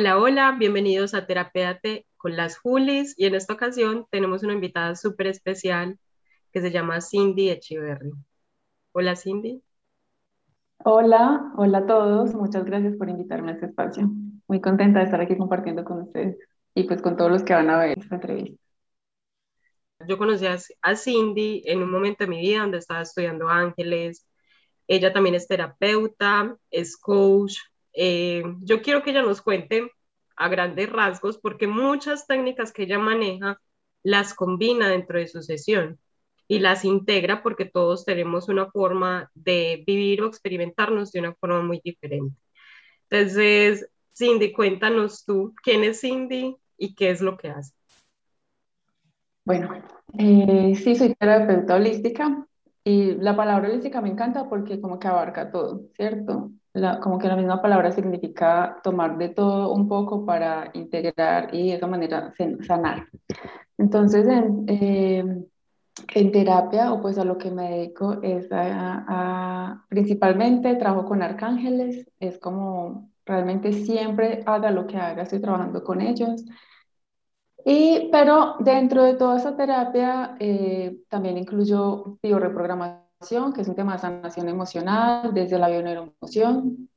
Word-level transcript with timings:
Hola, 0.00 0.16
hola, 0.16 0.56
bienvenidos 0.58 1.12
a 1.12 1.26
Terapéate 1.26 2.06
con 2.16 2.34
las 2.34 2.56
Julis 2.56 3.14
y 3.18 3.26
en 3.26 3.34
esta 3.34 3.52
ocasión 3.52 4.06
tenemos 4.10 4.42
una 4.42 4.54
invitada 4.54 4.96
súper 4.96 5.26
especial 5.26 5.98
que 6.52 6.62
se 6.62 6.70
llama 6.70 7.02
Cindy 7.02 7.50
Echeverry. 7.50 8.10
Hola 8.92 9.14
Cindy. 9.14 9.62
Hola, 10.82 11.52
hola 11.58 11.78
a 11.80 11.86
todos, 11.86 12.34
muchas 12.34 12.64
gracias 12.64 12.96
por 12.96 13.10
invitarme 13.10 13.50
a 13.50 13.54
este 13.56 13.66
espacio. 13.66 14.10
Muy 14.48 14.62
contenta 14.62 15.00
de 15.00 15.04
estar 15.04 15.20
aquí 15.20 15.36
compartiendo 15.36 15.84
con 15.84 16.00
ustedes 16.00 16.38
y 16.74 16.84
pues 16.84 17.02
con 17.02 17.18
todos 17.18 17.30
los 17.30 17.42
que 17.42 17.52
van 17.52 17.68
a 17.68 17.80
ver 17.80 17.98
esta 17.98 18.14
entrevista. 18.14 18.58
Yo 20.08 20.16
conocí 20.16 20.46
a 20.46 20.96
Cindy 20.96 21.62
en 21.66 21.82
un 21.82 21.90
momento 21.90 22.24
de 22.24 22.30
mi 22.30 22.40
vida 22.40 22.62
donde 22.62 22.78
estaba 22.78 23.02
estudiando 23.02 23.50
ángeles. 23.50 24.26
Ella 24.86 25.12
también 25.12 25.34
es 25.34 25.46
terapeuta, 25.46 26.56
es 26.70 26.96
coach, 26.96 27.58
eh, 27.92 28.42
yo 28.62 28.82
quiero 28.82 29.02
que 29.02 29.10
ella 29.10 29.22
nos 29.22 29.42
cuente 29.42 29.90
a 30.36 30.48
grandes 30.48 30.90
rasgos 30.90 31.38
porque 31.38 31.66
muchas 31.66 32.26
técnicas 32.26 32.72
que 32.72 32.84
ella 32.84 32.98
maneja 32.98 33.60
las 34.02 34.34
combina 34.34 34.88
dentro 34.88 35.18
de 35.18 35.28
su 35.28 35.42
sesión 35.42 35.98
y 36.48 36.58
las 36.58 36.84
integra 36.84 37.42
porque 37.42 37.64
todos 37.64 38.04
tenemos 38.04 38.48
una 38.48 38.70
forma 38.70 39.30
de 39.34 39.84
vivir 39.86 40.22
o 40.22 40.26
experimentarnos 40.26 41.12
de 41.12 41.20
una 41.20 41.34
forma 41.34 41.62
muy 41.62 41.80
diferente. 41.84 42.36
Entonces, 43.08 43.88
Cindy, 44.16 44.52
cuéntanos 44.52 45.24
tú 45.24 45.54
quién 45.62 45.84
es 45.84 46.00
Cindy 46.00 46.56
y 46.76 46.94
qué 46.94 47.10
es 47.10 47.20
lo 47.20 47.36
que 47.36 47.50
hace. 47.50 47.72
Bueno, 49.44 49.70
eh, 50.18 50.74
sí, 50.74 50.94
soy 50.94 51.14
terapeuta 51.14 51.76
holística 51.76 52.46
y 52.82 53.14
la 53.14 53.36
palabra 53.36 53.68
holística 53.68 54.00
me 54.00 54.10
encanta 54.10 54.48
porque 54.48 54.80
como 54.80 54.98
que 54.98 55.08
abarca 55.08 55.50
todo, 55.50 55.82
¿cierto? 55.94 56.50
Como 57.02 57.18
que 57.18 57.28
la 57.28 57.36
misma 57.36 57.60
palabra 57.60 57.90
significa 57.92 58.78
tomar 58.82 59.18
de 59.18 59.30
todo 59.30 59.72
un 59.72 59.88
poco 59.88 60.24
para 60.24 60.70
integrar 60.74 61.54
y 61.54 61.70
de 61.70 61.74
esa 61.74 61.86
manera 61.86 62.32
sanar. 62.66 63.08
Entonces, 63.76 64.26
en, 64.26 64.64
eh, 64.68 65.24
en 66.14 66.32
terapia, 66.32 66.92
o 66.92 67.00
pues 67.00 67.18
a 67.18 67.24
lo 67.24 67.38
que 67.38 67.50
me 67.50 67.70
dedico, 67.70 68.22
es 68.22 68.48
a, 68.52 69.84
principalmente 69.88 70.74
trabajo 70.76 71.06
con 71.06 71.22
arcángeles, 71.22 72.08
es 72.20 72.38
como 72.38 73.10
realmente 73.26 73.72
siempre 73.72 74.42
haga 74.46 74.70
lo 74.70 74.86
que 74.86 74.96
haga, 74.96 75.22
estoy 75.22 75.40
trabajando 75.40 75.84
con 75.84 76.00
ellos. 76.00 76.44
Y, 77.64 78.08
pero 78.10 78.56
dentro 78.60 79.04
de 79.04 79.14
toda 79.14 79.36
esa 79.36 79.56
terapia 79.56 80.36
eh, 80.40 80.96
también 81.08 81.36
incluyo 81.36 82.18
bioreprogramación 82.22 83.09
que 83.28 83.60
es 83.60 83.68
un 83.68 83.74
tema 83.74 83.92
de 83.92 83.98
sanación 83.98 84.48
emocional, 84.48 85.34
desde 85.34 85.58
la 85.58 85.68
bioneuroemoción, 85.68 86.88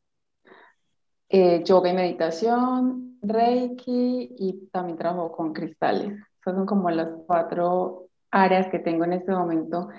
eh, 1.27 1.63
yoga 1.65 1.89
y 1.89 1.93
meditación, 1.93 3.19
reiki 3.21 4.33
y 4.37 4.69
también 4.71 4.97
trabajo 4.97 5.33
con 5.33 5.51
cristales. 5.51 6.13
Esas 6.39 6.55
son 6.55 6.65
como 6.65 6.89
las 6.91 7.09
cuatro 7.27 8.07
áreas 8.31 8.67
que 8.69 8.79
tengo 8.79 9.03
en 9.03 9.13
este 9.13 9.33
momento. 9.33 9.89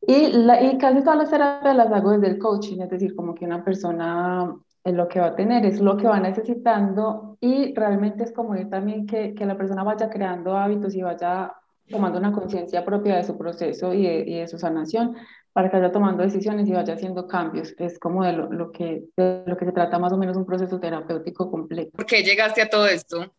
Y, 0.00 0.28
la, 0.28 0.62
y 0.62 0.78
casi 0.78 1.02
todas 1.02 1.18
las 1.18 1.30
terapias 1.30 1.74
las 1.74 1.90
hago 1.90 2.12
desde 2.12 2.28
el 2.28 2.38
coaching, 2.38 2.80
es 2.80 2.90
decir, 2.90 3.16
como 3.16 3.34
que 3.34 3.44
una 3.44 3.64
persona 3.64 4.54
es 4.84 4.94
lo 4.94 5.08
que 5.08 5.18
va 5.18 5.26
a 5.26 5.34
tener, 5.34 5.66
es 5.66 5.80
lo 5.80 5.96
que 5.96 6.06
va 6.06 6.20
necesitando 6.20 7.36
y 7.40 7.74
realmente 7.74 8.22
es 8.22 8.32
como 8.32 8.54
ir 8.54 8.70
también 8.70 9.06
que, 9.06 9.34
que 9.34 9.44
la 9.44 9.56
persona 9.56 9.82
vaya 9.82 10.08
creando 10.08 10.56
hábitos 10.56 10.94
y 10.94 11.02
vaya 11.02 11.52
tomando 11.90 12.18
una 12.18 12.32
conciencia 12.32 12.84
propia 12.84 13.16
de 13.16 13.24
su 13.24 13.36
proceso 13.36 13.92
y 13.92 14.02
de, 14.02 14.24
y 14.26 14.38
de, 14.38 14.48
su 14.48 14.58
sanación 14.58 15.16
para 15.58 15.70
que 15.70 15.76
vaya 15.76 15.90
tomando 15.90 16.22
decisiones 16.22 16.68
y 16.68 16.72
vaya 16.72 16.94
haciendo 16.94 17.26
cambios. 17.26 17.74
Es 17.78 17.98
como 17.98 18.24
de 18.24 18.32
lo, 18.32 18.70
que, 18.70 19.08
de 19.16 19.42
lo 19.44 19.56
que 19.56 19.64
se 19.64 19.72
trata 19.72 19.98
más 19.98 20.12
o 20.12 20.16
menos 20.16 20.36
un 20.36 20.46
proceso 20.46 20.78
terapéutico 20.78 21.50
completo. 21.50 21.90
¿Por 21.96 22.06
qué 22.06 22.22
llegaste 22.22 22.62
a 22.62 22.70
todo 22.70 22.86
esto? 22.86 23.34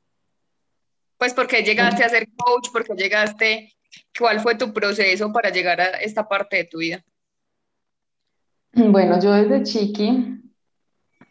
Pues 1.18 1.34
porque 1.34 1.64
llegaste 1.64 2.04
a 2.04 2.10
ser 2.10 2.28
coach, 2.36 2.72
porque 2.74 2.94
llegaste, 2.96 3.72
¿cuál 4.20 4.42
fue 4.42 4.56
tu 4.56 4.74
proceso 4.74 5.32
para 5.32 5.50
llegar 5.50 5.80
a 5.80 5.86
esta 6.02 6.28
parte 6.28 6.58
de 6.58 6.66
tu 6.66 6.80
vida? 6.80 7.02
Bueno, 8.74 9.18
yo 9.22 9.32
desde 9.32 9.64
chiqui, 9.64 10.42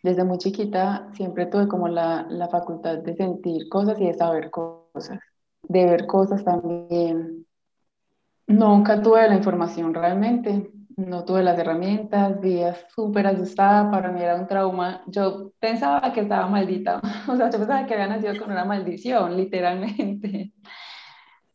desde 0.03 0.25
muy 0.25 0.39
chiquita, 0.39 1.11
siempre 1.13 1.45
tuve 1.45 1.69
como 1.69 1.89
la, 1.89 2.27
la 2.31 2.49
facultad 2.49 2.97
de 2.97 3.15
sentir 3.15 3.69
cosas 3.69 4.01
y 4.01 4.07
de 4.07 4.15
saber 4.15 4.49
cosas, 4.49 5.19
de 5.65 5.85
ver 5.85 6.07
cosas 6.07 6.43
también. 6.43 7.47
Nunca 8.47 9.03
tuve 9.03 9.29
la 9.29 9.37
información 9.37 9.93
realmente, 9.93 10.71
no 10.99 11.25
tuve 11.25 11.43
las 11.45 11.59
herramientas, 11.59 12.41
vivía 12.41 12.75
súper 12.95 13.29
asustada, 13.29 13.91
para 13.91 14.11
mí 14.11 14.21
era 14.21 14.35
un 14.35 14.49
trauma. 14.49 15.03
Yo 15.07 15.53
pensaba 15.61 16.13
que 16.13 16.21
estaba 16.23 16.49
maldita, 16.49 17.01
o 17.29 17.37
sea, 17.37 17.51
yo 17.51 17.59
pensaba 17.59 17.87
que 17.87 17.95
había 17.95 18.09
nacido 18.09 18.37
con 18.39 18.51
una 18.51 18.65
maldición, 18.65 19.37
literalmente. 19.37 20.53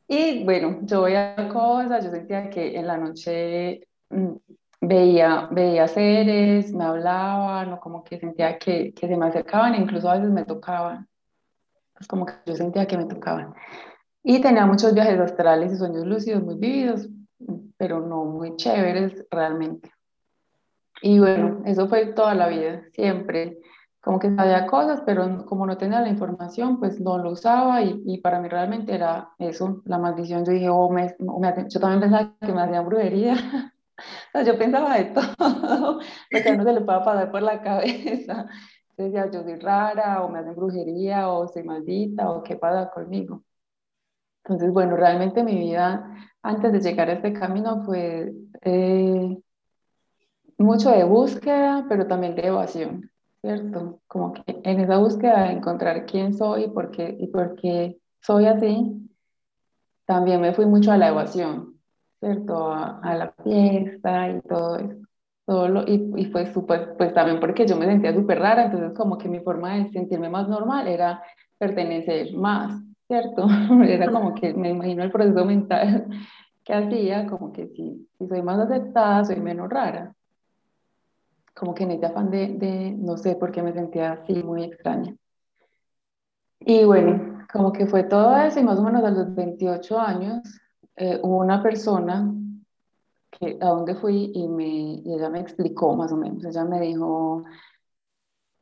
Y 0.08 0.44
bueno, 0.46 0.80
yo 0.84 1.04
veía 1.04 1.36
cosas, 1.52 2.06
yo 2.06 2.12
sentía 2.12 2.50
que 2.50 2.78
en 2.78 2.88
la 2.88 2.98
noche 2.98 3.88
mm, 4.10 4.34
veía, 4.82 5.50
veía 5.52 5.88
seres, 5.88 6.72
me 6.74 6.86
hablaban, 6.86 7.74
o 7.74 7.80
como 7.80 8.04
que 8.04 8.20
sentía 8.20 8.58
que, 8.58 8.94
que 8.94 9.08
se 9.08 9.18
me 9.18 9.26
acercaban, 9.26 9.76
incluso 9.76 10.10
a 10.10 10.16
veces 10.16 10.30
me 10.32 10.46
tocaban. 10.46 11.08
Pues 11.96 12.08
como 12.08 12.26
que 12.26 12.34
yo 12.46 12.56
sentía 12.56 12.88
que 12.88 12.98
me 12.98 13.06
tocaban. 13.06 13.54
Y 14.24 14.40
tenía 14.42 14.66
muchos 14.66 14.94
viajes 14.94 15.20
astrales 15.20 15.74
y 15.74 15.78
sueños 15.78 16.06
lúcidos 16.06 16.44
muy 16.44 16.56
vividos, 16.56 17.10
pero 17.78 18.00
no 18.02 18.26
muy 18.26 18.56
chéveres 18.56 19.26
realmente. 19.30 19.92
Y 21.02 21.20
bueno, 21.20 21.62
eso 21.66 21.88
fue 21.88 22.08
toda 22.08 22.34
la 22.34 22.48
vida, 22.48 22.84
siempre. 22.94 23.60
Como 24.02 24.20
que 24.20 24.34
sabía 24.36 24.68
cosas, 24.68 25.02
pero 25.06 25.46
como 25.46 25.66
no 25.66 25.78
tenía 25.78 26.02
la 26.02 26.10
información, 26.10 26.80
pues 26.80 27.00
no 27.00 27.18
lo 27.18 27.32
usaba 27.32 27.82
y, 27.82 28.02
y 28.06 28.18
para 28.20 28.40
mí 28.40 28.50
realmente 28.50 28.94
era 28.94 29.30
eso, 29.40 29.82
la 29.86 29.98
maldición. 29.98 30.46
Yo 30.46 30.52
dije, 30.52 30.70
oh, 30.70 30.90
me, 30.90 31.16
yo 31.70 31.80
también 31.80 32.02
pensaba 32.02 32.34
que 32.40 32.54
me 32.54 32.62
hacían 32.62 32.86
brujería. 32.86 33.34
o 33.98 34.32
sea, 34.32 34.44
yo 34.44 34.58
pensaba 34.58 34.98
de 34.98 35.06
todo, 35.06 35.26
lo 36.32 36.42
que 36.42 36.50
a 36.50 36.64
se 36.64 36.74
le 36.74 36.82
pueda 36.82 37.04
pasar 37.04 37.32
por 37.32 37.42
la 37.42 37.62
cabeza. 37.62 38.48
Yo 38.98 39.06
decía, 39.06 39.30
yo 39.32 39.44
soy 39.44 39.56
rara, 39.56 40.24
o 40.24 40.30
me 40.30 40.40
hacen 40.40 40.56
brujería, 40.56 41.30
o 41.30 41.48
soy 41.48 41.64
maldita, 41.64 42.30
o 42.30 42.44
qué 42.44 42.56
pasa 42.56 42.90
conmigo. 42.92 43.44
Entonces, 44.44 44.72
bueno, 44.74 44.96
realmente 44.98 45.44
mi 45.44 45.56
vida 45.56 46.10
antes 46.42 46.74
de 46.74 46.82
llegar 46.82 47.10
a 47.10 47.14
este 47.14 47.32
camino 47.32 47.84
fue 47.86 48.34
eh, 48.62 49.38
mucho 50.58 50.92
de 50.92 51.04
búsqueda, 51.06 51.86
pero 51.88 52.08
también 52.08 52.36
de 52.36 52.48
evasión, 52.48 53.10
¿cierto? 53.42 54.02
Como 54.08 54.34
que 54.34 54.44
en 54.48 54.80
esa 54.82 54.98
búsqueda 54.98 55.44
de 55.44 55.54
encontrar 55.54 56.06
quién 56.06 56.34
soy 56.34 56.70
por 56.70 56.92
qué, 56.92 57.16
y 57.20 57.28
por 57.28 57.56
qué 57.56 57.98
soy 58.22 58.46
así, 58.46 59.10
también 60.06 60.42
me 60.42 60.54
fui 60.54 60.66
mucho 60.66 60.92
a 60.92 60.98
la 60.98 61.08
evasión, 61.08 61.80
¿cierto? 62.20 62.74
A, 62.74 63.00
a 63.00 63.16
la 63.16 63.32
fiesta 63.44 64.30
y 64.30 64.42
todo 64.42 64.78
eso. 64.78 64.98
Todo 65.46 65.68
lo, 65.68 65.82
y, 65.84 66.12
y 66.16 66.28
pues, 66.28 66.52
pues 66.98 67.14
también 67.14 67.42
porque 67.42 67.68
yo 67.68 67.76
me 67.76 67.86
sentía 67.86 68.14
súper 68.14 68.40
rara, 68.40 68.66
entonces 68.66 68.94
como 68.98 69.18
que 69.18 69.28
mi 69.28 69.42
forma 69.42 69.76
de 69.76 69.90
sentirme 69.92 70.30
más 70.30 70.48
normal 70.48 70.88
era 70.88 71.22
pertenecer 71.58 72.34
más. 72.34 72.82
¿Cierto? 73.08 73.48
Era 73.88 74.12
como 74.12 74.34
que 74.34 74.54
me 74.54 74.70
imagino 74.70 75.04
el 75.04 75.12
proceso 75.12 75.46
mental 75.46 76.08
que 76.64 76.74
hacía, 76.74 77.28
como 77.28 77.52
que 77.52 77.68
si, 77.68 78.08
si 78.18 78.28
soy 78.28 78.42
más 78.42 78.60
aceptada, 78.60 79.26
soy 79.26 79.38
menos 79.38 79.70
rara. 79.70 80.16
Como 81.54 81.74
que 81.74 81.84
en 81.84 81.92
ese 81.92 82.06
afán 82.06 82.32
de, 82.32 82.48
de, 82.56 82.92
no 82.92 83.18
sé 83.18 83.36
por 83.36 83.52
qué 83.52 83.62
me 83.62 83.74
sentía 83.74 84.14
así, 84.14 84.42
muy 84.44 84.64
extraña. 84.64 85.16
Y 86.60 86.86
bueno, 86.86 87.46
como 87.52 87.72
que 87.74 87.86
fue 87.86 88.04
todo 88.04 88.36
eso 88.38 88.60
y 88.60 88.64
más 88.64 88.80
o 88.80 88.84
menos 88.84 89.04
a 89.04 89.12
los 89.12 89.36
28 89.36 90.00
años 90.00 90.42
eh, 90.96 91.20
hubo 91.22 91.38
una 91.38 91.62
persona 91.62 92.34
que, 93.32 93.58
a 93.62 93.68
donde 93.68 93.96
fui 93.96 94.32
y, 94.34 94.48
me, 94.48 94.66
y 95.04 95.14
ella 95.14 95.30
me 95.30 95.42
explicó 95.42 95.96
más 95.96 96.12
o 96.12 96.18
menos, 96.18 96.46
ella 96.46 96.64
me 96.64 96.80
dijo, 96.80 97.44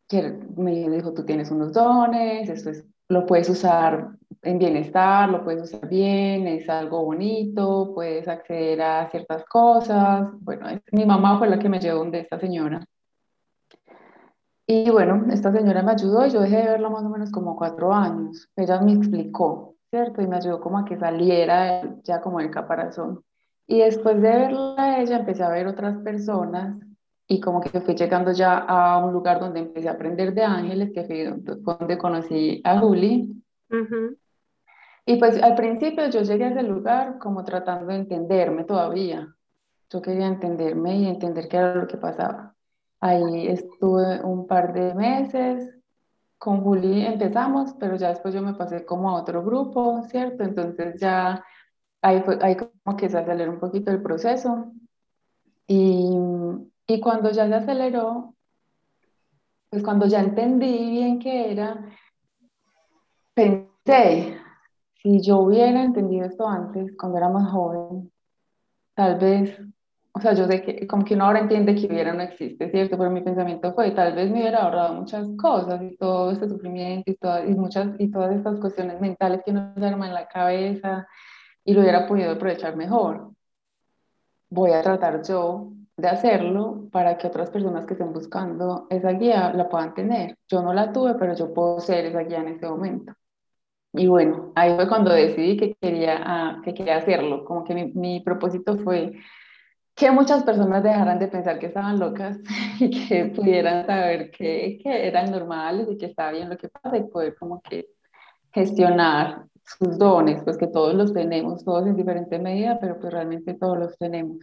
que, 0.07 0.39
me 0.57 0.89
dijo, 0.89 1.13
tú 1.13 1.23
tienes 1.23 1.51
unos 1.51 1.73
dones, 1.73 2.49
esto 2.49 2.71
es, 2.71 2.85
lo 3.09 3.25
puedes 3.25 3.49
usar 3.49 4.17
en 4.43 4.57
bienestar, 4.59 5.29
lo 5.29 5.43
puedes 5.43 5.63
usar 5.63 5.87
bien, 5.87 6.47
es 6.47 6.67
algo 6.69 7.03
bonito, 7.03 7.91
puedes 7.93 8.27
acceder 8.27 8.81
a 8.81 9.09
ciertas 9.09 9.45
cosas. 9.45 10.29
Bueno, 10.41 10.67
mi 10.91 11.05
mamá 11.05 11.37
fue 11.37 11.49
la 11.49 11.59
que 11.59 11.69
me 11.69 11.79
llevó 11.79 11.99
donde 11.99 12.19
esta 12.19 12.39
señora. 12.39 12.83
Y 14.65 14.89
bueno, 14.89 15.25
esta 15.31 15.51
señora 15.51 15.83
me 15.83 15.91
ayudó 15.91 16.25
y 16.25 16.29
yo 16.29 16.41
dejé 16.41 16.57
de 16.57 16.69
verla 16.69 16.89
más 16.89 17.03
o 17.03 17.09
menos 17.09 17.31
como 17.31 17.55
cuatro 17.55 17.93
años. 17.93 18.49
Ella 18.55 18.79
me 18.81 18.93
explicó, 18.93 19.75
¿cierto? 19.89 20.21
Y 20.21 20.27
me 20.27 20.37
ayudó 20.37 20.61
como 20.61 20.79
a 20.79 20.85
que 20.85 20.97
saliera 20.97 21.83
ya 22.03 22.21
como 22.21 22.39
el 22.39 22.49
caparazón. 22.49 23.23
Y 23.67 23.79
después 23.79 24.15
de 24.15 24.29
verla 24.29 24.99
ella, 24.99 25.17
empecé 25.17 25.43
a 25.43 25.49
ver 25.49 25.67
otras 25.67 25.97
personas 26.03 26.77
y 27.27 27.39
como 27.39 27.61
que 27.61 27.81
fui 27.81 27.95
llegando 27.95 28.31
ya 28.31 28.57
a 28.57 28.97
un 29.05 29.13
lugar 29.13 29.39
donde 29.39 29.61
empecé 29.61 29.87
a 29.87 29.93
aprender 29.93 30.33
de 30.33 30.43
ángeles, 30.43 30.91
que 30.93 31.03
fue 31.03 31.25
donde 31.25 31.97
conocí 31.97 32.61
a 32.63 32.79
Juli. 32.79 33.29
Y 35.11 35.17
pues 35.17 35.43
al 35.43 35.55
principio 35.55 36.09
yo 36.09 36.21
llegué 36.21 36.45
a 36.45 36.49
ese 36.51 36.63
lugar 36.63 37.19
como 37.19 37.43
tratando 37.43 37.87
de 37.87 37.95
entenderme 37.95 38.63
todavía. 38.63 39.27
Yo 39.89 40.01
quería 40.01 40.25
entenderme 40.25 40.95
y 40.99 41.07
entender 41.07 41.49
qué 41.49 41.57
era 41.57 41.75
lo 41.75 41.85
que 41.85 41.97
pasaba. 41.97 42.55
Ahí 43.01 43.49
estuve 43.49 44.23
un 44.23 44.47
par 44.47 44.71
de 44.71 44.95
meses 44.95 45.69
con 46.37 46.61
Juli 46.61 47.05
empezamos, 47.05 47.73
pero 47.77 47.97
ya 47.97 48.07
después 48.07 48.33
yo 48.33 48.41
me 48.41 48.53
pasé 48.53 48.85
como 48.85 49.09
a 49.09 49.19
otro 49.21 49.43
grupo, 49.43 50.01
¿cierto? 50.09 50.43
Entonces 50.45 50.97
ya 50.97 51.43
ahí, 52.01 52.23
ahí 52.41 52.55
como 52.55 52.95
que 52.95 53.09
se 53.09 53.17
aceleró 53.17 53.51
un 53.51 53.59
poquito 53.59 53.91
el 53.91 54.01
proceso. 54.01 54.71
Y, 55.67 56.09
y 56.87 57.01
cuando 57.01 57.31
ya 57.31 57.49
se 57.49 57.55
aceleró, 57.55 58.33
pues 59.69 59.83
cuando 59.83 60.05
ya 60.05 60.21
entendí 60.21 60.89
bien 60.89 61.19
qué 61.19 61.51
era, 61.51 61.83
pensé, 63.33 64.40
si 65.01 65.21
yo 65.21 65.39
hubiera 65.39 65.83
entendido 65.83 66.25
esto 66.25 66.47
antes, 66.47 66.95
cuando 66.97 67.17
era 67.17 67.29
más 67.29 67.51
joven, 67.51 68.11
tal 68.93 69.17
vez, 69.17 69.59
o 70.13 70.19
sea, 70.21 70.33
yo 70.33 70.45
sé 70.45 70.61
que 70.61 70.85
como 70.87 71.03
que 71.03 71.15
uno 71.15 71.25
ahora 71.25 71.39
entiende 71.39 71.75
que 71.75 71.87
hubiera 71.87 72.13
no 72.13 72.21
existe, 72.21 72.69
¿cierto? 72.69 72.97
Pero 72.97 73.09
mi 73.09 73.21
pensamiento 73.21 73.73
fue, 73.73 73.91
tal 73.91 74.13
vez 74.13 74.29
me 74.29 74.41
hubiera 74.41 74.63
ahorrado 74.63 74.93
muchas 74.93 75.27
cosas 75.41 75.81
y 75.81 75.97
todo 75.97 76.31
este 76.31 76.47
sufrimiento 76.47 77.11
y, 77.11 77.17
y, 77.51 77.55
muchas, 77.55 77.89
y 77.99 78.11
todas 78.11 78.35
estas 78.35 78.59
cuestiones 78.59 79.01
mentales 79.01 79.41
que 79.43 79.51
uno 79.51 79.73
se 79.75 79.85
arma 79.85 80.07
en 80.07 80.13
la 80.13 80.27
cabeza 80.27 81.07
y 81.63 81.73
lo 81.73 81.81
hubiera 81.81 82.07
podido 82.07 82.31
aprovechar 82.33 82.75
mejor. 82.75 83.31
Voy 84.49 84.71
a 84.71 84.81
tratar 84.81 85.23
yo 85.23 85.71
de 85.97 86.07
hacerlo 86.09 86.89
para 86.91 87.17
que 87.17 87.27
otras 87.27 87.49
personas 87.49 87.85
que 87.85 87.93
estén 87.93 88.13
buscando 88.13 88.87
esa 88.89 89.11
guía 89.11 89.53
la 89.53 89.69
puedan 89.69 89.93
tener. 89.93 90.37
Yo 90.47 90.61
no 90.61 90.73
la 90.73 90.91
tuve, 90.91 91.15
pero 91.15 91.33
yo 91.35 91.53
puedo 91.53 91.79
ser 91.79 92.05
esa 92.05 92.19
guía 92.21 92.41
en 92.41 92.49
este 92.49 92.67
momento. 92.67 93.13
Y 93.93 94.07
bueno, 94.07 94.53
ahí 94.55 94.75
fue 94.75 94.87
cuando 94.87 95.11
decidí 95.11 95.57
que 95.57 95.75
quería, 95.75 96.21
ah, 96.23 96.61
que 96.63 96.73
quería 96.73 96.97
hacerlo, 96.97 97.43
como 97.43 97.63
que 97.63 97.73
mi, 97.75 97.91
mi, 97.93 98.21
propósito 98.21 98.77
fue 98.77 99.13
que 99.95 100.11
muchas 100.11 100.43
personas 100.43 100.83
dejaran 100.83 101.19
de 101.19 101.27
pensar 101.27 101.59
que 101.59 101.67
estaban 101.67 101.99
locas 101.99 102.39
y 102.79 103.07
que 103.07 103.25
pudieran 103.25 103.85
saber 103.85 104.31
que, 104.31 104.79
que 104.81 105.07
eran 105.07 105.31
normales 105.31 105.87
y 105.89 105.97
que 105.97 106.05
estaba 106.07 106.31
bien 106.31 106.49
lo 106.49 106.57
que 106.57 106.69
pasa 106.69 106.97
y 106.97 107.03
poder 107.03 107.35
como 107.35 107.61
que 107.61 107.87
gestionar 108.53 109.45
sus 109.63 109.97
dones, 109.97 110.43
pues 110.43 110.57
que 110.57 110.67
todos 110.67 110.93
los 110.93 111.13
tenemos, 111.13 111.63
todos 111.63 111.85
en 111.87 111.95
diferente 111.95 112.39
medida, 112.39 112.79
pero 112.79 112.99
pues 112.99 113.13
realmente 113.13 113.53
todos 113.53 113.77
los 113.77 113.97
tenemos. 113.97 114.39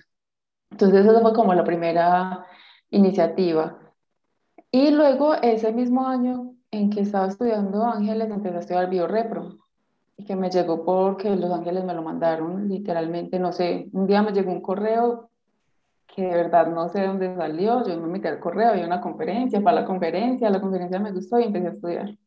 Entonces, 0.70 1.06
esa 1.06 1.20
fue 1.20 1.32
como 1.32 1.54
la 1.54 1.64
primera 1.64 2.46
iniciativa. 2.90 3.78
Y 4.70 4.90
luego, 4.90 5.34
ese 5.34 5.72
mismo 5.72 6.06
año 6.06 6.54
en 6.70 6.90
que 6.90 7.00
estaba 7.00 7.26
estudiando 7.26 7.84
Ángeles, 7.84 8.30
empecé 8.30 8.56
a 8.56 8.60
estudiar 8.60 8.90
biorepro, 8.90 9.56
y 10.16 10.24
que 10.24 10.36
me 10.36 10.50
llegó 10.50 10.84
porque 10.84 11.34
Los 11.36 11.50
Ángeles 11.50 11.84
me 11.84 11.94
lo 11.94 12.02
mandaron, 12.02 12.68
literalmente, 12.68 13.38
no 13.38 13.52
sé, 13.52 13.88
un 13.92 14.06
día 14.06 14.22
me 14.22 14.32
llegó 14.32 14.52
un 14.52 14.60
correo 14.60 15.30
que 16.06 16.22
de 16.22 16.34
verdad 16.34 16.66
no 16.66 16.88
sé 16.88 17.06
dónde 17.06 17.34
salió, 17.36 17.86
yo 17.86 18.00
me 18.00 18.08
metí 18.08 18.26
al 18.26 18.40
correo, 18.40 18.70
había 18.70 18.86
una 18.86 19.00
conferencia, 19.00 19.60
para 19.60 19.82
la 19.82 19.86
conferencia, 19.86 20.50
la 20.50 20.60
conferencia 20.60 20.98
me 20.98 21.12
gustó 21.12 21.38
y 21.38 21.44
empecé 21.44 21.68
a 21.68 21.70
estudiar. 21.70 22.18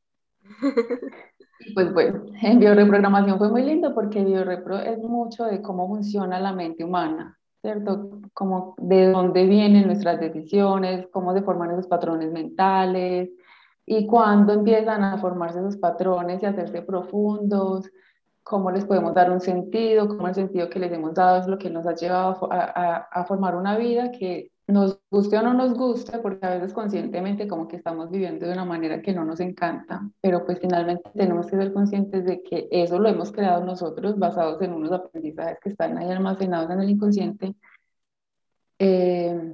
Pues 1.76 1.94
bueno, 1.94 2.24
en 2.42 2.58
bioreprogramación 2.58 3.38
fue 3.38 3.52
muy 3.52 3.62
lindo 3.62 3.94
porque 3.94 4.26
biorepro 4.26 4.80
es 4.80 4.98
mucho 4.98 5.46
de 5.46 5.62
cómo 5.62 5.88
funciona 5.88 6.40
la 6.40 6.54
mente 6.54 6.84
humana. 6.84 7.38
¿cierto? 7.62 8.20
Como 8.34 8.76
de 8.80 9.12
dónde 9.12 9.46
vienen 9.46 9.86
nuestras 9.86 10.20
decisiones, 10.20 11.08
cómo 11.12 11.34
se 11.34 11.44
forman 11.44 11.72
esos 11.72 11.88
patrones 11.88 12.32
mentales 12.32 13.30
y 13.86 14.06
cuándo 14.07 14.54
empiezan 14.54 15.04
a 15.04 15.18
formarse 15.18 15.60
esos 15.60 15.78
patrones 15.78 16.42
y 16.42 16.45
hacerse 16.45 16.81
profundos, 16.81 17.89
cómo 18.44 18.72
les 18.72 18.86
podemos 18.86 19.13
dar 19.13 19.31
un 19.31 19.42
sentido, 19.42 20.07
cómo 20.07 20.28
el 20.28 20.36
sentido 20.36 20.69
que 20.69 20.80
les 20.80 20.92
hemos 20.92 21.13
dado 21.13 21.42
es 21.42 21.48
lo 21.48 21.57
que 21.57 21.69
nos 21.69 21.86
ha 21.86 21.95
llevado 21.95 22.51
a, 22.51 22.60
a, 22.60 22.95
a 22.98 23.25
formar 23.25 23.56
una 23.56 23.78
vida 23.78 24.12
que 24.12 24.51
nos 24.68 25.00
guste 25.10 25.38
o 25.38 25.42
no 25.42 25.54
nos 25.54 25.74
guste, 25.74 26.19
porque 26.19 26.45
a 26.45 26.51
veces 26.51 26.74
conscientemente 26.74 27.48
como 27.48 27.68
que 27.68 27.75
estamos 27.75 28.10
viviendo 28.10 28.45
de 28.45 28.54
una 28.54 28.66
manera 28.66 29.01
que 29.01 29.13
no 29.13 29.25
nos 29.25 29.39
encanta, 29.39 30.01
pero 30.22 30.45
pues 30.45 30.60
finalmente 30.60 31.10
tenemos 31.13 31.48
que 31.48 31.57
ser 31.57 31.74
conscientes 31.74 32.25
de 32.25 32.42
que 32.42 32.68
eso 32.72 33.00
lo 33.00 33.10
hemos 33.10 33.31
creado 33.31 33.66
nosotros 33.66 34.18
basados 34.18 34.62
en 34.62 34.74
unos 34.74 34.92
aprendizajes 34.92 35.60
que 35.60 35.69
están 35.69 35.98
ahí 35.98 36.10
almacenados 36.10 36.69
en 36.72 36.80
el 36.81 36.89
inconsciente. 36.89 37.56
Eh, 38.80 39.54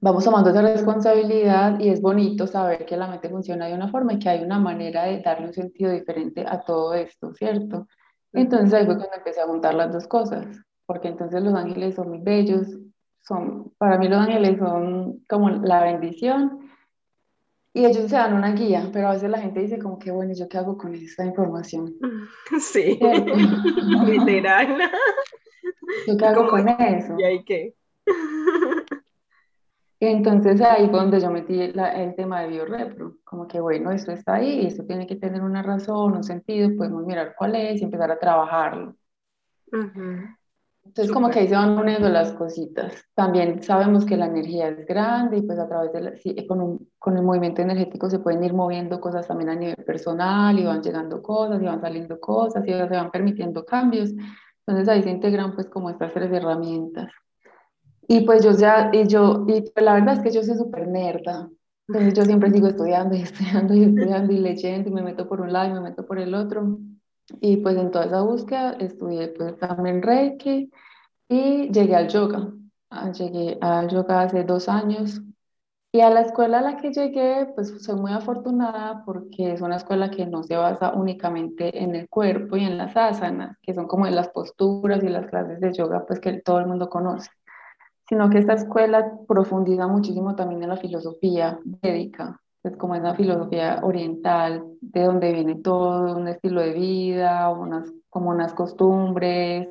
vamos 0.00 0.24
tomando 0.24 0.50
esa 0.50 0.62
responsabilidad 0.62 1.78
y 1.80 1.88
es 1.88 2.00
bonito 2.00 2.46
saber 2.46 2.86
que 2.86 2.96
la 2.96 3.08
mente 3.08 3.28
funciona 3.28 3.66
de 3.66 3.74
una 3.74 3.88
forma 3.88 4.12
y 4.12 4.18
que 4.18 4.28
hay 4.28 4.44
una 4.44 4.58
manera 4.58 5.04
de 5.04 5.20
darle 5.20 5.48
un 5.48 5.52
sentido 5.52 5.90
diferente 5.90 6.44
a 6.46 6.60
todo 6.60 6.94
esto, 6.94 7.34
¿cierto? 7.34 7.86
Entonces 8.32 8.74
ahí 8.74 8.86
fue 8.86 8.96
cuando 8.96 9.16
empecé 9.16 9.40
a 9.40 9.46
juntar 9.46 9.74
las 9.74 9.92
dos 9.92 10.06
cosas, 10.06 10.46
porque 10.86 11.08
entonces 11.08 11.42
los 11.42 11.54
ángeles 11.54 11.94
son 11.94 12.10
muy 12.10 12.20
bellos, 12.20 12.66
son, 13.20 13.72
para 13.78 13.98
mí 13.98 14.08
los 14.08 14.18
ángeles 14.18 14.58
son 14.58 15.24
como 15.28 15.50
la 15.50 15.82
bendición 15.82 16.70
y 17.74 17.84
ellos 17.84 18.08
se 18.08 18.16
dan 18.16 18.34
una 18.34 18.52
guía, 18.52 18.88
pero 18.92 19.08
a 19.08 19.12
veces 19.12 19.30
la 19.30 19.40
gente 19.40 19.60
dice 19.60 19.78
como 19.78 19.98
que 19.98 20.10
bueno, 20.10 20.32
¿yo 20.34 20.48
qué 20.48 20.58
hago 20.58 20.76
con 20.76 20.94
esta 20.94 21.24
información? 21.24 21.94
Sí, 22.60 22.98
literal. 24.06 24.78
¿Yo 26.06 26.16
qué 26.16 26.24
hago 26.24 26.48
con 26.48 26.68
eso? 26.68 27.14
¿Y 27.18 27.24
ahí 27.24 27.44
qué? 27.44 27.74
Entonces 30.00 30.60
ahí 30.60 30.88
fue 30.88 31.00
donde 31.00 31.20
yo 31.20 31.30
metí 31.30 31.60
el 31.60 32.14
tema 32.14 32.42
de 32.42 32.48
biorepro, 32.48 33.16
como 33.24 33.48
que 33.48 33.60
bueno, 33.60 33.90
esto 33.90 34.12
está 34.12 34.36
ahí, 34.36 34.66
esto 34.66 34.84
tiene 34.84 35.06
que 35.06 35.16
tener 35.16 35.42
una 35.42 35.62
razón, 35.62 36.14
un 36.14 36.22
sentido, 36.22 36.70
podemos 36.76 37.04
mirar 37.04 37.34
cuál 37.36 37.56
es 37.56 37.80
y 37.80 37.84
empezar 37.84 38.10
a 38.12 38.18
trabajarlo. 38.18 38.94
Entonces, 40.88 41.12
como 41.12 41.28
que 41.28 41.40
ahí 41.40 41.48
se 41.48 41.54
van 41.54 41.76
uniendo 41.76 42.08
las 42.08 42.32
cositas. 42.32 43.04
También 43.14 43.62
sabemos 43.62 44.06
que 44.06 44.16
la 44.16 44.26
energía 44.26 44.68
es 44.68 44.86
grande 44.86 45.36
y 45.36 45.42
pues 45.42 45.58
a 45.58 45.68
través 45.68 45.92
de 45.92 46.00
la, 46.00 46.12
con, 46.46 46.88
con, 46.98 47.16
el 47.16 47.24
movimiento 47.24 47.60
energético 47.60 48.08
se 48.08 48.20
pueden 48.20 48.42
ir 48.42 48.54
moviendo 48.54 48.98
cosas 48.98 49.26
también 49.26 49.50
a 49.50 49.54
nivel 49.54 49.84
personal 49.84 50.58
y 50.58 50.64
van 50.64 50.82
llegando 50.82 51.20
cosas 51.20 51.60
y 51.60 51.66
van 51.66 51.80
saliendo 51.80 52.18
cosas 52.18 52.66
y 52.66 52.70
se 52.72 52.86
van 52.86 53.10
permitiendo 53.10 53.64
cambios. 53.66 54.14
Entonces 54.66 54.88
ahí 54.88 55.02
se 55.02 55.10
integran 55.10 55.54
pues 55.54 55.68
como 55.68 55.90
estas 55.90 56.14
tres 56.14 56.32
herramientas. 56.32 57.12
Y 58.08 58.22
pues 58.22 58.42
yo 58.42 58.52
ya, 58.52 58.90
y 58.92 59.06
yo, 59.06 59.44
y 59.46 59.60
pues, 59.60 59.84
la 59.84 59.92
verdad 59.94 60.14
es 60.14 60.20
que 60.20 60.30
yo 60.30 60.42
soy 60.42 60.56
súper 60.56 60.88
nerda. 60.88 61.50
Entonces 61.88 62.14
yo 62.14 62.24
siempre 62.24 62.50
sigo 62.50 62.66
estudiando 62.68 63.14
y 63.14 63.20
estudiando 63.22 63.74
y 63.74 63.84
estudiando 63.84 64.32
y 64.32 64.38
leyendo 64.38 64.88
y 64.88 64.92
me 64.92 65.02
meto 65.02 65.28
por 65.28 65.40
un 65.40 65.52
lado 65.52 65.70
y 65.70 65.74
me 65.74 65.80
meto 65.80 66.06
por 66.06 66.18
el 66.18 66.34
otro. 66.34 66.78
Y 67.40 67.58
pues 67.58 67.76
en 67.76 67.90
toda 67.90 68.06
esa 68.06 68.22
búsqueda 68.22 68.72
estudié 68.80 69.28
pues 69.28 69.58
también 69.58 70.02
Reiki 70.02 70.70
y 71.28 71.70
llegué 71.70 71.96
al 71.96 72.08
yoga. 72.08 72.50
Ah, 72.90 73.12
llegué 73.12 73.58
al 73.60 73.88
yoga 73.88 74.22
hace 74.22 74.44
dos 74.44 74.68
años 74.70 75.20
y 75.92 76.00
a 76.00 76.10
la 76.10 76.22
escuela 76.22 76.60
a 76.60 76.62
la 76.62 76.76
que 76.76 76.92
llegué 76.92 77.46
pues 77.54 77.74
soy 77.82 77.96
muy 77.96 78.12
afortunada 78.12 79.02
porque 79.04 79.52
es 79.52 79.60
una 79.60 79.76
escuela 79.76 80.10
que 80.10 80.26
no 80.26 80.42
se 80.42 80.56
basa 80.56 80.94
únicamente 80.94 81.82
en 81.82 81.94
el 81.94 82.08
cuerpo 82.08 82.56
y 82.56 82.64
en 82.64 82.78
las 82.78 82.96
asanas, 82.96 83.58
que 83.62 83.74
son 83.74 83.86
como 83.86 84.06
las 84.06 84.28
posturas 84.28 85.02
y 85.04 85.08
las 85.08 85.26
clases 85.26 85.60
de 85.60 85.72
yoga 85.72 86.06
pues 86.06 86.20
que 86.20 86.40
todo 86.40 86.60
el 86.60 86.66
mundo 86.66 86.88
conoce, 86.88 87.30
sino 88.08 88.30
que 88.30 88.38
esta 88.38 88.54
escuela 88.54 89.12
profundiza 89.26 89.86
muchísimo 89.86 90.34
también 90.34 90.62
en 90.62 90.70
la 90.70 90.76
filosofía 90.76 91.58
médica 91.82 92.40
pues 92.62 92.76
como 92.76 92.94
es 92.94 93.02
la 93.02 93.14
filosofía 93.14 93.80
oriental, 93.82 94.64
de 94.80 95.02
donde 95.04 95.32
viene 95.32 95.56
todo, 95.56 96.16
un 96.16 96.28
estilo 96.28 96.60
de 96.60 96.72
vida, 96.72 97.50
unas, 97.50 97.92
como 98.10 98.30
unas 98.30 98.52
costumbres, 98.54 99.68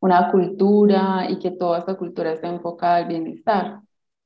una 0.00 0.30
cultura 0.30 1.26
y 1.28 1.38
que 1.38 1.50
toda 1.50 1.78
esta 1.78 1.96
cultura 1.96 2.32
está 2.32 2.48
enfocada 2.48 2.96
al 2.96 3.08
bienestar. 3.08 3.80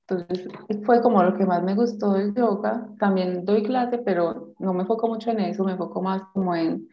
Entonces 0.07 0.49
fue 0.85 1.03
como 1.03 1.23
lo 1.23 1.35
que 1.37 1.47
más 1.47 1.63
me 1.63 1.75
gustó 1.75 2.13
del 2.13 2.35
yoga. 2.35 2.89
También 2.99 3.45
doy 3.45 3.63
clase, 3.63 3.99
pero 3.99 4.55
no 4.59 4.73
me 4.75 4.83
enfoco 4.83 5.09
mucho 5.09 5.31
en 5.31 5.41
eso, 5.41 5.65
me 5.65 5.73
enfoco 5.73 6.03
más 6.03 6.23
como 6.33 6.55
en, 6.55 6.89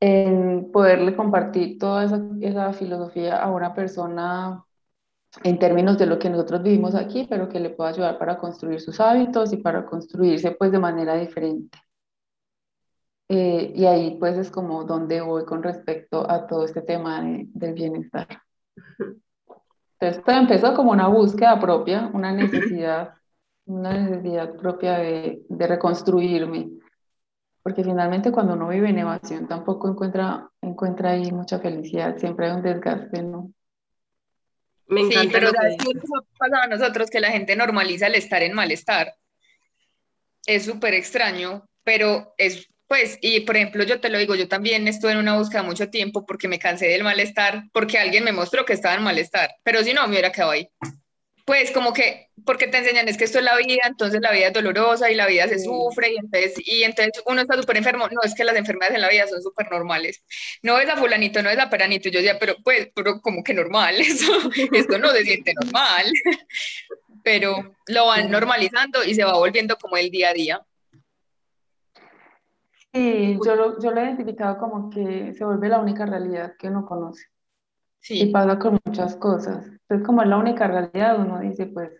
en 0.00 0.72
poderle 0.72 1.14
compartir 1.14 1.78
toda 1.78 2.04
esa, 2.04 2.20
esa 2.40 2.72
filosofía 2.72 3.42
a 3.42 3.50
una 3.50 3.74
persona 3.74 4.64
en 5.44 5.58
términos 5.58 5.96
de 5.98 6.06
lo 6.06 6.18
que 6.18 6.30
nosotros 6.30 6.62
vivimos 6.62 6.94
aquí, 6.94 7.26
pero 7.28 7.48
que 7.48 7.60
le 7.60 7.70
pueda 7.70 7.90
ayudar 7.90 8.18
para 8.18 8.38
construir 8.38 8.80
sus 8.80 9.00
hábitos 9.00 9.52
y 9.52 9.58
para 9.58 9.86
construirse 9.86 10.50
pues 10.52 10.72
de 10.72 10.78
manera 10.78 11.14
diferente. 11.14 11.78
Eh, 13.28 13.72
y 13.76 13.86
ahí 13.86 14.16
pues 14.18 14.36
es 14.36 14.50
como 14.50 14.84
donde 14.84 15.20
voy 15.20 15.44
con 15.44 15.62
respecto 15.62 16.28
a 16.28 16.46
todo 16.48 16.64
este 16.64 16.82
tema 16.82 17.22
del 17.22 17.74
bienestar. 17.74 18.26
Entonces 20.00 20.22
pues, 20.24 20.36
empezó 20.36 20.74
como 20.74 20.90
una 20.90 21.06
búsqueda 21.06 21.60
propia, 21.60 22.10
una 22.12 22.32
necesidad, 22.32 23.14
una 23.66 23.92
necesidad 23.92 24.56
propia 24.56 24.98
de, 24.98 25.42
de 25.48 25.66
reconstruirme, 25.66 26.70
porque 27.62 27.84
finalmente 27.84 28.32
cuando 28.32 28.54
uno 28.54 28.68
vive 28.68 28.88
en 28.88 28.98
evasión 28.98 29.46
tampoco 29.46 29.88
encuentra, 29.88 30.50
encuentra 30.60 31.10
ahí 31.10 31.30
mucha 31.30 31.60
felicidad, 31.60 32.16
siempre 32.16 32.46
hay 32.46 32.56
un 32.56 32.62
desgaste, 32.62 33.22
¿no? 33.22 33.52
Me 34.90 35.02
encanta 35.02 35.22
sí, 35.22 35.28
pero 35.32 35.50
¿sabes 35.52 35.76
qué 35.78 36.00
pasa 36.36 36.62
a 36.64 36.66
nosotros? 36.66 37.10
Que 37.10 37.20
la 37.20 37.30
gente 37.30 37.54
normaliza 37.54 38.08
el 38.08 38.16
estar 38.16 38.42
en 38.42 38.52
malestar. 38.52 39.14
Es 40.44 40.64
súper 40.64 40.94
extraño, 40.94 41.64
pero 41.84 42.34
es, 42.36 42.68
pues, 42.88 43.16
y 43.20 43.40
por 43.40 43.56
ejemplo, 43.56 43.84
yo 43.84 44.00
te 44.00 44.08
lo 44.08 44.18
digo, 44.18 44.34
yo 44.34 44.48
también 44.48 44.88
estuve 44.88 45.12
en 45.12 45.18
una 45.18 45.36
búsqueda 45.36 45.62
mucho 45.62 45.90
tiempo 45.90 46.26
porque 46.26 46.48
me 46.48 46.58
cansé 46.58 46.88
del 46.88 47.04
malestar, 47.04 47.62
porque 47.72 47.98
alguien 47.98 48.24
me 48.24 48.32
mostró 48.32 48.64
que 48.64 48.72
estaba 48.72 48.96
en 48.96 49.04
malestar, 49.04 49.50
pero 49.62 49.82
si 49.84 49.94
no, 49.94 50.02
me 50.06 50.14
hubiera 50.14 50.32
quedado 50.32 50.50
ahí. 50.50 50.68
Pues 51.44 51.70
como 51.70 51.92
que, 51.92 52.28
porque 52.44 52.66
te 52.66 52.78
enseñan 52.78 53.08
es 53.08 53.16
que 53.16 53.24
esto 53.24 53.38
es 53.38 53.44
la 53.44 53.56
vida, 53.56 53.82
entonces 53.86 54.20
la 54.20 54.32
vida 54.32 54.48
es 54.48 54.52
dolorosa 54.52 55.10
y 55.10 55.14
la 55.14 55.26
vida 55.26 55.48
se 55.48 55.58
sufre 55.58 56.12
y 56.12 56.16
entonces, 56.16 56.54
y 56.58 56.82
entonces 56.82 57.22
uno 57.26 57.40
está 57.40 57.56
súper 57.56 57.76
enfermo, 57.76 58.08
no, 58.08 58.22
es 58.22 58.34
que 58.34 58.44
las 58.44 58.56
enfermedades 58.56 58.96
en 58.96 59.02
la 59.02 59.08
vida 59.08 59.26
son 59.26 59.42
súper 59.42 59.70
normales, 59.70 60.22
no 60.62 60.78
es 60.78 60.88
a 60.88 60.96
fulanito, 60.96 61.42
no 61.42 61.50
es 61.50 61.58
a 61.58 61.70
peranito, 61.70 62.08
yo 62.08 62.20
decía, 62.20 62.38
pero 62.38 62.56
pues, 62.62 62.90
pero 62.94 63.20
como 63.20 63.42
que 63.42 63.54
normal, 63.54 63.96
eso, 64.00 64.32
esto 64.72 64.98
no 64.98 65.10
se 65.10 65.24
siente 65.24 65.54
normal, 65.54 66.06
pero 67.24 67.74
lo 67.86 68.06
van 68.06 68.30
normalizando 68.30 69.04
y 69.04 69.14
se 69.14 69.24
va 69.24 69.34
volviendo 69.34 69.76
como 69.76 69.96
el 69.96 70.10
día 70.10 70.30
a 70.30 70.34
día. 70.34 70.62
Sí, 72.92 73.38
yo 73.44 73.54
lo, 73.54 73.80
yo 73.80 73.92
lo 73.92 74.00
he 74.00 74.04
identificado 74.04 74.58
como 74.58 74.90
que 74.90 75.32
se 75.34 75.44
vuelve 75.44 75.68
la 75.68 75.78
única 75.78 76.06
realidad 76.06 76.54
que 76.58 76.66
uno 76.68 76.84
conoce. 76.84 77.26
Sí. 78.00 78.22
Y 78.22 78.32
pasa 78.32 78.58
con 78.58 78.80
muchas 78.84 79.14
cosas. 79.14 79.79
Entonces, 79.90 80.06
como 80.06 80.22
es 80.22 80.28
la 80.28 80.38
única 80.38 80.68
realidad, 80.68 81.18
uno 81.18 81.40
dice, 81.40 81.66
pues, 81.66 81.90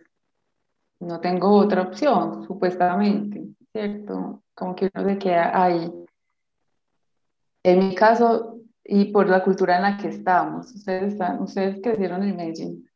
no 1.01 1.19
tengo 1.19 1.49
otra 1.51 1.81
opción, 1.81 2.45
supuestamente, 2.47 3.49
¿cierto? 3.73 4.43
Como 4.55 4.75
que 4.75 4.89
uno 4.95 5.09
se 5.09 5.17
queda 5.17 5.61
ahí. 5.61 5.91
En 7.63 7.89
mi 7.89 7.93
caso, 7.93 8.59
y 8.85 9.11
por 9.11 9.27
la 9.27 9.43
cultura 9.43 9.75
en 9.75 9.81
la 9.81 9.97
que 9.97 10.07
estamos, 10.07 10.73
ustedes, 10.73 11.13
están, 11.13 11.41
ustedes 11.41 11.81
crecieron 11.83 12.23
en 12.23 12.37
Medellín. 12.37 12.89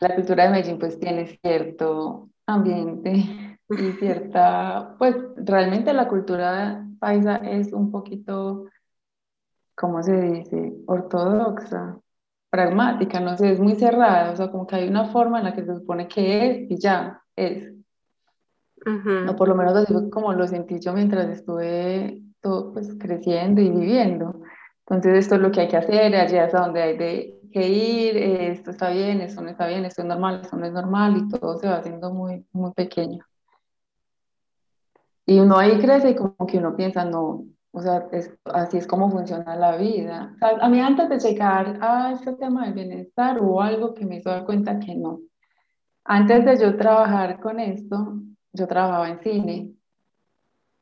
La 0.00 0.16
cultura 0.16 0.44
de 0.44 0.50
Medellín 0.50 0.78
pues 0.80 0.98
tiene 0.98 1.38
cierto 1.40 2.30
ambiente 2.44 3.58
y 3.68 3.92
cierta, 4.00 4.96
pues 4.98 5.14
realmente 5.36 5.92
la 5.92 6.08
cultura 6.08 6.84
paisa 6.98 7.36
es 7.36 7.72
un 7.72 7.92
poquito 7.92 8.66
¿cómo 9.78 10.02
se 10.02 10.20
dice? 10.20 10.74
Ortodoxa, 10.86 12.00
pragmática, 12.50 13.20
no 13.20 13.36
sé, 13.36 13.52
es 13.52 13.60
muy 13.60 13.74
cerrada, 13.76 14.32
o 14.32 14.36
sea, 14.36 14.50
como 14.50 14.66
que 14.66 14.76
hay 14.76 14.88
una 14.88 15.06
forma 15.06 15.38
en 15.38 15.44
la 15.44 15.54
que 15.54 15.64
se 15.64 15.74
supone 15.74 16.08
que 16.08 16.46
es 16.46 16.70
y 16.70 16.78
ya, 16.78 17.22
es. 17.36 17.72
O 19.28 19.36
por 19.36 19.48
lo 19.48 19.54
menos 19.54 19.74
así 19.74 19.92
como 20.10 20.32
lo 20.32 20.46
sentí 20.46 20.78
yo 20.80 20.94
mientras 20.94 21.28
estuve 21.28 22.22
todo, 22.40 22.72
pues, 22.72 22.94
creciendo 22.98 23.60
y 23.60 23.70
viviendo. 23.70 24.40
Entonces 24.80 25.18
esto 25.18 25.34
es 25.34 25.40
lo 25.42 25.50
que 25.50 25.62
hay 25.62 25.68
que 25.68 25.76
hacer, 25.76 26.14
allá 26.16 26.46
es 26.46 26.54
a 26.54 26.60
donde 26.60 26.82
hay 26.82 26.96
de, 26.96 27.38
que 27.52 27.68
ir, 27.68 28.16
esto 28.16 28.70
está 28.70 28.90
bien, 28.90 29.20
esto 29.20 29.42
no 29.42 29.50
está 29.50 29.66
bien, 29.66 29.84
esto 29.84 30.02
es 30.02 30.08
normal, 30.08 30.40
esto 30.42 30.56
no 30.56 30.66
es 30.66 30.72
normal 30.72 31.16
y 31.16 31.28
todo 31.28 31.58
se 31.58 31.68
va 31.68 31.76
haciendo 31.76 32.12
muy, 32.12 32.46
muy 32.52 32.72
pequeño. 32.72 33.24
Y 35.26 35.40
uno 35.40 35.58
ahí 35.58 35.78
crece 35.78 36.10
y 36.10 36.14
como 36.14 36.34
que 36.46 36.58
uno 36.58 36.74
piensa, 36.74 37.04
no, 37.04 37.44
o 37.78 37.80
sea, 37.80 38.08
así 38.46 38.76
es 38.76 38.86
como 38.86 39.10
funciona 39.10 39.54
la 39.54 39.76
vida. 39.76 40.34
a 40.40 40.68
mí 40.68 40.80
antes 40.80 41.08
de 41.08 41.18
llegar 41.18 41.78
a 41.80 42.12
este 42.12 42.32
tema 42.34 42.64
del 42.64 42.74
bienestar 42.74 43.40
hubo 43.40 43.62
algo 43.62 43.94
que 43.94 44.04
me 44.04 44.16
hizo 44.16 44.30
dar 44.30 44.44
cuenta 44.44 44.80
que 44.80 44.96
no. 44.96 45.20
Antes 46.04 46.44
de 46.44 46.56
yo 46.56 46.76
trabajar 46.76 47.38
con 47.38 47.60
esto, 47.60 48.14
yo 48.52 48.66
trabajaba 48.66 49.08
en 49.08 49.20
cine. 49.20 49.72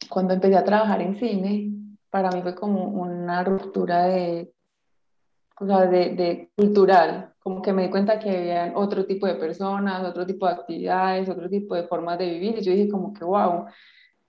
Cuando 0.09 0.35
empecé 0.35 0.57
a 0.57 0.65
trabajar 0.65 1.03
en 1.03 1.19
cine, 1.19 1.71
para 2.11 2.31
mí 2.31 2.41
fue 2.41 2.55
como 2.55 2.85
una 2.85 3.45
ruptura 3.45 4.07
de, 4.07 4.53
o 5.61 5.67
sea, 5.67 5.87
de, 5.87 6.15
de 6.15 6.50
cultural, 6.57 7.35
como 7.41 7.61
que 7.61 7.73
me 7.73 7.83
di 7.83 7.91
cuenta 7.91 8.19
que 8.19 8.31
había 8.31 8.73
otro 8.75 9.05
tipo 9.05 9.26
de 9.26 9.35
personas, 9.35 10.03
otro 10.07 10.25
tipo 10.25 10.47
de 10.47 10.53
actividades, 10.53 11.29
otro 11.29 11.50
tipo 11.50 11.75
de 11.75 11.88
formas 11.88 12.19
de 12.19 12.31
vivir, 12.31 12.57
y 12.59 12.62
yo 12.62 12.73
dije 12.73 12.88
como 12.88 13.12
que, 13.12 13.25
wow, 13.25 13.67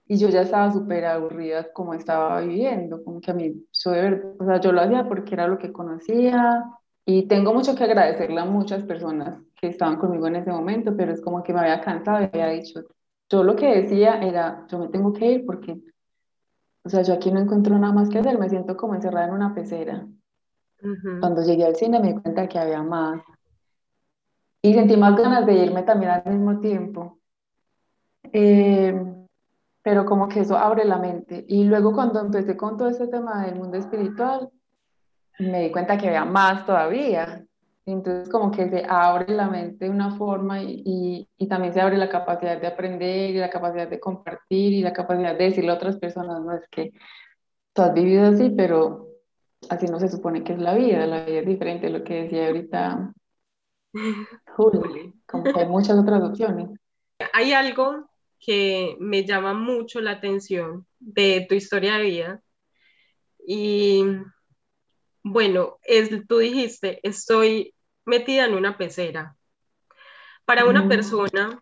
y 0.07 0.17
yo 0.17 0.29
ya 0.29 0.41
estaba 0.41 0.71
súper 0.71 1.05
aburrida 1.05 1.71
como 1.73 1.93
estaba 1.93 2.39
viviendo, 2.41 3.03
como 3.03 3.19
que 3.19 3.31
a 3.31 3.33
mí, 3.33 3.65
yo, 3.73 3.91
o 4.39 4.45
sea, 4.45 4.59
yo 4.61 4.71
lo 4.71 4.81
hacía 4.81 5.07
porque 5.07 5.35
era 5.35 5.47
lo 5.47 5.57
que 5.57 5.71
conocía 5.73 6.63
y 7.05 7.27
tengo 7.27 7.53
mucho 7.53 7.75
que 7.75 7.83
agradecerle 7.83 8.39
a 8.39 8.45
muchas 8.45 8.83
personas 8.83 9.39
que 9.55 9.67
estaban 9.67 9.97
conmigo 9.97 10.27
en 10.27 10.37
ese 10.37 10.51
momento, 10.51 10.95
pero 10.95 11.11
es 11.11 11.21
como 11.21 11.43
que 11.43 11.53
me 11.53 11.59
había 11.59 11.81
cansado 11.81 12.21
y 12.21 12.25
había 12.25 12.47
dicho, 12.47 12.81
yo 13.29 13.43
lo 13.43 13.55
que 13.55 13.81
decía 13.81 14.21
era, 14.21 14.65
yo 14.69 14.79
me 14.79 14.87
tengo 14.87 15.11
que 15.11 15.31
ir 15.31 15.45
porque, 15.45 15.77
o 16.83 16.89
sea, 16.89 17.01
yo 17.01 17.13
aquí 17.13 17.31
no 17.31 17.41
encuentro 17.41 17.77
nada 17.77 17.93
más 17.93 18.09
que 18.09 18.19
hacer, 18.19 18.39
me 18.39 18.49
siento 18.49 18.77
como 18.77 18.95
encerrada 18.95 19.27
en 19.27 19.33
una 19.33 19.53
pecera. 19.53 20.07
Cuando 21.19 21.41
llegué 21.41 21.65
al 21.65 21.75
cine 21.75 21.99
me 21.99 22.13
di 22.13 22.21
cuenta 22.21 22.47
que 22.47 22.59
había 22.59 22.83
más 22.83 23.21
y 24.61 24.73
sentí 24.73 24.95
más 24.95 25.15
ganas 25.15 25.45
de 25.45 25.53
irme 25.53 25.83
también 25.83 26.11
al 26.11 26.23
mismo 26.25 26.59
tiempo. 26.59 27.19
Eh, 28.31 29.26
pero 29.88 30.06
como 30.06 30.27
que 30.27 30.41
eso 30.41 30.58
abre 30.58 30.84
la 30.84 30.98
mente. 30.98 31.46
Y 31.48 31.63
luego 31.63 31.94
cuando 31.94 32.20
empecé 32.20 32.58
con 32.58 32.75
todo 32.75 32.89
este 32.89 33.08
tema 33.08 33.46
del 33.46 33.56
mundo 33.56 33.77
espiritual, 33.77 34.50
me 35.39 35.62
di 35.62 35.72
cuenta 35.72 35.98
que 35.98 36.10
había 36.10 36.25
más 36.25 36.65
todavía. 36.65 37.46
Entonces 37.86 38.27
como 38.27 38.51
que 38.51 38.70
se 38.70 38.84
abre 38.86 39.34
la 39.34 39.50
mente 39.50 39.86
de 39.86 39.91
una 39.91 40.12
forma 40.17 40.62
y, 40.62 41.25
y, 41.38 41.48
también 41.48 41.74
se 41.74 41.79
abre 41.79 41.96
la 41.96 42.10
capacidad 42.10 42.60
de 42.60 42.67
aprender 42.67 43.29
y 43.29 43.38
la 43.38 43.50
capacidad 43.50 43.88
de 43.88 43.98
compartir 43.98 44.74
y 44.74 44.82
la 44.82 44.91
capacidad 44.91 45.38
de 45.38 45.46
decirle 45.46 45.72
a 45.72 45.75
otras 45.75 45.96
personas, 45.96 46.41
no 46.41 46.51
es 46.51 46.67
que 46.70 46.91
tú 47.72 47.82
has 47.82 47.94
vivido 47.94 48.27
así, 48.27 48.50
pero 48.50 49.08
así 49.70 49.86
no 49.86 50.01
se 50.01 50.10
supone 50.10 50.44
que 50.44 50.51
es 50.51 50.60
la 50.60 50.75
vida, 50.75 51.08
la 51.08 51.24
vida 51.24 51.39
es 51.39 51.46
diferente, 51.46 51.89
lo 51.89 52.03
que 52.03 52.24
decía 52.24 52.48
ahorita 52.48 53.13
Juli, 54.58 55.13
como 55.25 55.46
que 55.46 55.62
hay 55.62 55.67
muchas 55.70 55.98
otras 55.98 56.22
opciones. 56.24 56.77
Hay 57.32 57.53
algo 57.53 58.10
que 58.39 58.96
me 59.00 59.25
llama 59.25 59.53
mucho 59.53 60.01
la 60.01 60.12
atención 60.12 60.86
de 61.00 61.46
tu 61.48 61.56
historia 61.56 61.98
de 61.98 62.03
vida. 62.03 62.41
Y 63.46 64.03
bueno, 65.24 65.77
es, 65.84 66.10
tú 66.27 66.38
dijiste, 66.39 67.00
estoy 67.03 67.74
metida 68.06 68.46
en 68.46 68.53
una 68.53 68.77
pecera. 68.77 69.36
Para 70.46 70.65
una 70.65 70.88
persona 70.88 71.62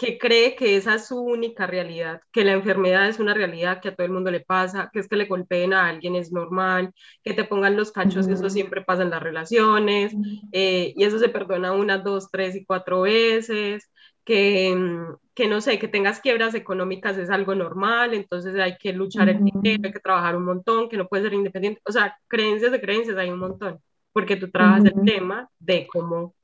que 0.00 0.16
cree 0.16 0.56
que 0.56 0.76
esa 0.76 0.94
es 0.94 1.08
su 1.08 1.20
única 1.20 1.66
realidad, 1.66 2.22
que 2.32 2.42
la 2.42 2.52
enfermedad 2.52 3.06
es 3.06 3.18
una 3.18 3.34
realidad 3.34 3.82
que 3.82 3.88
a 3.88 3.94
todo 3.94 4.06
el 4.06 4.12
mundo 4.12 4.30
le 4.30 4.40
pasa, 4.40 4.88
que 4.90 4.98
es 4.98 5.08
que 5.08 5.16
le 5.16 5.26
golpeen 5.26 5.74
a 5.74 5.88
alguien 5.88 6.16
es 6.16 6.32
normal, 6.32 6.94
que 7.22 7.34
te 7.34 7.44
pongan 7.44 7.76
los 7.76 7.92
cachos, 7.92 8.26
eso 8.26 8.48
siempre 8.48 8.80
pasa 8.80 9.02
en 9.02 9.10
las 9.10 9.22
relaciones, 9.22 10.14
eh, 10.52 10.94
y 10.96 11.04
eso 11.04 11.18
se 11.18 11.28
perdona 11.28 11.72
una, 11.72 11.98
dos, 11.98 12.30
tres 12.30 12.56
y 12.56 12.64
cuatro 12.64 13.02
veces, 13.02 13.90
que, 14.24 14.74
mm, 14.74 15.16
que, 15.34 15.48
no 15.48 15.60
sé, 15.60 15.78
que 15.78 15.88
tengas 15.88 16.20
quiebras 16.20 16.54
económicas 16.54 17.16
es 17.18 17.30
algo 17.30 17.54
normal, 17.54 18.14
entonces 18.14 18.54
hay 18.58 18.76
que 18.76 18.92
luchar 18.92 19.28
el 19.28 19.42
dinero, 19.42 19.82
hay 19.84 19.92
que 19.92 20.00
trabajar 20.00 20.36
un 20.36 20.44
montón, 20.44 20.88
que 20.88 20.96
no 20.96 21.08
puedes 21.08 21.24
ser 21.24 21.34
independiente, 21.34 21.80
o 21.84 21.92
sea, 21.92 22.16
creencias 22.28 22.72
de 22.72 22.80
creencias 22.80 23.16
hay 23.16 23.30
un 23.30 23.38
montón, 23.38 23.78
porque 24.12 24.36
tú 24.36 24.50
trabajas 24.50 24.84
el 24.84 25.04
tema 25.04 25.48
de 25.58 25.86
cómo 25.86 26.34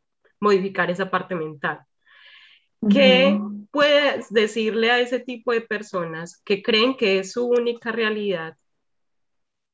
modificar 0.40 0.90
esa 0.90 1.11
parte 1.11 1.35
mental. 1.35 1.80
¿Qué 2.88 3.40
puedes 3.71 4.30
decirle 4.30 4.90
a 4.90 5.00
ese 5.00 5.18
tipo 5.18 5.52
de 5.52 5.61
personas 5.61 6.40
que 6.45 6.62
creen 6.62 6.97
que 6.97 7.18
es 7.18 7.33
su 7.33 7.47
única 7.47 7.90
realidad? 7.90 8.56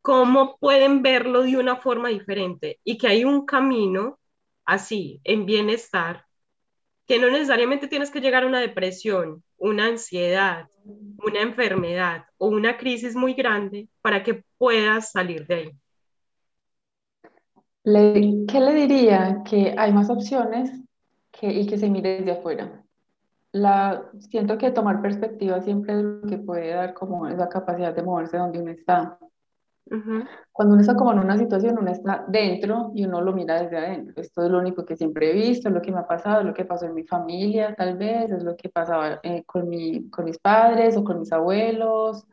¿Cómo 0.00 0.56
pueden 0.58 1.02
verlo 1.02 1.42
de 1.42 1.56
una 1.56 1.76
forma 1.76 2.08
diferente? 2.08 2.80
Y 2.84 2.98
que 2.98 3.08
hay 3.08 3.24
un 3.24 3.44
camino 3.44 4.18
así, 4.64 5.20
en 5.24 5.46
bienestar, 5.46 6.24
que 7.06 7.18
no 7.18 7.30
necesariamente 7.30 7.88
tienes 7.88 8.10
que 8.10 8.20
llegar 8.20 8.44
a 8.44 8.46
una 8.46 8.60
depresión, 8.60 9.42
una 9.58 9.86
ansiedad, 9.86 10.68
una 10.84 11.40
enfermedad 11.40 12.24
o 12.38 12.48
una 12.48 12.76
crisis 12.76 13.14
muy 13.14 13.34
grande 13.34 13.88
para 14.00 14.22
que 14.22 14.44
puedas 14.58 15.10
salir 15.10 15.46
de 15.46 15.54
ahí. 15.54 15.70
¿Qué 18.46 18.60
le 18.60 18.74
diría? 18.74 19.42
Que 19.44 19.74
hay 19.76 19.92
más 19.92 20.08
opciones 20.08 20.70
que, 21.32 21.52
y 21.52 21.66
que 21.66 21.78
se 21.78 21.88
mire 21.88 22.18
desde 22.18 22.32
afuera. 22.32 22.84
La, 23.50 24.08
siento 24.30 24.56
que 24.56 24.70
tomar 24.70 25.02
perspectiva 25.02 25.60
siempre 25.60 25.94
es 25.94 26.02
lo 26.02 26.22
que 26.22 26.38
puede 26.38 26.70
dar 26.70 26.94
como 26.94 27.26
esa 27.26 27.48
capacidad 27.48 27.94
de 27.94 28.02
moverse 28.02 28.38
donde 28.38 28.60
uno 28.60 28.70
está. 28.70 29.18
Cuando 30.52 30.74
uno 30.74 30.80
está 30.80 30.94
como 30.94 31.12
en 31.12 31.18
una 31.18 31.36
situación, 31.36 31.78
uno 31.78 31.90
está 31.90 32.24
dentro 32.28 32.92
y 32.94 33.04
uno 33.04 33.20
lo 33.20 33.32
mira 33.32 33.62
desde 33.62 33.76
adentro. 33.78 34.14
Esto 34.16 34.44
es 34.44 34.50
lo 34.50 34.58
único 34.58 34.84
que 34.84 34.96
siempre 34.96 35.30
he 35.30 35.34
visto, 35.34 35.70
lo 35.70 35.82
que 35.82 35.92
me 35.92 35.98
ha 36.00 36.06
pasado, 36.06 36.42
lo 36.42 36.54
que 36.54 36.64
pasó 36.64 36.86
en 36.86 36.94
mi 36.94 37.04
familia, 37.04 37.74
tal 37.74 37.96
vez, 37.96 38.30
es 38.30 38.42
lo 38.42 38.56
que 38.56 38.68
pasaba 38.68 39.20
eh, 39.22 39.44
con, 39.44 39.68
mi, 39.68 40.08
con 40.10 40.24
mis 40.24 40.38
padres 40.38 40.96
o 40.96 41.04
con 41.04 41.20
mis 41.20 41.32
abuelos, 41.32 42.26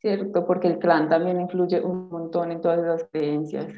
¿cierto? 0.00 0.44
Porque 0.46 0.68
el 0.68 0.78
clan 0.78 1.08
también 1.08 1.40
influye 1.40 1.80
un 1.80 2.08
montón 2.08 2.52
en 2.52 2.60
todas 2.60 2.80
esas 2.80 3.08
creencias. 3.10 3.72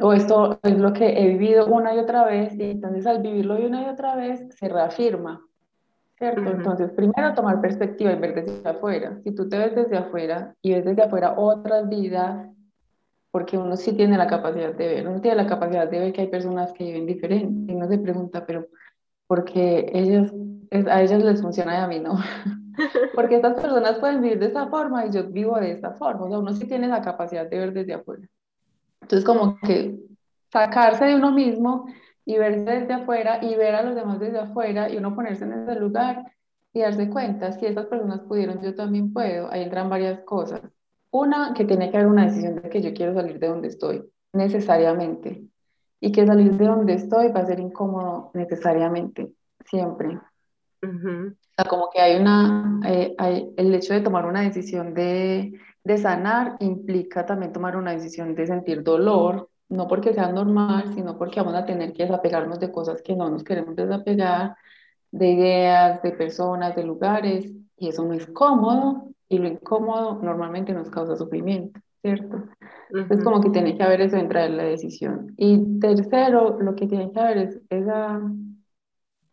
O 0.00 0.12
esto 0.12 0.60
es 0.62 0.78
lo 0.78 0.92
que 0.92 1.08
he 1.20 1.28
vivido 1.28 1.66
una 1.66 1.94
y 1.94 1.98
otra 1.98 2.24
vez, 2.24 2.54
y 2.54 2.70
entonces 2.70 3.06
al 3.06 3.20
vivirlo 3.22 3.56
una 3.56 3.82
y 3.82 3.86
otra 3.88 4.14
vez 4.16 4.46
se 4.56 4.68
reafirma. 4.68 5.47
¿Cierto? 6.18 6.50
Entonces, 6.50 6.90
primero 6.92 7.34
tomar 7.34 7.60
perspectiva 7.60 8.12
y 8.12 8.16
ver 8.16 8.34
desde 8.34 8.68
afuera. 8.68 9.18
Si 9.22 9.32
tú 9.32 9.48
te 9.48 9.56
ves 9.56 9.74
desde 9.74 9.96
afuera 9.96 10.54
y 10.60 10.74
ves 10.74 10.84
desde 10.84 11.02
afuera 11.02 11.34
otras 11.36 11.88
vidas, 11.88 12.48
porque 13.30 13.56
uno 13.56 13.76
sí 13.76 13.92
tiene 13.92 14.18
la 14.18 14.26
capacidad 14.26 14.74
de 14.74 14.86
ver, 14.88 15.08
uno 15.08 15.20
tiene 15.20 15.36
la 15.36 15.46
capacidad 15.46 15.88
de 15.88 15.98
ver 15.98 16.12
que 16.12 16.22
hay 16.22 16.26
personas 16.28 16.72
que 16.72 16.84
viven 16.84 17.06
diferente 17.06 17.72
y 17.72 17.76
uno 17.76 17.86
se 17.86 17.98
pregunta, 17.98 18.44
pero 18.44 18.66
¿por 19.26 19.44
qué 19.44 19.90
ellos, 19.92 20.32
a 20.90 21.02
ellos 21.02 21.22
les 21.22 21.40
funciona 21.40 21.74
y 21.74 21.82
a 21.82 21.86
mí 21.86 22.00
no? 22.00 22.16
porque 23.14 23.36
estas 23.36 23.60
personas 23.60 23.98
pueden 23.98 24.22
vivir 24.22 24.38
de 24.38 24.46
esta 24.46 24.68
forma 24.68 25.06
y 25.06 25.12
yo 25.12 25.24
vivo 25.28 25.58
de 25.58 25.72
esta 25.72 25.92
forma, 25.92 26.24
o 26.24 26.28
sea, 26.28 26.38
uno 26.38 26.52
sí 26.52 26.66
tiene 26.66 26.88
la 26.88 27.02
capacidad 27.02 27.48
de 27.48 27.58
ver 27.58 27.72
desde 27.72 27.94
afuera. 27.94 28.26
Entonces, 29.02 29.24
como 29.24 29.58
que 29.60 29.96
sacarse 30.50 31.04
de 31.04 31.14
uno 31.14 31.30
mismo 31.30 31.86
y 32.28 32.36
verse 32.36 32.60
desde 32.60 32.92
afuera 32.92 33.38
y 33.40 33.54
ver 33.54 33.74
a 33.74 33.82
los 33.82 33.94
demás 33.94 34.20
desde 34.20 34.38
afuera 34.38 34.90
y 34.90 34.98
uno 34.98 35.14
ponerse 35.14 35.44
en 35.44 35.54
ese 35.54 35.74
lugar 35.76 36.30
y 36.74 36.80
darse 36.80 37.08
cuenta, 37.08 37.52
si 37.52 37.64
esas 37.64 37.86
personas 37.86 38.20
pudieron, 38.20 38.60
yo 38.60 38.74
también 38.74 39.14
puedo. 39.14 39.50
Ahí 39.50 39.62
entran 39.62 39.88
varias 39.88 40.20
cosas. 40.24 40.60
Una, 41.10 41.54
que 41.54 41.64
tiene 41.64 41.90
que 41.90 41.96
haber 41.96 42.10
una 42.10 42.26
decisión 42.26 42.56
de 42.56 42.68
que 42.68 42.82
yo 42.82 42.92
quiero 42.92 43.14
salir 43.14 43.38
de 43.38 43.48
donde 43.48 43.68
estoy, 43.68 44.04
necesariamente. 44.34 45.42
Y 46.00 46.12
que 46.12 46.26
salir 46.26 46.52
de 46.52 46.66
donde 46.66 46.92
estoy 46.92 47.28
va 47.28 47.40
a 47.40 47.46
ser 47.46 47.60
incómodo 47.60 48.30
necesariamente, 48.34 49.32
siempre. 49.64 50.18
O 50.82 51.34
sea, 51.56 51.64
como 51.64 51.88
que 51.88 52.02
hay 52.02 52.20
una, 52.20 52.78
eh, 52.84 53.14
hay, 53.16 53.54
el 53.56 53.74
hecho 53.74 53.94
de 53.94 54.02
tomar 54.02 54.26
una 54.26 54.42
decisión 54.42 54.92
de, 54.92 55.58
de 55.82 55.96
sanar 55.96 56.58
implica 56.60 57.24
también 57.24 57.54
tomar 57.54 57.74
una 57.74 57.92
decisión 57.92 58.34
de 58.34 58.46
sentir 58.46 58.82
dolor, 58.82 59.48
no 59.68 59.86
porque 59.88 60.14
sea 60.14 60.32
normal, 60.32 60.94
sino 60.94 61.18
porque 61.18 61.40
vamos 61.40 61.54
a 61.54 61.66
tener 61.66 61.92
que 61.92 62.04
desapegarnos 62.04 62.60
de 62.60 62.72
cosas 62.72 63.02
que 63.02 63.14
no 63.16 63.30
nos 63.30 63.44
queremos 63.44 63.76
desapegar, 63.76 64.56
de 65.10 65.30
ideas, 65.32 66.02
de 66.02 66.12
personas, 66.12 66.76
de 66.76 66.84
lugares, 66.84 67.52
y 67.76 67.88
eso 67.88 68.04
no 68.04 68.14
es 68.14 68.26
cómodo, 68.26 69.10
y 69.28 69.38
lo 69.38 69.48
incómodo 69.48 70.20
normalmente 70.22 70.72
nos 70.72 70.90
causa 70.90 71.16
sufrimiento, 71.16 71.80
¿cierto? 72.02 72.44
Es 73.10 73.22
como 73.22 73.40
que 73.40 73.50
tiene 73.50 73.76
que 73.76 73.82
haber 73.82 74.00
eso 74.00 74.16
dentro 74.16 74.40
de 74.40 74.48
la 74.50 74.64
decisión. 74.64 75.34
Y 75.36 75.78
tercero, 75.80 76.58
lo 76.60 76.74
que 76.74 76.86
tiene 76.86 77.12
que 77.12 77.20
haber 77.20 77.38
es 77.38 77.60
esa, 77.70 78.20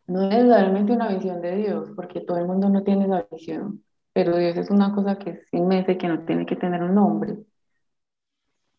no 0.07 0.31
es 0.31 0.45
realmente 0.47 0.93
una 0.93 1.09
visión 1.09 1.41
de 1.41 1.55
Dios, 1.57 1.91
porque 1.95 2.21
todo 2.21 2.37
el 2.37 2.47
mundo 2.47 2.69
no 2.69 2.83
tiene 2.83 3.05
esa 3.05 3.25
visión, 3.31 3.83
pero 4.13 4.37
Dios 4.37 4.57
es 4.57 4.69
una 4.69 4.93
cosa 4.93 5.17
que 5.17 5.31
es 5.31 5.53
inmensa 5.53 5.93
y 5.93 5.97
que 5.97 6.07
no 6.07 6.25
tiene 6.25 6.45
que 6.45 6.55
tener 6.55 6.83
un 6.83 6.95
nombre. 6.95 7.37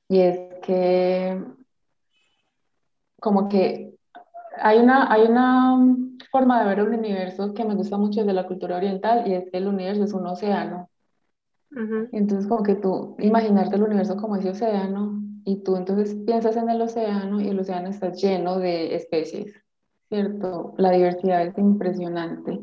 Y 0.09 0.21
es 0.21 0.39
que, 0.63 1.43
como 3.21 3.49
que 3.49 3.95
hay 4.59 4.79
una, 4.79 5.13
hay 5.13 5.23
una 5.23 5.79
forma 6.31 6.61
de 6.61 6.69
ver 6.69 6.79
el 6.81 6.89
universo 6.89 7.55
que 7.55 7.65
me 7.65 7.75
gusta 7.75 7.97
mucho 7.97 8.25
de 8.25 8.33
la 8.33 8.47
cultura 8.47 8.77
oriental 8.77 9.27
y 9.27 9.35
es 9.35 9.51
que 9.51 9.59
el 9.59 9.69
universo 9.69 10.05
es 10.05 10.13
un 10.13 10.27
océano. 10.27 10.89
Entonces, 12.13 12.47
como 12.47 12.63
que 12.63 12.77
tú 12.77 13.17
imaginarte 13.19 13.77
el 13.77 13.83
universo 13.83 14.17
como 14.17 14.37
ese 14.37 14.51
océano 14.51 15.21
y 15.45 15.63
tú 15.63 15.77
entonces 15.77 16.15
piensas 16.27 16.57
en 16.57 16.71
el 16.71 16.81
océano 16.81 17.41
y 17.41 17.49
el 17.49 17.59
océano 17.61 17.89
está 17.89 18.13
lleno 18.13 18.59
de 18.59 18.95
especies, 18.95 19.55
¿cierto? 20.09 20.75
La 20.79 20.91
diversidad 20.91 21.45
es 21.47 21.59
impresionante 21.59 22.61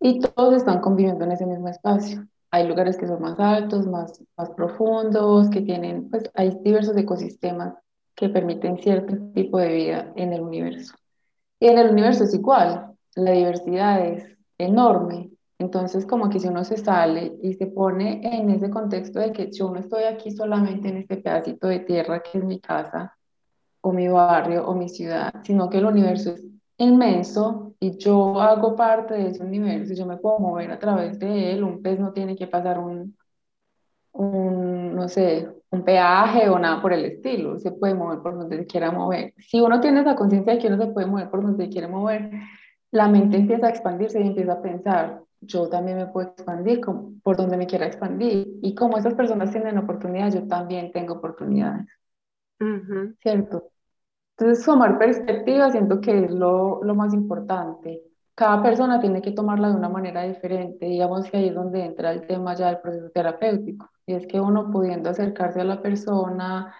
y 0.00 0.20
todos 0.20 0.54
están 0.54 0.80
conviviendo 0.80 1.24
en 1.24 1.32
ese 1.32 1.46
mismo 1.46 1.68
espacio. 1.68 2.26
Hay 2.50 2.66
lugares 2.66 2.96
que 2.96 3.06
son 3.06 3.20
más 3.20 3.38
altos, 3.38 3.86
más, 3.86 4.22
más 4.36 4.50
profundos, 4.50 5.50
que 5.50 5.60
tienen, 5.60 6.08
pues 6.10 6.30
hay 6.34 6.56
diversos 6.62 6.96
ecosistemas 6.96 7.74
que 8.14 8.28
permiten 8.28 8.78
cierto 8.78 9.14
tipo 9.34 9.58
de 9.58 9.72
vida 9.72 10.12
en 10.16 10.32
el 10.32 10.40
universo. 10.40 10.94
Y 11.60 11.68
en 11.68 11.78
el 11.78 11.90
universo 11.90 12.24
es 12.24 12.34
igual, 12.34 12.94
la 13.14 13.32
diversidad 13.32 14.06
es 14.06 14.24
enorme. 14.58 15.30
Entonces, 15.58 16.04
como 16.06 16.28
que 16.28 16.38
si 16.38 16.48
uno 16.48 16.64
se 16.64 16.76
sale 16.76 17.34
y 17.42 17.54
se 17.54 17.66
pone 17.66 18.20
en 18.22 18.50
ese 18.50 18.70
contexto 18.70 19.20
de 19.20 19.32
que 19.32 19.50
yo 19.50 19.70
no 19.70 19.78
estoy 19.78 20.04
aquí 20.04 20.30
solamente 20.30 20.88
en 20.88 20.98
este 20.98 21.16
pedacito 21.16 21.66
de 21.66 21.80
tierra 21.80 22.22
que 22.22 22.38
es 22.38 22.44
mi 22.44 22.60
casa, 22.60 23.16
o 23.80 23.92
mi 23.92 24.08
barrio, 24.08 24.66
o 24.66 24.74
mi 24.74 24.88
ciudad, 24.88 25.32
sino 25.44 25.70
que 25.70 25.78
el 25.78 25.86
universo 25.86 26.32
es 26.32 26.44
inmenso 26.78 27.74
y 27.80 27.96
yo 27.98 28.40
hago 28.40 28.76
parte 28.76 29.14
de 29.14 29.28
ese 29.28 29.42
universo, 29.44 29.94
yo 29.94 30.06
me 30.06 30.16
puedo 30.16 30.38
mover 30.38 30.70
a 30.70 30.78
través 30.78 31.18
de 31.18 31.52
él, 31.52 31.64
un 31.64 31.82
pez 31.82 31.98
no 31.98 32.12
tiene 32.12 32.36
que 32.36 32.46
pasar 32.46 32.78
un, 32.78 33.16
un 34.12 34.94
no 34.94 35.08
sé, 35.08 35.48
un 35.70 35.84
peaje 35.84 36.48
o 36.48 36.58
nada 36.58 36.80
por 36.82 36.92
el 36.92 37.04
estilo, 37.04 37.58
se 37.58 37.72
puede 37.72 37.94
mover 37.94 38.20
por 38.20 38.38
donde 38.38 38.58
se 38.58 38.66
quiera 38.66 38.90
mover. 38.90 39.34
Si 39.38 39.60
uno 39.60 39.80
tiene 39.80 40.00
esa 40.00 40.16
conciencia 40.16 40.54
de 40.54 40.58
que 40.58 40.68
uno 40.68 40.78
se 40.78 40.88
puede 40.92 41.06
mover 41.06 41.30
por 41.30 41.42
donde 41.42 41.64
se 41.64 41.70
quiere 41.70 41.88
mover, 41.88 42.30
la 42.90 43.08
mente 43.08 43.36
empieza 43.36 43.66
a 43.66 43.70
expandirse 43.70 44.20
y 44.20 44.26
empieza 44.26 44.54
a 44.54 44.62
pensar, 44.62 45.22
yo 45.40 45.68
también 45.68 45.98
me 45.98 46.06
puedo 46.06 46.28
expandir 46.28 46.80
por 47.22 47.36
donde 47.36 47.56
me 47.56 47.66
quiera 47.66 47.86
expandir. 47.86 48.58
Y 48.62 48.74
como 48.74 48.98
esas 48.98 49.14
personas 49.14 49.50
tienen 49.50 49.78
oportunidades, 49.78 50.34
yo 50.34 50.46
también 50.48 50.92
tengo 50.92 51.14
oportunidades. 51.14 51.86
¿Cierto? 53.22 53.70
Entonces, 54.38 54.64
tomar 54.66 54.98
perspectiva 54.98 55.70
siento 55.70 56.00
que 56.00 56.24
es 56.24 56.30
lo, 56.30 56.82
lo 56.84 56.94
más 56.94 57.14
importante. 57.14 58.02
Cada 58.34 58.62
persona 58.62 59.00
tiene 59.00 59.22
que 59.22 59.32
tomarla 59.32 59.70
de 59.70 59.76
una 59.76 59.88
manera 59.88 60.22
diferente. 60.24 60.84
Digamos 60.86 61.30
que 61.30 61.38
ahí 61.38 61.48
es 61.48 61.54
donde 61.54 61.84
entra 61.84 62.12
el 62.12 62.26
tema 62.26 62.54
ya 62.54 62.66
del 62.66 62.80
proceso 62.80 63.10
terapéutico. 63.10 63.90
Y 64.04 64.12
es 64.12 64.26
que 64.26 64.38
uno 64.38 64.70
pudiendo 64.70 65.08
acercarse 65.08 65.62
a 65.62 65.64
la 65.64 65.80
persona 65.80 66.74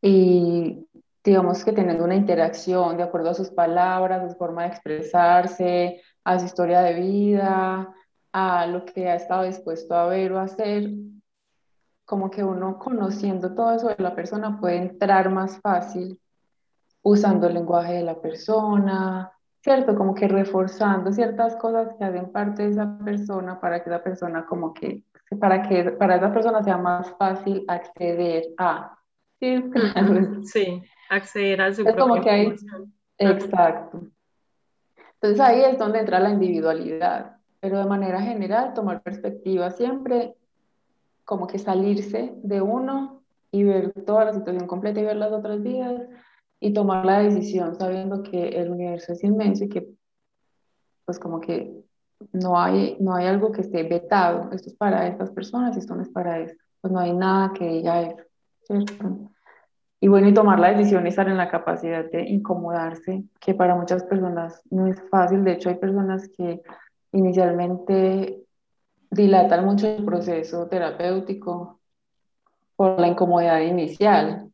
y 0.00 0.86
digamos 1.22 1.64
que 1.64 1.72
teniendo 1.72 2.04
una 2.04 2.14
interacción 2.14 2.96
de 2.96 3.02
acuerdo 3.02 3.30
a 3.30 3.34
sus 3.34 3.50
palabras, 3.50 4.22
a 4.22 4.30
su 4.30 4.36
forma 4.36 4.62
de 4.62 4.68
expresarse, 4.68 6.00
a 6.24 6.38
su 6.38 6.46
historia 6.46 6.80
de 6.80 6.94
vida, 6.94 7.94
a 8.32 8.66
lo 8.66 8.84
que 8.86 9.10
ha 9.10 9.16
estado 9.16 9.44
dispuesto 9.44 9.94
a 9.94 10.06
ver 10.06 10.32
o 10.32 10.38
hacer, 10.38 10.90
como 12.06 12.30
que 12.30 12.42
uno 12.44 12.78
conociendo 12.78 13.54
todo 13.54 13.72
eso 13.74 13.88
de 13.88 13.96
la 13.98 14.14
persona 14.14 14.58
puede 14.58 14.76
entrar 14.76 15.30
más 15.30 15.58
fácil 15.60 16.18
usando 17.04 17.46
el 17.46 17.54
lenguaje 17.54 17.92
de 17.94 18.02
la 18.02 18.20
persona, 18.20 19.30
¿cierto? 19.62 19.94
Como 19.94 20.14
que 20.14 20.26
reforzando 20.26 21.12
ciertas 21.12 21.54
cosas 21.56 21.94
que 21.96 22.04
hacen 22.04 22.32
parte 22.32 22.64
de 22.64 22.70
esa 22.70 22.98
persona 23.04 23.60
para 23.60 23.82
que 23.84 23.90
esa 23.90 24.02
persona 24.02 24.44
como 24.46 24.74
que, 24.74 25.04
para 25.38 25.62
que 25.62 25.92
para 25.92 26.16
esa 26.16 26.32
persona 26.32 26.64
sea 26.64 26.78
más 26.78 27.14
fácil 27.16 27.64
acceder 27.68 28.46
a. 28.58 28.98
Sí, 29.38 29.62
sí 30.44 30.82
acceder 31.08 31.60
a 31.60 31.72
su 31.72 31.86
es 31.86 31.96
como 31.96 32.20
que 32.20 32.30
hay, 32.30 32.54
Exacto. 33.18 34.02
Entonces 35.14 35.40
ahí 35.40 35.62
es 35.62 35.78
donde 35.78 36.00
entra 36.00 36.18
la 36.18 36.30
individualidad, 36.30 37.36
pero 37.60 37.78
de 37.78 37.86
manera 37.86 38.20
general 38.20 38.74
tomar 38.74 39.02
perspectiva 39.02 39.70
siempre, 39.70 40.34
como 41.24 41.46
que 41.46 41.58
salirse 41.58 42.34
de 42.42 42.60
uno 42.60 43.22
y 43.50 43.64
ver 43.64 43.92
toda 44.04 44.24
la 44.24 44.32
situación 44.32 44.66
completa 44.66 45.00
y 45.00 45.04
ver 45.04 45.16
las 45.16 45.32
otras 45.32 45.62
vidas 45.62 46.02
y 46.64 46.72
tomar 46.72 47.04
la 47.04 47.18
decisión 47.18 47.74
sabiendo 47.74 48.22
que 48.22 48.48
el 48.48 48.70
universo 48.70 49.12
es 49.12 49.22
inmenso 49.22 49.64
y 49.64 49.68
que 49.68 49.86
pues 51.04 51.18
como 51.18 51.38
que 51.38 51.84
no 52.32 52.58
hay, 52.58 52.96
no 53.00 53.14
hay 53.14 53.26
algo 53.26 53.52
que 53.52 53.60
esté 53.60 53.82
vetado, 53.82 54.50
esto 54.50 54.70
es 54.70 54.74
para 54.74 55.06
estas 55.06 55.30
personas 55.30 55.76
y 55.76 55.80
esto 55.80 55.94
no 55.94 56.00
es 56.00 56.08
para 56.08 56.38
esto, 56.38 56.58
pues 56.80 56.90
no 56.90 57.00
hay 57.00 57.12
nada 57.12 57.52
que 57.52 57.68
diga 57.68 58.00
eso, 58.00 58.22
¿cierto? 58.62 59.30
Y 60.00 60.08
bueno, 60.08 60.26
y 60.26 60.32
tomar 60.32 60.58
la 60.58 60.70
decisión 60.70 61.04
y 61.04 61.10
estar 61.10 61.28
en 61.28 61.36
la 61.36 61.50
capacidad 61.50 62.10
de 62.10 62.22
incomodarse, 62.22 63.24
que 63.40 63.52
para 63.54 63.74
muchas 63.74 64.02
personas 64.04 64.62
no 64.70 64.86
es 64.86 65.02
fácil. 65.10 65.44
De 65.44 65.52
hecho, 65.52 65.68
hay 65.68 65.76
personas 65.76 66.30
que 66.34 66.62
inicialmente 67.12 68.42
dilatan 69.10 69.66
mucho 69.66 69.86
el 69.86 70.04
proceso 70.04 70.66
terapéutico 70.66 71.80
por 72.74 72.98
la 72.98 73.08
incomodidad 73.08 73.60
inicial, 73.60 74.50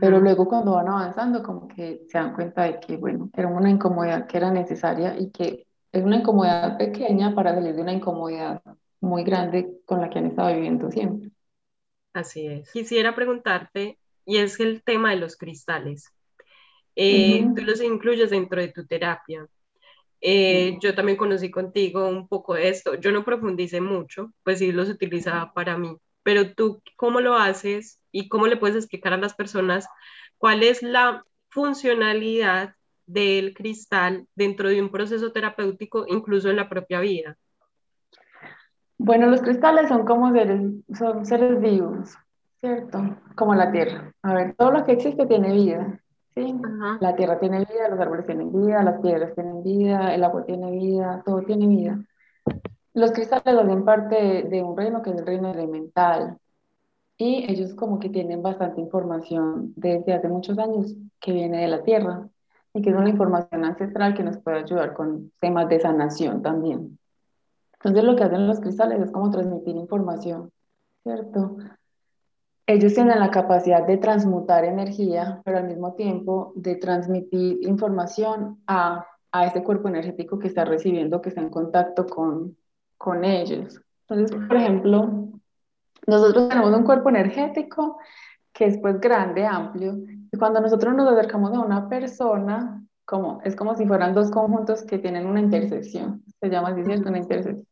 pero 0.00 0.20
luego 0.20 0.48
cuando 0.48 0.72
van 0.72 0.88
avanzando 0.88 1.42
como 1.42 1.68
que 1.68 2.02
se 2.08 2.18
dan 2.18 2.34
cuenta 2.34 2.64
de 2.64 2.80
que, 2.80 2.96
bueno, 2.96 3.30
era 3.34 3.48
una 3.48 3.70
incomodidad 3.70 4.26
que 4.26 4.36
era 4.36 4.50
necesaria 4.50 5.18
y 5.18 5.30
que 5.30 5.66
es 5.92 6.04
una 6.04 6.16
incomodidad 6.16 6.76
pequeña 6.76 7.34
para 7.34 7.54
salir 7.54 7.74
de 7.74 7.82
una 7.82 7.92
incomodidad 7.92 8.62
muy 9.00 9.24
grande 9.24 9.80
con 9.84 10.00
la 10.00 10.10
que 10.10 10.18
han 10.18 10.26
estado 10.26 10.54
viviendo 10.54 10.90
siempre. 10.90 11.30
Así 12.12 12.46
es. 12.46 12.70
Quisiera 12.72 13.14
preguntarte, 13.14 13.98
y 14.24 14.38
es 14.38 14.58
el 14.60 14.82
tema 14.82 15.10
de 15.10 15.16
los 15.16 15.36
cristales. 15.36 16.12
Eh, 16.96 17.46
tú 17.54 17.62
los 17.62 17.82
incluyes 17.82 18.30
dentro 18.30 18.60
de 18.60 18.68
tu 18.68 18.86
terapia. 18.86 19.46
Eh, 20.20 20.78
yo 20.80 20.94
también 20.94 21.18
conocí 21.18 21.50
contigo 21.50 22.08
un 22.08 22.26
poco 22.26 22.54
de 22.54 22.68
esto. 22.70 22.94
Yo 22.94 23.12
no 23.12 23.24
profundicé 23.24 23.80
mucho, 23.80 24.32
pues 24.42 24.58
sí 24.58 24.72
los 24.72 24.88
utilizaba 24.88 25.52
para 25.52 25.76
mí. 25.76 25.96
Pero 26.22 26.54
tú, 26.54 26.82
¿cómo 26.96 27.20
lo 27.20 27.34
haces 27.34 28.00
y 28.16 28.28
cómo 28.28 28.46
le 28.46 28.56
puedes 28.56 28.76
explicar 28.76 29.12
a 29.12 29.18
las 29.18 29.34
personas 29.34 29.88
cuál 30.38 30.62
es 30.62 30.82
la 30.82 31.24
funcionalidad 31.48 32.74
del 33.06 33.54
cristal 33.54 34.26
dentro 34.34 34.68
de 34.68 34.82
un 34.82 34.90
proceso 34.90 35.32
terapéutico, 35.32 36.06
incluso 36.08 36.50
en 36.50 36.56
la 36.56 36.68
propia 36.68 37.00
vida? 37.00 37.36
Bueno, 38.98 39.26
los 39.26 39.42
cristales 39.42 39.88
son 39.88 40.06
como 40.06 40.32
seres, 40.32 40.62
son 40.98 41.26
seres 41.26 41.60
vivos, 41.60 42.14
¿cierto? 42.60 43.16
Como 43.34 43.54
la 43.54 43.70
tierra. 43.70 44.12
A 44.22 44.34
ver, 44.34 44.54
todo 44.56 44.70
lo 44.72 44.84
que 44.84 44.92
existe 44.92 45.26
tiene 45.26 45.52
vida, 45.52 46.00
¿sí? 46.34 46.54
La 47.00 47.14
tierra 47.14 47.38
tiene 47.38 47.58
vida, 47.58 47.88
los 47.90 48.00
árboles 48.00 48.26
tienen 48.26 48.50
vida, 48.50 48.82
las 48.82 49.00
piedras 49.00 49.34
tienen 49.34 49.62
vida, 49.62 50.14
el 50.14 50.24
agua 50.24 50.44
tiene 50.46 50.70
vida, 50.70 51.22
todo 51.24 51.42
tiene 51.42 51.66
vida. 51.66 51.98
Los 52.94 53.12
cristales 53.12 53.46
hacen 53.46 53.84
parte 53.84 54.44
de, 54.48 54.62
un 54.62 54.74
reino 54.74 55.02
que 55.02 55.10
es 55.10 55.16
el 55.16 55.26
reino 55.26 55.50
elemental. 55.50 56.38
Y 57.18 57.50
ellos 57.50 57.74
como 57.74 57.98
que 57.98 58.10
tienen 58.10 58.42
bastante 58.42 58.80
información 58.80 59.72
desde 59.76 60.14
hace 60.14 60.28
muchos 60.28 60.58
años 60.58 60.94
que 61.20 61.32
viene 61.32 61.62
de 61.62 61.68
la 61.68 61.82
tierra 61.82 62.28
y 62.74 62.82
que 62.82 62.90
es 62.90 62.96
una 62.96 63.08
información 63.08 63.64
ancestral 63.64 64.14
que 64.14 64.22
nos 64.22 64.38
puede 64.38 64.58
ayudar 64.58 64.92
con 64.92 65.32
temas 65.40 65.68
de 65.68 65.80
sanación 65.80 66.42
también. 66.42 66.98
Entonces 67.74 68.04
lo 68.04 68.16
que 68.16 68.24
hacen 68.24 68.46
los 68.46 68.60
cristales 68.60 69.00
es 69.00 69.10
como 69.10 69.30
transmitir 69.30 69.76
información, 69.76 70.50
¿cierto? 71.02 71.56
ellos 72.66 72.94
tienen 72.94 73.20
la 73.20 73.30
capacidad 73.30 73.86
de 73.86 73.96
transmutar 73.96 74.64
energía, 74.64 75.40
pero 75.44 75.58
al 75.58 75.68
mismo 75.68 75.94
tiempo 75.94 76.52
de 76.56 76.74
transmitir 76.74 77.58
información 77.62 78.60
a, 78.66 79.06
a 79.30 79.46
ese 79.46 79.62
cuerpo 79.62 79.88
energético 79.88 80.38
que 80.38 80.48
está 80.48 80.64
recibiendo, 80.64 81.22
que 81.22 81.28
está 81.28 81.40
en 81.40 81.50
contacto 81.50 82.06
con, 82.06 82.56
con 82.98 83.24
ellos. 83.24 83.80
Entonces, 84.08 84.36
por 84.48 84.56
ejemplo, 84.56 85.28
nosotros 86.06 86.48
tenemos 86.48 86.74
un 86.74 86.84
cuerpo 86.84 87.08
energético 87.08 87.98
que 88.52 88.66
es 88.66 88.78
pues 88.78 89.00
grande, 89.00 89.46
amplio, 89.46 89.98
y 90.32 90.38
cuando 90.38 90.60
nosotros 90.60 90.94
nos 90.94 91.12
acercamos 91.12 91.52
a 91.52 91.60
una 91.60 91.88
persona, 91.88 92.82
como, 93.04 93.40
es 93.44 93.54
como 93.54 93.74
si 93.74 93.86
fueran 93.86 94.14
dos 94.14 94.30
conjuntos 94.30 94.82
que 94.82 94.98
tienen 94.98 95.26
una 95.26 95.40
intersección, 95.40 96.24
se 96.40 96.48
llama 96.48 96.68
así, 96.68 96.82
¿cierto? 96.84 97.08
Una 97.08 97.18
intersección. 97.18 97.66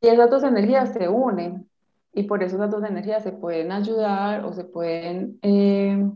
Y 0.00 0.08
esas 0.08 0.28
dos 0.28 0.42
energías 0.42 0.92
se 0.92 1.08
unen, 1.08 1.68
y 2.12 2.24
por 2.24 2.42
eso 2.42 2.56
esas 2.56 2.70
dos 2.70 2.84
energías 2.84 3.22
se 3.22 3.32
pueden 3.32 3.70
ayudar 3.70 4.44
o 4.44 4.52
se 4.52 4.64
pueden 4.64 5.38
eh, 5.42 6.10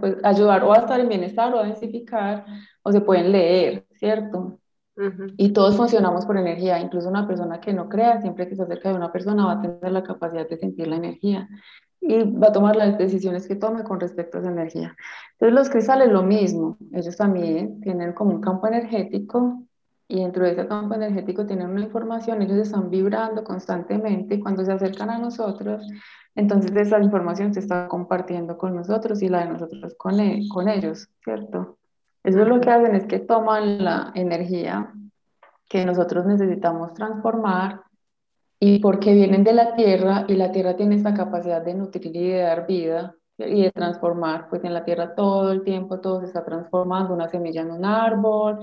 pues, 0.00 0.16
ayudar 0.22 0.62
o 0.64 0.72
a 0.72 0.78
estar 0.78 1.00
en 1.00 1.08
bienestar 1.08 1.52
o 1.54 1.58
a 1.58 1.64
densificar, 1.64 2.46
o 2.82 2.92
se 2.92 3.00
pueden 3.00 3.32
leer, 3.32 3.84
¿cierto? 3.94 4.60
Y 5.36 5.52
todos 5.52 5.76
funcionamos 5.76 6.24
por 6.24 6.38
energía, 6.38 6.80
incluso 6.80 7.08
una 7.08 7.26
persona 7.26 7.60
que 7.60 7.72
no 7.72 7.88
crea, 7.88 8.20
siempre 8.22 8.48
que 8.48 8.56
se 8.56 8.62
acerca 8.62 8.88
de 8.88 8.94
una 8.94 9.12
persona 9.12 9.44
va 9.44 9.52
a 9.52 9.60
tener 9.60 9.92
la 9.92 10.02
capacidad 10.02 10.48
de 10.48 10.56
sentir 10.56 10.88
la 10.88 10.96
energía 10.96 11.48
y 12.00 12.22
va 12.22 12.48
a 12.48 12.52
tomar 12.52 12.76
las 12.76 12.96
decisiones 12.96 13.46
que 13.46 13.56
tome 13.56 13.82
con 13.84 14.00
respecto 14.00 14.38
a 14.38 14.40
esa 14.40 14.50
energía. 14.50 14.96
Entonces 15.32 15.54
los 15.54 15.68
cristales 15.68 16.08
lo 16.08 16.22
mismo, 16.22 16.78
ellos 16.92 17.16
también 17.16 17.80
tienen 17.80 18.12
como 18.14 18.30
un 18.30 18.40
campo 18.40 18.66
energético 18.68 19.62
y 20.08 20.20
dentro 20.20 20.44
de 20.44 20.52
ese 20.52 20.66
campo 20.66 20.94
energético 20.94 21.46
tienen 21.46 21.68
una 21.68 21.82
información, 21.82 22.40
ellos 22.40 22.58
están 22.58 22.90
vibrando 22.90 23.44
constantemente 23.44 24.36
y 24.36 24.40
cuando 24.40 24.64
se 24.64 24.72
acercan 24.72 25.10
a 25.10 25.18
nosotros, 25.18 25.86
entonces 26.34 26.72
esa 26.76 27.00
información 27.00 27.52
se 27.52 27.60
está 27.60 27.88
compartiendo 27.88 28.56
con 28.56 28.74
nosotros 28.74 29.20
y 29.22 29.28
la 29.28 29.40
de 29.40 29.52
nosotros 29.52 29.94
con, 29.98 30.20
e, 30.20 30.42
con 30.48 30.68
ellos, 30.68 31.08
¿cierto? 31.24 31.76
Eso 32.26 32.42
es 32.42 32.48
lo 32.48 32.60
que 32.60 32.70
hacen, 32.70 32.96
es 32.96 33.06
que 33.06 33.20
toman 33.20 33.84
la 33.84 34.10
energía 34.16 34.92
que 35.68 35.84
nosotros 35.86 36.26
necesitamos 36.26 36.92
transformar 36.92 37.82
y 38.58 38.80
porque 38.80 39.14
vienen 39.14 39.44
de 39.44 39.52
la 39.52 39.76
tierra 39.76 40.24
y 40.26 40.34
la 40.34 40.50
tierra 40.50 40.74
tiene 40.74 40.96
esta 40.96 41.14
capacidad 41.14 41.62
de 41.62 41.74
nutrir 41.74 42.16
y 42.16 42.30
de 42.30 42.40
dar 42.40 42.66
vida 42.66 43.14
y 43.38 43.62
de 43.62 43.70
transformar, 43.70 44.48
pues 44.48 44.64
en 44.64 44.74
la 44.74 44.84
tierra 44.84 45.14
todo 45.14 45.52
el 45.52 45.62
tiempo 45.62 46.00
todo 46.00 46.18
se 46.18 46.26
está 46.26 46.44
transformando, 46.44 47.14
una 47.14 47.28
semilla 47.28 47.60
en 47.60 47.70
un 47.70 47.84
árbol 47.84 48.58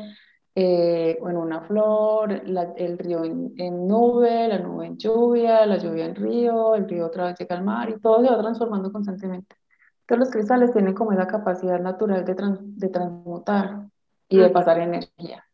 eh, 0.56 1.18
en 1.26 1.38
una 1.38 1.62
flor, 1.62 2.34
el 2.34 2.98
río 2.98 3.24
en, 3.24 3.54
en, 3.58 3.88
nube, 3.88 4.50
la 4.50 4.60
nube 4.60 4.88
en 4.88 4.98
lluvia, 4.98 5.66
la 5.66 5.78
lluvia 5.78 6.08
en 6.08 6.16
río, 6.16 6.76
el 6.76 6.90
río 6.90 7.06
otra 7.08 7.28
vez 7.28 7.40
llega 7.40 7.56
al 7.56 7.64
mar 7.64 7.90
y 7.90 7.98
todo 8.02 8.22
se 8.22 8.30
va 8.30 8.42
transformando 8.42 8.92
constantemente. 8.92 9.56
Entonces 10.04 10.20
los 10.20 10.32
cristales 10.32 10.72
tienen 10.74 10.94
como 10.94 11.14
esa 11.14 11.28
capacidad 11.28 11.80
natural 11.80 12.26
de, 12.26 12.36
de 12.60 12.90
transmutar 12.90 13.88
y 14.28 14.38
de 14.38 14.50
pasar 14.50 14.80
energía. 14.80 15.46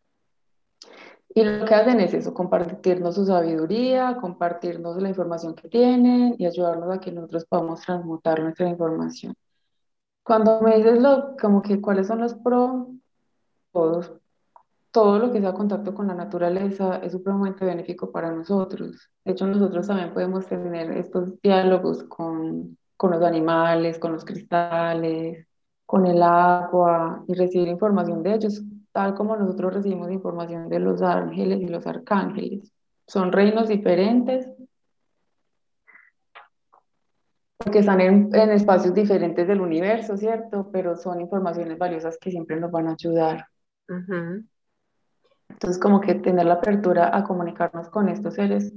Y 1.36 1.44
lo 1.44 1.66
que 1.66 1.76
hacen 1.76 2.00
es 2.00 2.14
eso, 2.16 2.34
compartirnos 2.34 3.14
su 3.14 3.26
sabiduría, 3.26 4.18
compartirnos 4.20 5.00
la 5.00 5.10
información 5.10 5.54
que 5.54 5.70
tienen 5.70 6.36
y 6.40 6.48
ayudarnos 6.48 6.90
a 6.92 7.00
que 7.00 7.12
nosotros 7.12 7.46
podamos 7.46 7.82
transmutar 7.82 8.42
nuestra 8.42 8.68
información. 8.68 9.36
Cuando 10.24 10.62
me 10.62 10.78
dices 10.78 11.00
lo, 11.00 11.38
como 11.40 11.62
que 11.62 11.80
cuáles 11.80 12.08
son 12.08 12.22
los 12.22 12.34
pros, 12.34 12.88
todos, 13.72 14.12
todo 14.92 15.20
lo 15.20 15.32
que 15.32 15.40
sea 15.40 15.54
contacto 15.54 15.94
con 15.94 16.08
la 16.08 16.16
naturaleza 16.16 16.98
es 16.98 17.12
supremamente 17.12 17.64
benéfico 17.64 18.12
para 18.12 18.32
nosotros. 18.32 19.12
De 19.24 19.34
hecho, 19.34 19.46
nosotros 19.46 19.86
también 19.86 20.14
podemos 20.14 20.48
tener 20.48 20.92
estos 20.94 21.40
diálogos 21.42 22.04
con 22.06 22.79
con 23.00 23.12
los 23.12 23.22
animales, 23.24 23.98
con 23.98 24.12
los 24.12 24.26
cristales, 24.26 25.48
con 25.86 26.06
el 26.06 26.22
agua 26.22 27.24
y 27.30 27.34
recibir 27.34 27.70
información 27.70 28.22
de 28.22 28.34
ellos, 28.34 28.62
tal 28.92 29.16
como 29.16 29.38
nosotros 29.38 29.74
recibimos 29.74 30.12
información 30.12 30.68
de 30.68 30.80
los 30.80 31.02
ángeles 31.02 31.62
y 31.62 31.68
los 31.70 31.88
arcángeles. 31.88 32.74
Son 33.08 33.32
reinos 33.32 33.70
diferentes 33.70 34.50
porque 37.58 37.80
están 37.80 38.02
en, 38.02 38.36
espacios 38.36 38.94
diferentes 38.94 39.48
del 39.48 39.62
universo, 39.62 40.18
¿cierto? 40.18 40.70
Pero 40.70 40.98
son 40.98 41.22
informaciones 41.22 41.78
valiosas 41.78 42.18
que 42.18 42.32
siempre 42.32 42.60
nos 42.60 42.70
van 42.70 42.90
a 42.90 42.98
ayudar. 43.00 43.48
Entonces, 45.48 45.80
como 45.82 46.02
que 46.02 46.16
tener 46.16 46.46
la 46.46 46.56
apertura 46.56 47.16
a 47.16 47.24
comunicarnos 47.24 47.88
con 47.88 48.10
estos 48.10 48.34
seres, 48.34 48.74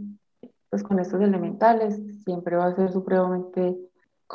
pues 0.71 0.85
con 0.85 1.01
estos 1.01 1.21
elementales, 1.21 2.01
siempre 2.25 2.55
va 2.55 2.67
a 2.67 2.77
ser 2.77 2.93
supremamente 2.93 3.77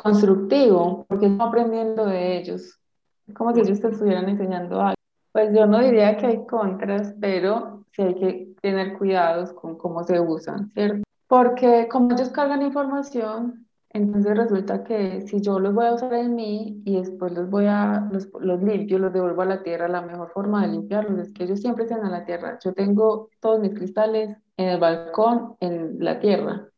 constructivo, 0.02 1.04
porque 1.08 1.26
estamos 1.26 1.48
aprendiendo 1.48 2.06
de 2.06 2.38
ellos. 2.38 2.78
Es 3.26 3.34
como 3.34 3.52
si 3.52 3.60
ellos 3.60 3.80
te 3.80 3.88
estuvieran 3.88 4.28
enseñando 4.28 4.80
algo. 4.80 4.94
Pues 5.32 5.52
yo 5.54 5.66
no 5.66 5.80
diría 5.80 6.16
que 6.16 6.26
hay 6.26 6.46
contras, 6.46 7.14
pero 7.20 7.84
sí 7.92 8.02
hay 8.02 8.14
que 8.14 8.54
tener 8.62 8.96
cuidados 8.96 9.52
con 9.52 9.76
cómo 9.76 10.04
se 10.04 10.20
usan, 10.20 10.70
¿cierto? 10.72 11.02
Porque 11.26 11.88
como 11.88 12.12
ellos 12.12 12.30
cargan 12.30 12.62
información, 12.62 13.66
entonces 13.90 14.36
resulta 14.36 14.84
que 14.84 15.22
si 15.26 15.40
yo 15.40 15.58
los 15.58 15.74
voy 15.74 15.86
a 15.86 15.94
usar 15.94 16.14
en 16.14 16.34
mí 16.34 16.80
y 16.84 16.96
después 16.98 17.32
los 17.32 17.50
voy 17.50 17.66
a, 17.66 18.08
los, 18.12 18.28
los 18.40 18.62
limpio, 18.62 18.98
los 18.98 19.12
devuelvo 19.12 19.42
a 19.42 19.46
la 19.46 19.62
tierra, 19.62 19.88
la 19.88 20.00
mejor 20.00 20.30
forma 20.30 20.62
de 20.62 20.72
limpiarlos 20.72 21.18
es 21.18 21.32
que 21.32 21.44
ellos 21.44 21.60
siempre 21.60 21.84
estén 21.84 22.04
en 22.04 22.12
la 22.12 22.24
tierra. 22.24 22.58
Yo 22.64 22.72
tengo 22.72 23.30
todos 23.40 23.60
mis 23.60 23.74
cristales 23.74 24.36
en 24.56 24.68
el 24.68 24.80
balcón, 24.80 25.56
en 25.60 25.96
la 25.98 26.20
tierra, 26.20 26.68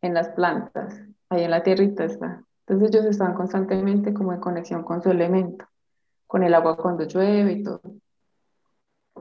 en 0.00 0.14
las 0.14 0.30
plantas, 0.30 1.02
ahí 1.28 1.44
en 1.44 1.50
la 1.50 1.62
tierrita 1.62 2.04
está. 2.04 2.42
Entonces 2.66 2.88
ellos 2.88 3.06
están 3.06 3.34
constantemente 3.34 4.14
como 4.14 4.32
en 4.32 4.40
conexión 4.40 4.84
con 4.84 5.02
su 5.02 5.10
elemento, 5.10 5.66
con 6.26 6.42
el 6.42 6.54
agua 6.54 6.76
cuando 6.76 7.04
llueve 7.04 7.52
y 7.52 7.62
todo. 7.62 7.80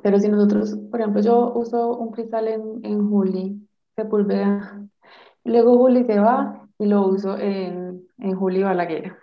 Pero 0.04 0.19
si 0.19 0.30
nosotros, 0.30 0.77
por 0.89 0.99
ejemplo, 0.99 1.21
yo 1.21 1.54
uso 1.54 1.97
un 1.97 2.12
cristal 2.12 2.47
en, 2.47 2.80
en 2.84 3.10
Juli, 3.10 3.67
Sepúlveda, 3.95 4.88
luego 5.43 5.77
Juli 5.77 6.06
se 6.06 6.19
va 6.19 6.67
y 6.77 6.86
lo 6.86 7.08
uso 7.08 7.38
en, 7.38 8.08
en 8.17 8.36
Juli 8.36 8.63
Balaguer. 8.63 9.17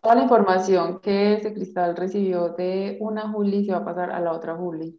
Toda 0.00 0.14
la 0.14 0.22
información 0.22 1.00
que 1.00 1.34
ese 1.34 1.52
cristal 1.52 1.96
recibió 1.96 2.50
de 2.50 2.96
una 3.00 3.30
Juli 3.30 3.64
se 3.64 3.72
va 3.72 3.78
a 3.78 3.84
pasar 3.84 4.10
a 4.10 4.20
la 4.20 4.32
otra 4.32 4.56
Juli. 4.56 4.98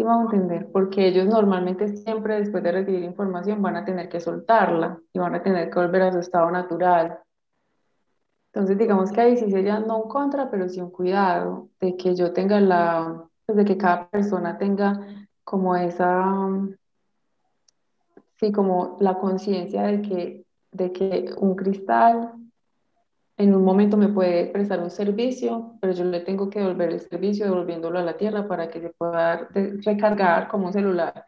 ¿Sí 0.00 0.04
vamos 0.04 0.32
a 0.32 0.36
entender? 0.36 0.66
Porque 0.72 1.08
ellos 1.08 1.26
normalmente 1.26 1.86
siempre 1.98 2.40
después 2.40 2.62
de 2.62 2.72
recibir 2.72 3.02
información 3.02 3.60
van 3.60 3.76
a 3.76 3.84
tener 3.84 4.08
que 4.08 4.18
soltarla 4.18 4.98
y 5.12 5.18
van 5.18 5.34
a 5.34 5.42
tener 5.42 5.68
que 5.68 5.78
volver 5.78 6.00
a 6.00 6.12
su 6.12 6.20
estado 6.20 6.50
natural. 6.50 7.18
Entonces 8.46 8.78
digamos 8.78 9.12
que 9.12 9.20
ahí 9.20 9.36
sí 9.36 9.50
sería 9.50 9.78
no 9.78 9.98
un 9.98 10.08
contra, 10.08 10.50
pero 10.50 10.70
sí 10.70 10.80
un 10.80 10.90
cuidado 10.90 11.68
de 11.80 11.98
que 11.98 12.14
yo 12.14 12.32
tenga 12.32 12.58
la, 12.60 13.26
pues 13.44 13.58
de 13.58 13.66
que 13.66 13.76
cada 13.76 14.08
persona 14.08 14.56
tenga 14.56 15.28
como 15.44 15.76
esa, 15.76 16.24
sí, 18.38 18.52
como 18.52 18.96
la 19.00 19.18
conciencia 19.18 19.82
de 19.82 20.00
que, 20.00 20.46
de 20.72 20.92
que 20.92 21.34
un 21.36 21.54
cristal 21.56 22.32
en 23.40 23.54
un 23.54 23.64
momento 23.64 23.96
me 23.96 24.08
puede 24.08 24.46
prestar 24.46 24.80
un 24.80 24.90
servicio, 24.90 25.78
pero 25.80 25.94
yo 25.94 26.04
le 26.04 26.20
tengo 26.20 26.50
que 26.50 26.60
devolver 26.60 26.92
el 26.92 27.00
servicio 27.00 27.46
devolviéndolo 27.46 27.98
a 27.98 28.02
la 28.02 28.16
tierra 28.18 28.46
para 28.46 28.68
que 28.68 28.82
se 28.82 28.90
pueda 28.90 29.48
recargar 29.54 30.46
como 30.48 30.66
un 30.66 30.74
celular. 30.74 31.24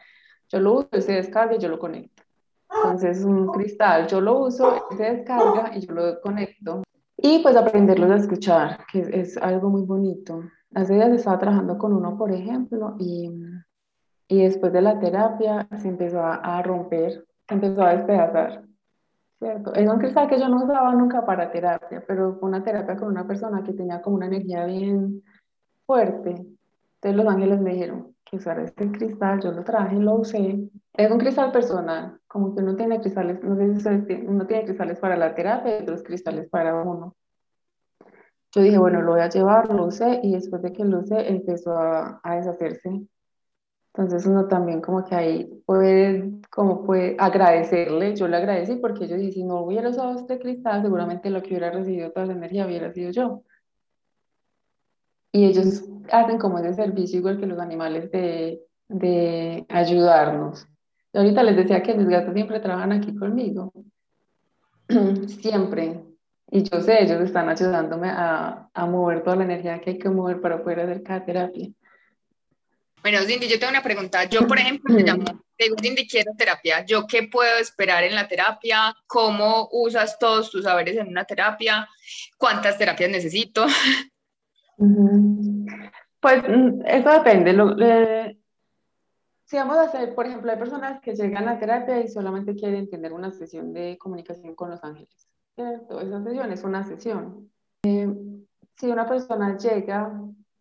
Yo 0.51 0.61
lo 0.61 0.75
uso, 0.75 0.89
se 1.01 1.15
descarga 1.15 1.57
y 1.57 1.59
yo 1.59 1.71
lo 1.71 1.79
conecto. 1.79 2.23
Entonces, 2.69 3.25
un 3.25 3.47
cristal, 3.47 4.09
yo 4.09 4.21
lo 4.21 4.41
uso, 4.41 4.89
se 4.95 5.05
descarga 5.05 5.73
y 5.75 5.87
yo 5.87 5.95
lo 5.95 6.21
conecto. 6.21 6.83
Y 7.17 7.39
pues 7.39 7.57
aprenderlos 7.57 8.11
a 8.11 8.17
escuchar, 8.17 8.85
que 8.93 9.01
es, 9.01 9.39
algo 9.39 9.71
muy 9.71 9.85
bonito. 9.85 10.43
Hace 10.75 10.95
días 10.95 11.13
estaba 11.13 11.39
trabajando 11.39 11.79
con 11.79 11.95
uno, 11.95 12.19
por 12.19 12.31
ejemplo, 12.31 12.95
y, 12.99 13.31
y 14.29 14.43
después 14.43 14.71
de 14.75 14.83
la 14.83 14.99
terapia 14.99 15.67
se 15.81 15.89
empezó 15.89 16.21
a 16.23 16.63
romper, 16.63 17.25
se 17.49 17.55
empezó 17.55 17.83
a 17.83 17.97
despedazar 17.97 18.65
Cierto. 19.43 19.75
Es 19.75 19.89
un 19.91 19.99
cristal 19.99 20.29
que 20.29 20.39
yo 20.39 20.49
no 20.49 20.63
usaba 20.63 20.95
nunca 20.95 21.27
para 21.27 21.51
terapia, 21.51 22.05
pero 22.07 22.37
fue 22.39 22.49
una 22.49 22.63
terapia 22.63 22.95
con 22.97 23.09
una 23.09 23.27
persona 23.27 23.65
que 23.65 23.73
tenía 23.73 24.01
como 24.01 24.15
una 24.15 24.27
energía 24.27 24.65
bien 24.67 25.25
fuerte. 25.85 26.31
Entonces 26.31 27.17
los 27.17 27.27
ángeles 27.27 27.61
me 27.61 27.73
dijeron 27.73 28.15
que 28.25 28.37
usara 28.37 28.63
este 28.63 28.93
cristal, 28.93 29.41
yo 29.43 29.51
lo 29.51 29.65
traje, 29.65 29.97
lo 29.97 30.15
usé. 30.15 30.71
Es 30.93 31.11
un 31.11 31.19
cristal 31.19 31.51
personal, 31.51 32.21
como 32.29 32.55
que 32.55 32.63
uno 32.63 32.77
tiene 32.77 33.01
cristales, 33.01 33.43
no 33.43 33.57
sé 33.81 34.05
si 34.07 34.15
uno 34.25 34.47
tiene 34.47 34.65
cristales 34.65 35.01
para 35.01 35.17
la 35.17 35.35
terapia 35.35 35.81
y 35.81 35.83
otros 35.83 36.05
cristales 36.05 36.49
para 36.49 36.81
uno. 36.81 37.17
Yo 38.55 38.63
dije, 38.63 38.79
bueno, 38.79 39.03
lo 39.03 39.11
voy 39.11 39.23
a 39.23 39.29
llevar, 39.29 39.75
lo 39.75 39.87
usé 39.87 40.21
y 40.23 40.35
después 40.35 40.63
de 40.63 40.73
que 40.73 40.85
lo 40.85 41.01
usé 41.01 41.29
empezó 41.29 41.77
a, 41.77 42.21
a 42.23 42.37
deshacerse 42.37 43.09
entonces 43.95 44.27
uno 44.27 44.49
también 44.49 44.81
como 44.81 45.05
que 45.05 45.15
ahí 45.15 45.63
puede, 45.67 46.31
como 46.51 46.83
puede 46.85 47.15
agradecerle, 47.19 48.17
yo 48.17 48.27
le 48.27 48.39
agradecí 48.39 48.77
porque 48.77 49.07
yo 49.07 49.17
dije, 49.17 49.33
si 49.33 49.45
no 49.45 49.61
hubiera 49.61 49.91
usado 49.91 50.19
este 50.19 50.39
cristal, 50.39 50.83
seguramente 50.83 51.29
lo 51.29 51.43
que 51.43 51.49
hubiera 51.49 51.71
recibido 51.71 52.11
toda 52.11 52.25
esa 52.25 52.35
energía 52.35 52.67
hubiera 52.67 52.91
sido 52.93 53.11
yo. 53.11 53.43
Y 55.31 55.45
ellos 55.45 55.85
hacen 56.11 56.39
como 56.39 56.59
ese 56.59 56.73
servicio 56.75 57.19
igual 57.19 57.39
que 57.39 57.47
los 57.47 57.59
animales 57.59 58.11
de, 58.11 58.63
de 58.89 59.67
ayudarnos. 59.69 60.67
Yo 61.13 61.21
ahorita 61.21 61.43
les 61.43 61.57
decía 61.57 61.83
que 61.83 61.95
mis 61.95 62.09
gatos 62.09 62.33
siempre 62.33 62.61
trabajan 62.61 62.93
aquí 62.93 63.15
conmigo. 63.15 63.73
siempre. 65.27 66.03
Y 66.51 66.63
yo 66.63 66.81
sé, 66.81 67.03
ellos 67.03 67.21
están 67.21 67.49
ayudándome 67.49 68.09
a, 68.11 68.71
a 68.73 68.87
mover 68.87 69.23
toda 69.23 69.37
la 69.37 69.45
energía 69.45 69.81
que 69.81 69.91
hay 69.91 69.99
que 69.99 70.09
mover 70.09 70.41
para 70.41 70.63
poder 70.63 70.81
hacer 70.81 71.03
cada 71.03 71.25
terapia. 71.25 71.71
Bueno, 73.03 73.19
Cindy, 73.27 73.49
yo 73.49 73.59
tengo 73.59 73.71
una 73.71 73.83
pregunta. 73.83 74.25
Yo, 74.25 74.47
por 74.47 74.59
ejemplo, 74.59 74.95
te 74.97 75.03
llamo, 75.03 75.25
te 75.57 75.65
digo, 75.65 75.77
Cindy, 75.81 76.07
quiero 76.07 76.33
terapia. 76.37 76.85
¿Yo 76.87 77.07
qué 77.07 77.25
puedo 77.25 77.59
esperar 77.59 78.05
en 78.05 78.15
la 78.15 78.29
terapia? 78.29 78.95
¿Cómo 79.07 79.69
usas 79.73 80.19
todos 80.19 80.51
tus 80.51 80.65
saberes 80.65 80.97
en 80.97 81.09
una 81.09 81.25
terapia? 81.25 81.89
¿Cuántas 82.39 82.79
terapias 82.79 83.11
necesito? 83.11 83.67
Pues 86.23 86.41
mm, 86.49 86.83
eso 86.87 87.11
depende. 87.11 87.53
Lo, 87.53 87.77
si 89.45 89.57
vamos 89.57 89.77
a 89.77 89.83
hacer, 89.83 90.15
por 90.15 90.27
ejemplo, 90.27 90.51
hay 90.51 90.57
personas 90.57 91.01
que 91.01 91.15
llegan 91.15 91.49
a 91.49 91.59
terapia 91.59 92.01
y 92.01 92.09
solamente 92.09 92.55
quieren 92.55 92.89
tener 92.89 93.13
una 93.13 93.33
sesión 93.33 93.73
de 93.73 93.99
comunicación 93.99 94.55
con 94.55 94.71
los 94.71 94.83
ángeles. 94.85 95.29
¿cierto? 95.55 96.01
Esa 96.01 96.23
sesión 96.23 96.53
es 96.53 96.65
una 96.65 96.85
sesión. 96.85 97.51
Eh, 97.83 98.09
si 98.77 98.87
una 98.87 99.07
persona 99.07 99.57
llega 99.59 100.11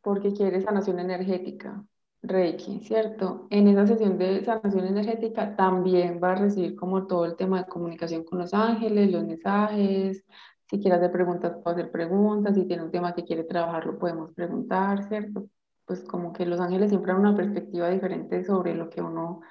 porque 0.01 0.33
quiere 0.33 0.61
sanación 0.61 0.99
energética, 0.99 1.83
Reiki, 2.23 2.81
¿cierto? 2.81 3.47
En 3.49 3.67
esa 3.67 3.87
sesión 3.87 4.17
de 4.17 4.43
sanación 4.45 4.85
energética 4.85 5.55
también 5.55 6.19
va 6.23 6.33
a 6.33 6.35
recibir 6.35 6.75
como 6.75 7.07
todo 7.07 7.25
el 7.25 7.35
tema 7.35 7.59
de 7.59 7.67
comunicación 7.67 8.23
con 8.23 8.39
los 8.39 8.53
ángeles, 8.53 9.11
los 9.11 9.25
mensajes. 9.25 10.23
Si 10.69 10.79
quiere 10.79 10.97
hacer 10.97 11.11
preguntas, 11.11 11.57
puede 11.63 11.77
hacer 11.77 11.91
preguntas. 11.91 12.55
Si 12.55 12.65
tiene 12.65 12.83
un 12.83 12.91
tema 12.91 13.13
que 13.13 13.23
quiere 13.23 13.43
trabajar, 13.43 13.85
lo 13.85 13.97
podemos 13.97 14.31
preguntar, 14.33 15.07
¿cierto? 15.07 15.47
Pues 15.85 16.03
como 16.03 16.31
que 16.31 16.45
los 16.45 16.59
ángeles 16.59 16.89
siempre 16.89 17.11
dan 17.11 17.21
una 17.21 17.35
perspectiva 17.35 17.89
diferente 17.89 18.43
sobre 18.45 18.75
lo 18.75 18.89
que 18.89 19.01
uno 19.01 19.41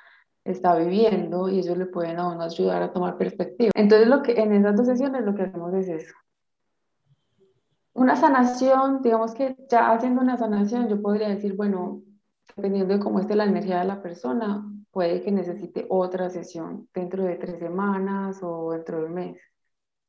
está 0.45 0.77
viviendo 0.77 1.49
y 1.49 1.59
ellos 1.59 1.77
le 1.77 1.87
pueden 1.87 2.19
a 2.19 2.29
uno 2.29 2.43
ayudar 2.43 2.83
a 2.83 2.93
tomar 2.93 3.19
perspectiva. 3.19 3.73
Entonces, 3.75 4.07
lo 4.07 4.23
que, 4.23 4.33
en 4.41 4.53
esas 4.53 4.77
dos 4.77 4.87
sesiones 4.87 5.25
lo 5.25 5.35
que 5.35 5.43
hacemos 5.43 5.75
es 5.75 5.89
eso. 5.89 6.15
Una 7.95 8.15
sanación, 8.15 9.03
digamos 9.03 9.35
que 9.35 9.57
ya 9.69 9.91
haciendo 9.91 10.23
una 10.23 10.37
sanación, 10.37 10.89
yo 10.89 11.03
podría 11.03 11.29
decir, 11.29 11.57
bueno, 11.57 12.03
dependiendo 12.57 12.95
de 12.95 13.01
cómo 13.01 13.21
esté 13.21 13.35
la 13.35 13.45
energía 13.45 13.81
de 13.81 13.87
la 13.87 14.03
persona, 14.03 14.65
puede 14.91 15.23
que 15.23 15.31
necesite 15.33 15.87
otra 15.89 16.31
sesión 16.31 16.89
dentro 16.95 17.25
de 17.25 17.37
tres 17.37 17.59
semanas 17.59 18.41
o 18.43 18.73
dentro 18.73 19.01
de 19.01 19.07
un 19.07 19.15
mes. 19.15 19.41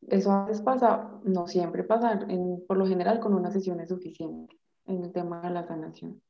Eso 0.08 0.32
a 0.32 0.45
veces 0.45 0.62
pasa, 0.63 1.12
no 1.23 1.47
siempre 1.47 1.84
pasa, 1.84 2.13
en, 2.27 2.63
por 2.67 2.77
lo 2.77 2.88
general 2.88 3.19
con 3.19 3.34
una 3.34 3.51
sesión 3.51 3.80
es 3.80 3.89
suficiente 3.89 4.58
en 4.86 5.04
el 5.04 5.12
tema 5.12 5.41
de 5.41 5.51
la 5.51 5.63
sanación. 5.63 6.21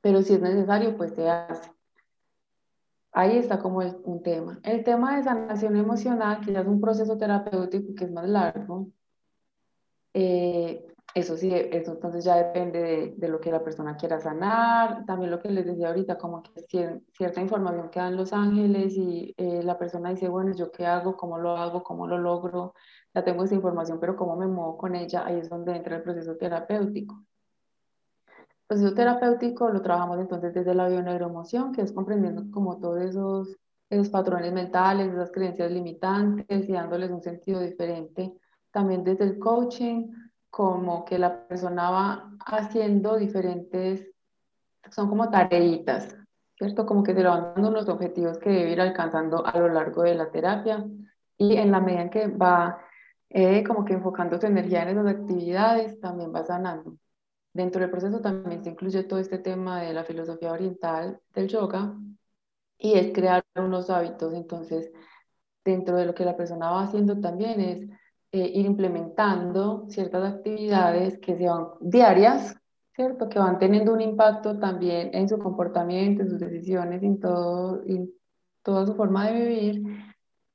Pero 0.00 0.22
si 0.22 0.34
es 0.34 0.40
necesario, 0.40 0.96
pues 0.96 1.12
se 1.14 1.28
hace. 1.28 1.70
Ahí 3.12 3.36
está 3.36 3.60
como 3.60 3.78
un 3.78 4.22
tema. 4.22 4.58
El 4.62 4.82
tema 4.82 5.16
de 5.16 5.22
sanación 5.22 5.76
emocional, 5.76 6.40
que 6.40 6.52
es 6.58 6.66
un 6.66 6.80
proceso 6.80 7.16
terapéutico 7.16 7.94
que 7.94 8.04
es 8.04 8.12
más 8.12 8.28
largo, 8.28 8.88
eh, 10.14 10.93
eso 11.14 11.36
sí, 11.36 11.48
eso 11.54 11.92
entonces 11.92 12.24
ya 12.24 12.34
depende 12.36 13.14
de, 13.16 13.28
lo 13.28 13.40
que 13.40 13.52
la 13.52 13.62
persona 13.62 13.96
quiera 13.96 14.20
sanar. 14.20 15.04
También 15.06 15.30
lo 15.30 15.38
que 15.38 15.48
les 15.48 15.64
decía 15.64 15.88
ahorita, 15.88 16.18
como 16.18 16.42
que 16.42 17.00
cierta 17.12 17.40
información 17.40 17.88
que 17.90 18.00
dan 18.00 18.16
los 18.16 18.32
ángeles 18.32 18.94
y 18.96 19.32
eh, 19.36 19.62
la 19.62 19.78
persona 19.78 20.10
dice, 20.10 20.28
bueno, 20.28 20.52
¿yo 20.56 20.72
qué 20.72 20.84
hago? 20.86 21.16
¿Cómo 21.16 21.38
lo 21.38 21.56
hago? 21.56 21.84
¿Cómo 21.84 22.08
lo 22.08 22.18
logro? 22.18 22.74
Ya 23.14 23.22
tengo 23.22 23.44
esa 23.44 23.54
información, 23.54 24.00
pero 24.00 24.16
¿cómo 24.16 24.34
me 24.34 24.48
muevo 24.48 24.76
con 24.76 24.96
ella? 24.96 25.24
Ahí 25.24 25.38
es 25.38 25.48
donde 25.48 25.76
entra 25.76 25.96
el 25.96 26.02
proceso 26.02 26.36
terapéutico. 26.36 27.24
El 28.26 28.66
proceso 28.66 28.94
terapéutico 28.94 29.70
lo 29.70 29.82
trabajamos 29.82 30.18
entonces 30.18 30.52
desde 30.52 30.74
la 30.74 30.88
bioneuroemoción, 30.88 31.70
que 31.70 31.82
es 31.82 31.92
comprendiendo 31.92 32.50
como 32.50 32.80
todos 32.80 33.00
esos, 33.00 33.56
esos 33.88 34.08
patrones 34.08 34.52
mentales, 34.52 35.12
esas 35.12 35.30
creencias 35.30 35.70
limitantes 35.70 36.68
y 36.68 36.72
dándoles 36.72 37.12
un 37.12 37.22
sentido 37.22 37.60
diferente. 37.60 38.32
También 38.72 39.04
desde 39.04 39.22
el 39.22 39.38
coaching 39.38 40.08
como 40.54 41.04
que 41.04 41.18
la 41.18 41.48
persona 41.48 41.90
va 41.90 42.30
haciendo 42.46 43.16
diferentes, 43.16 44.08
son 44.88 45.08
como 45.08 45.28
tareitas, 45.28 46.16
¿cierto? 46.56 46.86
Como 46.86 47.02
que 47.02 47.12
se 47.12 47.22
le 47.24 47.28
van 47.28 47.54
dando 47.54 47.70
unos 47.70 47.88
objetivos 47.88 48.38
que 48.38 48.50
debe 48.50 48.70
ir 48.70 48.80
alcanzando 48.80 49.44
a 49.44 49.58
lo 49.58 49.68
largo 49.68 50.04
de 50.04 50.14
la 50.14 50.30
terapia 50.30 50.86
y 51.36 51.56
en 51.56 51.72
la 51.72 51.80
medida 51.80 52.02
en 52.02 52.10
que 52.10 52.28
va 52.28 52.78
eh, 53.30 53.64
como 53.64 53.84
que 53.84 53.94
enfocando 53.94 54.40
su 54.40 54.46
energía 54.46 54.84
en 54.84 54.90
esas 54.90 55.08
actividades, 55.08 55.98
también 55.98 56.32
va 56.32 56.44
sanando. 56.44 56.98
Dentro 57.52 57.80
del 57.80 57.90
proceso 57.90 58.20
también 58.20 58.62
se 58.62 58.70
incluye 58.70 59.02
todo 59.02 59.18
este 59.18 59.38
tema 59.38 59.80
de 59.80 59.92
la 59.92 60.04
filosofía 60.04 60.52
oriental 60.52 61.20
del 61.34 61.48
yoga 61.48 61.96
y 62.78 62.94
es 62.96 63.12
crear 63.12 63.44
unos 63.56 63.90
hábitos. 63.90 64.32
Entonces, 64.34 64.92
dentro 65.64 65.96
de 65.96 66.06
lo 66.06 66.14
que 66.14 66.24
la 66.24 66.36
persona 66.36 66.70
va 66.70 66.84
haciendo 66.84 67.20
también 67.20 67.60
es 67.60 67.88
eh, 68.34 68.50
ir 68.52 68.66
implementando 68.66 69.86
ciertas 69.88 70.34
actividades 70.34 71.18
que 71.18 71.36
sean 71.36 71.68
diarias, 71.80 72.56
¿cierto? 72.92 73.28
Que 73.28 73.38
van 73.38 73.60
teniendo 73.60 73.92
un 73.92 74.00
impacto 74.00 74.58
también 74.58 75.10
en 75.12 75.28
su 75.28 75.38
comportamiento, 75.38 76.22
en 76.22 76.30
sus 76.30 76.40
decisiones, 76.40 77.00
en, 77.04 77.20
todo, 77.20 77.84
en 77.86 78.10
toda 78.64 78.86
su 78.86 78.96
forma 78.96 79.28
de 79.28 79.32
vivir 79.34 79.82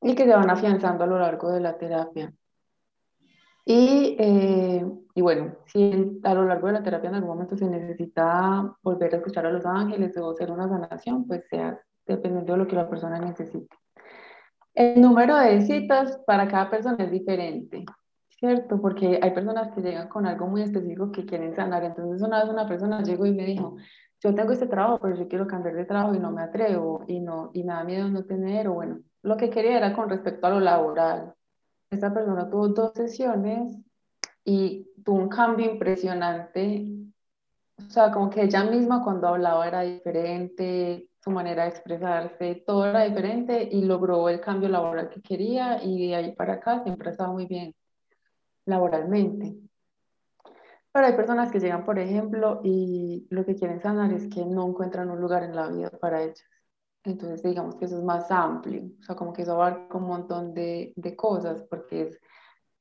y 0.01 0.13
que 0.13 0.25
se 0.25 0.35
van 0.35 0.49
afianzando 0.49 1.05
a 1.05 1.07
lo 1.07 1.19
largo 1.19 1.53
de 1.53 1.61
la 1.61 1.77
terapia. 1.77 2.33
Y, 3.63 4.17
eh, 4.19 4.85
y, 5.15 5.21
bueno, 5.21 5.55
si 5.65 6.19
a 6.23 6.33
lo 6.33 6.43
largo 6.43 6.67
de 6.67 6.73
la 6.73 6.83
terapia 6.83 7.11
en 7.11 7.15
algún 7.15 7.29
momento 7.29 7.55
se 7.55 7.69
necesita 7.69 8.75
volver 8.83 9.13
a 9.13 9.17
escuchar 9.19 9.45
a 9.45 9.51
los 9.51 9.65
ángeles 9.65 10.17
o 10.17 10.31
hacer 10.31 10.51
una 10.51 10.67
sanación, 10.67 11.25
pues 11.25 11.47
sea 11.49 11.79
dependiendo 12.05 12.51
de 12.51 12.59
lo 12.59 12.67
que 12.67 12.75
la 12.75 12.89
persona 12.89 13.21
necesite. 13.21 13.73
El 14.79 15.01
número 15.01 15.35
de 15.35 15.61
citas 15.63 16.21
para 16.25 16.47
cada 16.47 16.69
persona 16.69 17.03
es 17.03 17.11
diferente, 17.11 17.83
¿cierto? 18.29 18.79
Porque 18.79 19.19
hay 19.21 19.31
personas 19.31 19.73
que 19.75 19.81
llegan 19.81 20.07
con 20.07 20.25
algo 20.25 20.47
muy 20.47 20.61
específico 20.61 21.11
que 21.11 21.25
quieren 21.25 21.53
sanar. 21.53 21.83
Entonces 21.83 22.21
una 22.25 22.39
vez 22.39 22.49
una 22.49 22.65
persona 22.65 23.03
llegó 23.03 23.25
y 23.25 23.33
me 23.33 23.43
dijo, 23.43 23.75
yo 24.21 24.33
tengo 24.33 24.53
este 24.53 24.67
trabajo, 24.67 24.97
pero 25.01 25.17
yo 25.17 25.27
quiero 25.27 25.47
cambiar 25.47 25.75
de 25.75 25.83
trabajo 25.83 26.15
y 26.15 26.19
no 26.19 26.31
me 26.31 26.43
atrevo 26.43 27.03
y, 27.07 27.19
no, 27.19 27.51
y 27.53 27.65
me 27.65 27.73
da 27.73 27.83
miedo 27.83 28.07
no 28.07 28.23
tener, 28.23 28.69
o 28.69 28.75
bueno, 28.75 29.01
lo 29.21 29.35
que 29.35 29.49
quería 29.49 29.75
era 29.75 29.93
con 29.93 30.07
respecto 30.07 30.47
a 30.47 30.51
lo 30.51 30.61
laboral. 30.61 31.33
Esta 31.89 32.13
persona 32.13 32.49
tuvo 32.49 32.69
dos 32.69 32.93
sesiones 32.95 33.77
y 34.45 34.87
tuvo 35.03 35.17
un 35.17 35.27
cambio 35.27 35.69
impresionante. 35.69 36.87
O 37.79 37.91
sea, 37.91 38.11
como 38.11 38.29
que 38.29 38.43
ella 38.43 38.63
misma 38.63 39.03
cuando 39.03 39.27
hablaba 39.27 39.67
era 39.67 39.81
diferente, 39.81 41.08
su 41.21 41.31
manera 41.31 41.63
de 41.63 41.69
expresarse, 41.69 42.63
todo 42.65 42.85
era 42.85 43.03
diferente 43.03 43.67
y 43.71 43.83
logró 43.83 44.29
el 44.29 44.39
cambio 44.39 44.69
laboral 44.69 45.09
que 45.09 45.21
quería 45.21 45.83
y 45.83 46.07
de 46.07 46.15
ahí 46.15 46.31
para 46.33 46.53
acá 46.53 46.81
siempre 46.83 47.09
ha 47.09 47.11
estado 47.11 47.33
muy 47.33 47.45
bien 47.45 47.75
laboralmente. 48.65 49.55
Pero 50.91 51.05
hay 51.05 51.13
personas 51.13 51.51
que 51.51 51.59
llegan, 51.59 51.85
por 51.85 51.99
ejemplo, 51.99 52.61
y 52.63 53.27
lo 53.29 53.45
que 53.45 53.55
quieren 53.55 53.81
sanar 53.81 54.11
es 54.13 54.27
que 54.27 54.45
no 54.45 54.67
encuentran 54.67 55.09
un 55.11 55.21
lugar 55.21 55.43
en 55.43 55.55
la 55.55 55.67
vida 55.67 55.89
para 55.91 56.23
ellas. 56.23 56.43
Entonces, 57.03 57.43
digamos 57.43 57.75
que 57.75 57.85
eso 57.85 57.97
es 57.97 58.03
más 58.03 58.29
amplio, 58.31 58.83
o 58.99 59.03
sea, 59.03 59.15
como 59.15 59.31
que 59.31 59.43
eso 59.43 59.53
abarca 59.53 59.97
un 59.97 60.07
montón 60.07 60.53
de, 60.53 60.93
de 60.95 61.15
cosas, 61.15 61.63
porque 61.69 62.01
es 62.03 62.19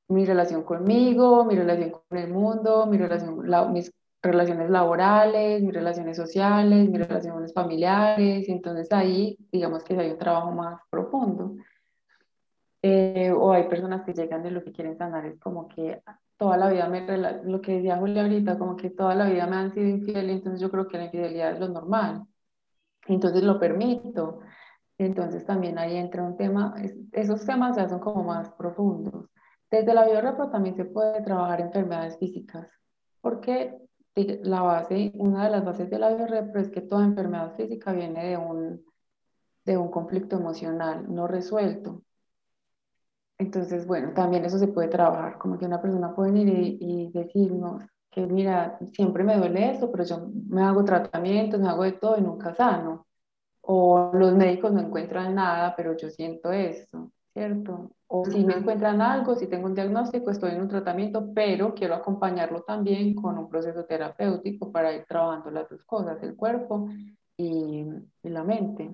mi 0.09 0.25
relación 0.25 0.65
conmigo, 0.65 1.45
mi 1.45 1.55
relación 1.55 1.91
con 1.91 2.19
el 2.19 2.33
mundo, 2.33 2.87
mi 2.87 2.99
relación, 2.99 3.49
la, 3.49 3.69
mis 3.69 3.93
relaciones 4.23 4.71
laborales, 4.71 5.63
mis 5.63 5.75
relaciones 5.75 6.17
sociales, 6.17 6.89
mis 6.89 7.07
relaciones 7.07 7.53
familiares, 7.53 8.49
y 8.49 8.53
entonces 8.53 8.93
ahí 8.93 9.39
digamos 9.53 9.85
que 9.85 9.99
hay 9.99 10.11
un 10.11 10.19
trabajo 10.19 10.53
más 10.53 10.81
profundo. 10.91 11.57
Eh, 12.83 13.33
o 13.33 13.53
hay 13.53 13.69
personas 13.69 14.05
que 14.05 14.13
llegan 14.15 14.43
de 14.43 14.53
lo 14.53 14.63
que 14.63 14.73
quieren 14.73 14.97
sanar, 14.97 15.27
es 15.27 15.39
como 15.41 15.67
que 15.69 16.01
toda 16.37 16.57
la 16.57 16.69
vida 16.71 16.89
me, 16.89 17.05
lo 17.45 17.61
que 17.61 17.73
decía 17.73 17.97
Julia 17.97 18.23
ahorita, 18.23 18.59
como 18.59 18.77
que 18.77 18.91
toda 18.91 19.15
la 19.17 19.29
vida 19.29 19.47
me 19.47 19.57
han 19.57 19.73
sido 19.73 19.89
infiel, 19.89 20.31
entonces 20.31 20.61
yo 20.61 20.71
creo 20.71 20.87
que 20.87 20.99
la 20.99 21.05
infidelidad 21.07 21.53
es 21.53 21.61
lo 21.61 21.69
normal, 21.69 22.25
entonces 23.07 23.43
lo 23.43 23.59
permito. 23.59 24.41
Entonces 24.99 25.47
también 25.47 25.79
ahí 25.79 25.97
entra 25.97 26.25
un 26.25 26.37
tema, 26.37 26.75
esos 27.13 27.47
temas 27.47 27.77
ya 27.77 27.89
son 27.89 28.01
como 28.01 28.25
más 28.25 28.51
profundos. 28.51 29.31
Desde 29.71 29.95
la 29.95 30.05
biorrepo 30.05 30.51
también 30.51 30.75
se 30.75 30.85
puede 30.87 31.23
trabajar 31.23 31.61
enfermedades 31.61 32.19
físicas, 32.19 32.69
porque 33.21 33.79
la 34.25 34.63
base, 34.63 35.13
una 35.15 35.45
de 35.45 35.51
las 35.51 35.65
bases 35.65 35.91
de 35.91 35.99
la 35.99 36.15
biorrepro 36.15 36.61
es 36.61 36.71
que 36.71 36.81
toda 36.81 37.05
enfermedad 37.05 37.55
física 37.57 37.93
viene 37.93 38.31
de 38.31 38.37
un, 38.37 38.85
de 39.65 39.77
un 39.77 39.91
conflicto 39.91 40.37
emocional 40.37 41.07
no 41.13 41.27
resuelto. 41.27 42.03
Entonces, 43.39 43.87
bueno, 43.87 44.13
también 44.15 44.45
eso 44.45 44.59
se 44.59 44.69
puede 44.69 44.89
trabajar, 44.89 45.39
como 45.39 45.59
que 45.59 45.67
una 45.67 45.81
persona 45.81 46.15
puede 46.15 46.33
venir 46.33 46.49
y, 46.49 46.79
y 46.81 47.13
decirnos 47.13 47.85
que, 48.11 48.27
mira, 48.27 48.79
siempre 48.93 49.23
me 49.25 49.37
duele 49.37 49.71
esto, 49.73 49.91
pero 49.93 50.05
yo 50.05 50.31
me 50.49 50.63
hago 50.63 50.85
tratamientos, 50.85 51.61
me 51.61 51.69
hago 51.69 51.85
de 51.85 51.93
todo 51.93 52.19
y 52.19 52.23
nunca 52.23 52.55
sano. 52.55 53.07
O 53.63 54.11
los 54.15 54.35
médicos 54.35 54.73
no 54.73 54.81
encuentran 54.81 55.35
nada, 55.35 55.75
pero 55.77 55.97
yo 55.97 56.11
siento 56.11 56.51
esto, 56.53 57.13
¿cierto? 57.39 57.93
O 58.09 58.25
si 58.25 58.45
me 58.45 58.55
encuentran 58.55 59.01
algo, 59.01 59.35
si 59.37 59.47
tengo 59.47 59.67
un 59.67 59.75
diagnóstico, 59.75 60.31
estoy 60.31 60.53
en 60.53 60.63
un 60.63 60.69
tratamiento, 60.69 61.31
pero 61.35 61.75
quiero 61.75 61.95
acompañarlo 61.95 62.63
también 62.63 63.15
con 63.15 63.39
un 63.39 63.49
proceso 63.49 63.85
terapéutico 63.85 64.73
para 64.73 64.93
ir 64.93 65.05
trabajando 65.07 65.51
las 65.51 65.69
dos 65.69 65.85
cosas, 65.85 66.23
el 66.23 66.35
cuerpo 66.35 66.89
y, 67.37 67.85
la 68.23 68.45
mente. 68.45 68.91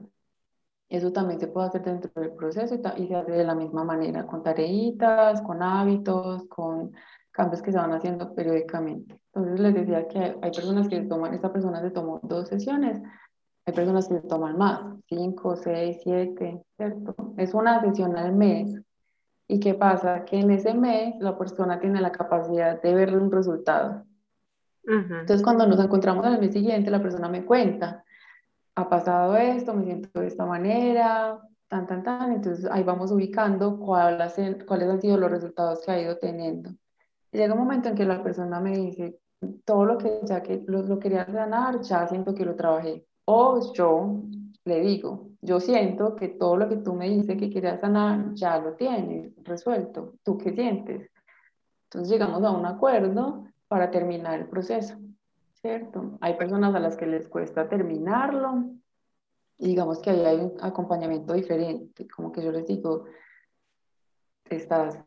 Eso 0.89 1.13
también 1.13 1.41
se 1.41 1.49
puede 1.49 1.69
hacer 1.69 1.83
dentro 1.83 2.11
del 2.21 2.33
proceso 2.33 2.75
y, 2.75 3.07
se 3.07 3.15
hace 3.15 3.33
de 3.33 3.45
la 3.45 3.55
misma 3.55 3.85
manera, 3.85 4.27
con 4.27 4.43
tareitas, 4.43 5.41
con 5.43 5.63
hábitos, 5.63 6.47
con 6.49 6.93
cambios 7.31 7.63
que 7.63 7.73
se 7.73 7.79
van 7.79 7.93
haciendo 7.93 8.35
periódicamente. 8.35 9.19
Entonces 9.33 9.59
les 9.61 9.75
decía 9.75 10.07
que 10.07 10.19
hay 10.19 10.51
personas 10.51 10.89
que 10.89 11.01
toman, 11.03 11.35
esta 11.35 11.53
persona 11.53 11.81
se 11.81 11.91
tomó 11.91 12.21
dos 12.23 12.49
sesiones, 12.49 13.01
hay 13.67 13.73
personas 13.73 14.09
que 14.09 14.17
toman 14.17 14.59
más, 14.59 14.81
cinco, 15.09 15.57
seis, 15.57 15.99
siete, 16.03 16.63
¿cierto? 16.77 17.15
Es 17.37 17.55
una 17.55 17.81
sesión 17.81 18.17
al 18.17 18.35
mes. 18.35 18.81
¿Y 19.49 19.61
qué 19.61 19.75
pasa? 19.75 20.25
Que 20.25 20.41
en 20.41 20.51
ese 20.51 20.75
mes 20.75 21.15
la 21.21 21.37
persona 21.37 21.79
tiene 21.79 22.01
la 22.01 22.13
capacidad 22.13 22.81
de 22.81 22.95
ver 22.95 23.17
un 23.17 23.31
resultado. 23.31 24.05
Entonces, 24.87 25.43
cuando 25.43 25.67
nos 25.67 25.81
encontramos 25.81 26.27
al 26.27 26.39
mes 26.39 26.53
siguiente, 26.53 26.91
la 26.91 27.01
persona 27.01 27.29
me 27.29 27.45
cuenta, 27.45 28.05
ha 28.75 28.89
pasado 28.89 29.37
esto, 29.37 29.73
me 29.73 29.85
siento 29.85 30.21
de 30.21 30.27
esta 30.27 30.45
manera, 30.45 31.41
tan, 31.69 31.87
tan, 31.87 32.03
tan. 32.03 32.33
Entonces, 32.33 32.67
ahí 32.71 32.83
vamos 32.83 33.11
ubicando 33.13 33.79
cuáles, 33.79 34.35
cuáles 34.67 34.89
han 34.91 35.01
sido 35.01 35.17
los 35.17 35.31
resultados 35.31 35.81
que 35.81 35.91
ha 35.93 36.01
ido 36.01 36.19
teniendo. 36.19 36.71
Y 37.33 37.39
llega 37.39 37.55
un 37.55 37.61
momento 37.61 37.89
en 37.89 37.95
que 37.95 38.05
la 38.05 38.23
persona 38.23 38.61
me 38.61 38.73
dice, 38.77 39.19
todo 39.65 39.87
lo 39.87 39.97
que 39.97 40.21
ya 40.25 40.43
que 40.43 40.63
lo, 40.67 40.83
lo 40.83 40.99
quería 40.99 41.25
ganar, 41.25 41.81
ya 41.81 42.07
siento 42.07 42.35
que 42.35 42.45
lo 42.45 42.55
trabajé. 42.55 43.07
O 43.27 43.73
yo 43.73 44.23
le 44.65 44.81
digo, 44.81 45.29
yo 45.41 45.61
siento 45.61 46.17
que 46.17 46.29
todo 46.29 46.57
lo 46.57 46.69
que 46.69 46.77
tú 46.77 46.95
me 46.95 47.09
dices 47.09 47.37
que 47.39 47.51
querías 47.51 47.81
sanar, 47.81 48.35
ya 48.35 48.59
lo 48.59 48.75
tienes 48.75 49.33
resuelto. 49.45 50.15
¿Tú 50.23 50.39
qué 50.39 50.53
sientes? 50.53 51.11
Entonces 51.85 52.11
llegamos 52.11 52.43
a 52.43 52.51
un 52.51 52.67
acuerdo 52.67 53.45
para 53.69 53.91
terminar 53.91 54.41
el 54.41 54.47
proceso, 54.47 54.97
¿cierto? 55.53 56.19
Hay 56.21 56.35
personas 56.35 56.75
a 56.75 56.81
las 56.81 56.97
que 56.97 57.07
les 57.07 57.29
cuesta 57.29 57.69
terminarlo 57.69 58.71
y 59.59 59.69
digamos 59.69 60.01
que 60.01 60.11
ahí 60.11 60.25
hay 60.25 60.41
un 60.41 60.55
acompañamiento 60.61 61.35
diferente, 61.35 62.09
como 62.09 62.33
que 62.33 62.43
yo 62.43 62.51
les 62.51 62.67
digo, 62.67 63.05
estás, 64.51 64.99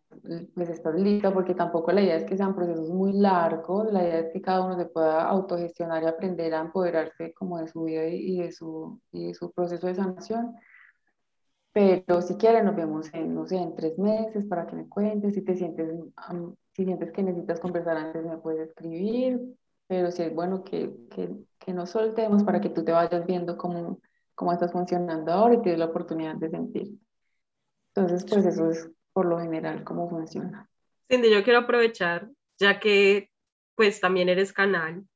pues 0.56 0.69
estás 0.69 0.95
lista, 0.95 1.34
porque 1.34 1.54
tampoco 1.54 1.91
la 1.91 2.02
idea 2.02 2.15
es 2.15 2.26
que 2.26 2.38
sean 2.38 2.56
procesos 2.56 2.89
muy 2.89 3.13
largos, 3.13 3.91
la 3.91 4.04
idea 4.04 4.19
es 4.19 4.34
que 4.34 4.41
cada 4.41 4.65
uno 4.65 4.78
se 4.78 4.86
pueda 4.86 5.23
autogestionar 5.23 6.04
y 6.04 6.08
aprender 6.08 6.54
a 6.54 6.62
empoderarse 6.62 7.34
como 7.34 7.60
de 7.60 7.67
su 7.67 7.84
vida 7.84 8.06
y 8.08 8.39
de 8.39 8.52
su, 8.52 9.00
y 9.12 9.28
de 9.28 9.34
su 9.34 9.52
proceso 9.52 9.88
de 9.88 9.95
sanación. 9.95 10.56
Pero 11.71 12.21
si 12.21 12.36
quieren, 12.38 12.65
nos 12.65 12.76
vemos 12.76 13.13
en, 13.13 13.36
no 13.36 13.45
sé, 13.45 13.58
en 13.58 13.76
tres 13.76 14.00
meses 14.00 14.45
para 14.45 14.65
que 14.65 14.76
me 14.76 14.89
cuentes. 14.89 15.36
Si 15.36 15.43
te 15.43 15.56
sientes, 15.56 15.93
si 16.73 16.86
sientes 16.86 17.12
que 17.12 17.21
necesitas 17.21 17.60
conversar 17.60 17.97
antes, 17.97 18.26
me 18.26 18.38
puedes 18.38 18.69
escribir. 18.69 19.39
Pero 19.86 20.12
si 20.12 20.23
es 20.23 20.34
bueno 20.34 20.63
que, 20.63 20.91
que, 21.12 21.30
que 21.60 21.73
nos 21.73 21.91
soltemos 21.91 22.43
para 22.43 22.62
que 22.62 22.69
tú 22.69 22.84
te 22.84 22.91
vayas 22.91 23.26
viendo 23.28 23.58
cómo, 23.58 24.00
cómo 24.34 24.54
estás 24.54 24.71
funcionando 24.71 25.32
ahora 25.32 25.54
y 25.54 25.62
tienes 25.62 25.80
la 25.80 25.86
oportunidad 25.86 26.36
de 26.36 26.50
sentir. 26.50 27.00
Entonces, 27.93 28.26
pues 28.28 28.45
eso 28.45 28.69
es 28.71 28.89
por 29.17 29.25
lo 29.25 29.39
general 29.39 29.84
cómo 29.84 30.08
funciona. 30.08 30.69
Cindy, 31.10 31.32
yo 31.32 31.43
quiero 31.43 31.62
aprovechar, 31.62 32.30
ya 32.60 32.80
que 32.80 33.32
pues 33.73 33.99
también 33.99 34.30
eres 34.30 34.53
canal, 34.53 35.08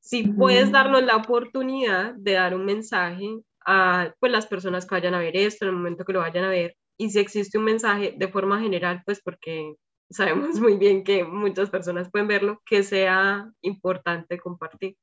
si 0.00 0.24
puedes 0.24 0.70
darnos 0.70 1.02
la 1.02 1.16
oportunidad 1.16 2.12
de 2.12 2.32
dar 2.32 2.54
un 2.54 2.66
mensaje 2.66 3.40
a 3.64 4.12
pues, 4.20 4.30
las 4.30 4.46
personas 4.46 4.84
que 4.84 4.96
vayan 4.96 5.14
a 5.14 5.18
ver 5.18 5.34
esto, 5.34 5.64
en 5.64 5.70
el 5.70 5.76
momento 5.76 6.04
que 6.04 6.12
lo 6.12 6.18
vayan 6.18 6.44
a 6.44 6.50
ver, 6.50 6.76
y 6.98 7.08
si 7.08 7.18
existe 7.18 7.56
un 7.56 7.64
mensaje 7.64 8.14
de 8.18 8.28
forma 8.28 8.60
general, 8.60 9.00
pues 9.06 9.22
porque 9.22 9.76
sabemos 10.10 10.60
muy 10.60 10.76
bien 10.76 11.02
que 11.02 11.24
muchas 11.24 11.70
personas 11.70 12.10
pueden 12.10 12.28
verlo, 12.28 12.60
que 12.66 12.82
sea 12.82 13.50
importante 13.62 14.38
compartir. 14.38 14.94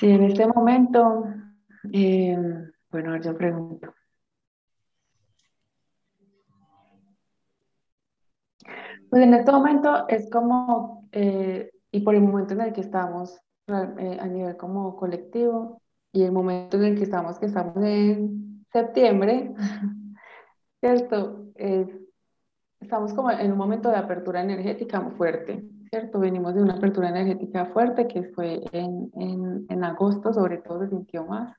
Sí, 0.00 0.10
en 0.10 0.24
este 0.24 0.44
momento, 0.44 1.24
eh, 1.92 2.36
bueno, 2.90 3.16
yo 3.22 3.36
pregunto. 3.36 3.94
Pues 9.12 9.24
en 9.24 9.34
este 9.34 9.52
momento 9.52 10.08
es 10.08 10.30
como, 10.30 11.06
eh, 11.12 11.70
y 11.90 12.00
por 12.00 12.14
el 12.14 12.22
momento 12.22 12.54
en 12.54 12.62
el 12.62 12.72
que 12.72 12.80
estamos 12.80 13.38
eh, 13.66 14.16
a 14.18 14.26
nivel 14.26 14.56
como 14.56 14.96
colectivo, 14.96 15.82
y 16.12 16.22
el 16.22 16.32
momento 16.32 16.78
en 16.78 16.84
el 16.84 16.96
que 16.96 17.02
estamos, 17.02 17.38
que 17.38 17.44
estamos 17.44 17.76
en 17.84 18.64
septiembre, 18.72 19.52
¿cierto? 20.80 21.44
estamos 22.80 23.12
como 23.12 23.30
en 23.30 23.52
un 23.52 23.58
momento 23.58 23.90
de 23.90 23.96
apertura 23.96 24.40
energética 24.40 24.98
muy 24.98 25.14
fuerte, 25.14 25.62
¿cierto? 25.90 26.18
Venimos 26.18 26.54
de 26.54 26.62
una 26.62 26.76
apertura 26.76 27.10
energética 27.10 27.66
fuerte 27.66 28.08
que 28.08 28.22
fue 28.32 28.62
en, 28.72 29.10
en, 29.16 29.66
en 29.68 29.84
agosto, 29.84 30.32
sobre 30.32 30.56
todo 30.56 30.80
se 30.80 30.88
sintió 30.88 31.26
más. 31.26 31.54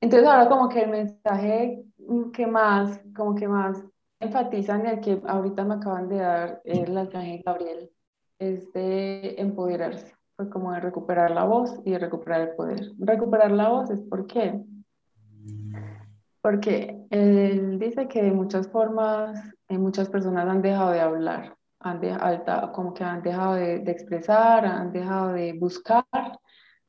Entonces 0.00 0.28
ahora 0.28 0.48
como 0.48 0.68
que 0.68 0.82
el 0.82 0.90
mensaje 0.90 1.84
que 2.32 2.46
más, 2.48 3.00
como 3.14 3.36
que 3.36 3.46
más 3.46 3.84
enfatizan 4.20 4.86
el 4.86 5.00
que 5.00 5.20
ahorita 5.26 5.64
me 5.64 5.74
acaban 5.74 6.08
de 6.08 6.16
dar 6.16 6.60
el 6.64 6.96
arcángel 6.96 7.42
Gabriel, 7.44 7.90
es 8.38 8.72
de 8.72 9.34
empoderarse, 9.38 10.14
pues 10.36 10.48
como 10.48 10.72
de 10.72 10.80
recuperar 10.80 11.30
la 11.30 11.44
voz 11.44 11.80
y 11.84 11.92
de 11.92 11.98
recuperar 11.98 12.40
el 12.42 12.56
poder. 12.56 12.92
Recuperar 12.98 13.50
la 13.50 13.68
voz 13.68 13.90
es 13.90 14.00
por 14.00 14.26
qué. 14.26 14.62
Porque 16.40 17.06
él 17.10 17.78
dice 17.78 18.08
que 18.08 18.22
de 18.22 18.32
muchas 18.32 18.68
formas, 18.68 19.38
en 19.68 19.80
muchas 19.80 20.08
personas 20.08 20.46
han 20.48 20.62
dejado 20.62 20.92
de 20.92 21.00
hablar, 21.00 21.56
han 21.80 22.00
de, 22.00 22.12
alta, 22.12 22.72
como 22.72 22.94
que 22.94 23.04
han 23.04 23.22
dejado 23.22 23.54
de, 23.54 23.80
de 23.80 23.90
expresar, 23.90 24.64
han 24.64 24.92
dejado 24.92 25.32
de 25.32 25.52
buscar, 25.54 26.04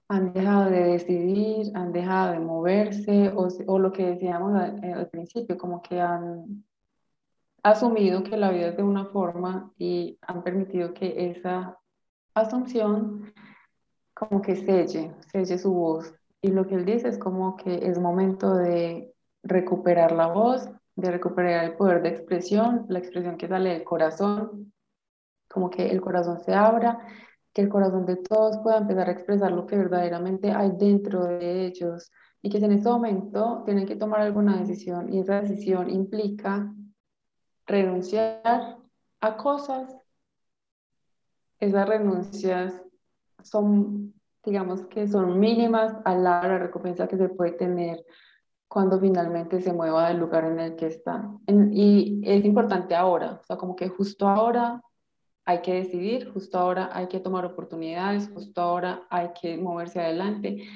han 0.09 0.33
dejado 0.33 0.69
de 0.69 0.83
decidir, 0.83 1.71
han 1.75 1.91
dejado 1.91 2.33
de 2.33 2.39
moverse, 2.39 3.29
o, 3.35 3.47
o 3.67 3.79
lo 3.79 3.91
que 3.91 4.11
decíamos 4.11 4.53
al, 4.55 4.81
al, 4.93 5.09
principio, 5.09 5.57
como 5.57 5.81
que 5.81 5.99
han 5.99 6.63
asumido 7.71 8.23
que 8.23 8.37
la 8.37 8.51
vida 8.51 8.67
es 8.69 8.77
de 8.77 8.83
una 8.83 9.05
forma 9.05 9.71
y 9.77 10.17
han 10.21 10.43
permitido 10.43 10.93
que 10.93 11.31
esa 11.31 11.77
asunción 12.33 13.33
como 14.13 14.41
que 14.41 14.55
selle, 14.55 15.15
selle 15.31 15.57
su 15.57 15.73
voz. 15.73 16.13
Y 16.41 16.49
lo 16.49 16.67
que 16.67 16.75
él 16.75 16.85
dice 16.85 17.07
es 17.07 17.17
como 17.17 17.55
que 17.55 17.87
es 17.87 17.99
momento 17.99 18.55
de 18.55 19.13
recuperar 19.43 20.11
la 20.11 20.27
voz, 20.27 20.69
de 20.95 21.11
recuperar 21.11 21.65
el 21.65 21.75
poder 21.75 22.01
de 22.01 22.09
expresión, 22.09 22.85
la 22.89 22.99
expresión 22.99 23.37
que 23.37 23.47
sale 23.47 23.71
del 23.71 23.83
corazón, 23.83 24.73
como 25.47 25.69
que 25.69 25.89
el 25.89 26.01
corazón 26.01 26.39
se 26.39 26.53
abra, 26.53 26.99
que 27.53 27.61
el 27.61 27.69
corazón 27.69 28.05
de 28.05 28.17
todos 28.17 28.57
pueda 28.59 28.77
empezar 28.77 29.09
a 29.09 29.11
expresar 29.11 29.51
lo 29.51 29.65
que 29.65 29.77
verdaderamente 29.77 30.51
hay 30.51 30.71
dentro 30.77 31.25
de 31.25 31.65
ellos 31.65 32.11
y 32.41 32.49
que 32.49 32.57
en 32.57 32.71
ese 32.71 32.89
momento 32.89 33.63
tienen 33.65 33.85
que 33.85 33.95
tomar 33.95 34.21
alguna 34.21 34.57
decisión 34.57 35.11
y 35.11 35.19
esa 35.19 35.41
decisión 35.41 35.89
implica 35.89 36.71
renunciar 37.67 38.77
a 39.21 39.37
cosas, 39.37 39.95
esas 41.59 41.87
renuncias 41.87 42.81
son, 43.43 44.13
digamos 44.43 44.85
que 44.87 45.07
son 45.07 45.39
mínimas 45.39 45.93
de 46.03 46.15
la 46.15 46.57
recompensa 46.57 47.07
que 47.07 47.17
se 47.17 47.29
puede 47.29 47.51
tener 47.51 48.05
cuando 48.67 48.99
finalmente 48.99 49.61
se 49.61 49.73
mueva 49.73 50.09
del 50.09 50.17
lugar 50.17 50.45
en 50.45 50.59
el 50.59 50.75
que 50.75 50.87
está. 50.87 51.29
y 51.71 52.21
es 52.23 52.43
importante 52.45 52.95
ahora, 52.95 53.39
o 53.41 53.43
sea, 53.43 53.57
como 53.57 53.75
que 53.75 53.89
justo 53.89 54.27
ahora 54.27 54.81
hay 55.45 55.61
que 55.61 55.75
decidir, 55.75 56.29
justo 56.33 56.59
ahora 56.59 56.89
hay 56.91 57.07
que 57.07 57.21
tomar 57.21 57.45
oportunidades, 57.45 58.29
justo 58.33 58.61
ahora 58.61 59.07
hay 59.09 59.29
que 59.39 59.57
moverse 59.57 60.01
adelante 60.01 60.67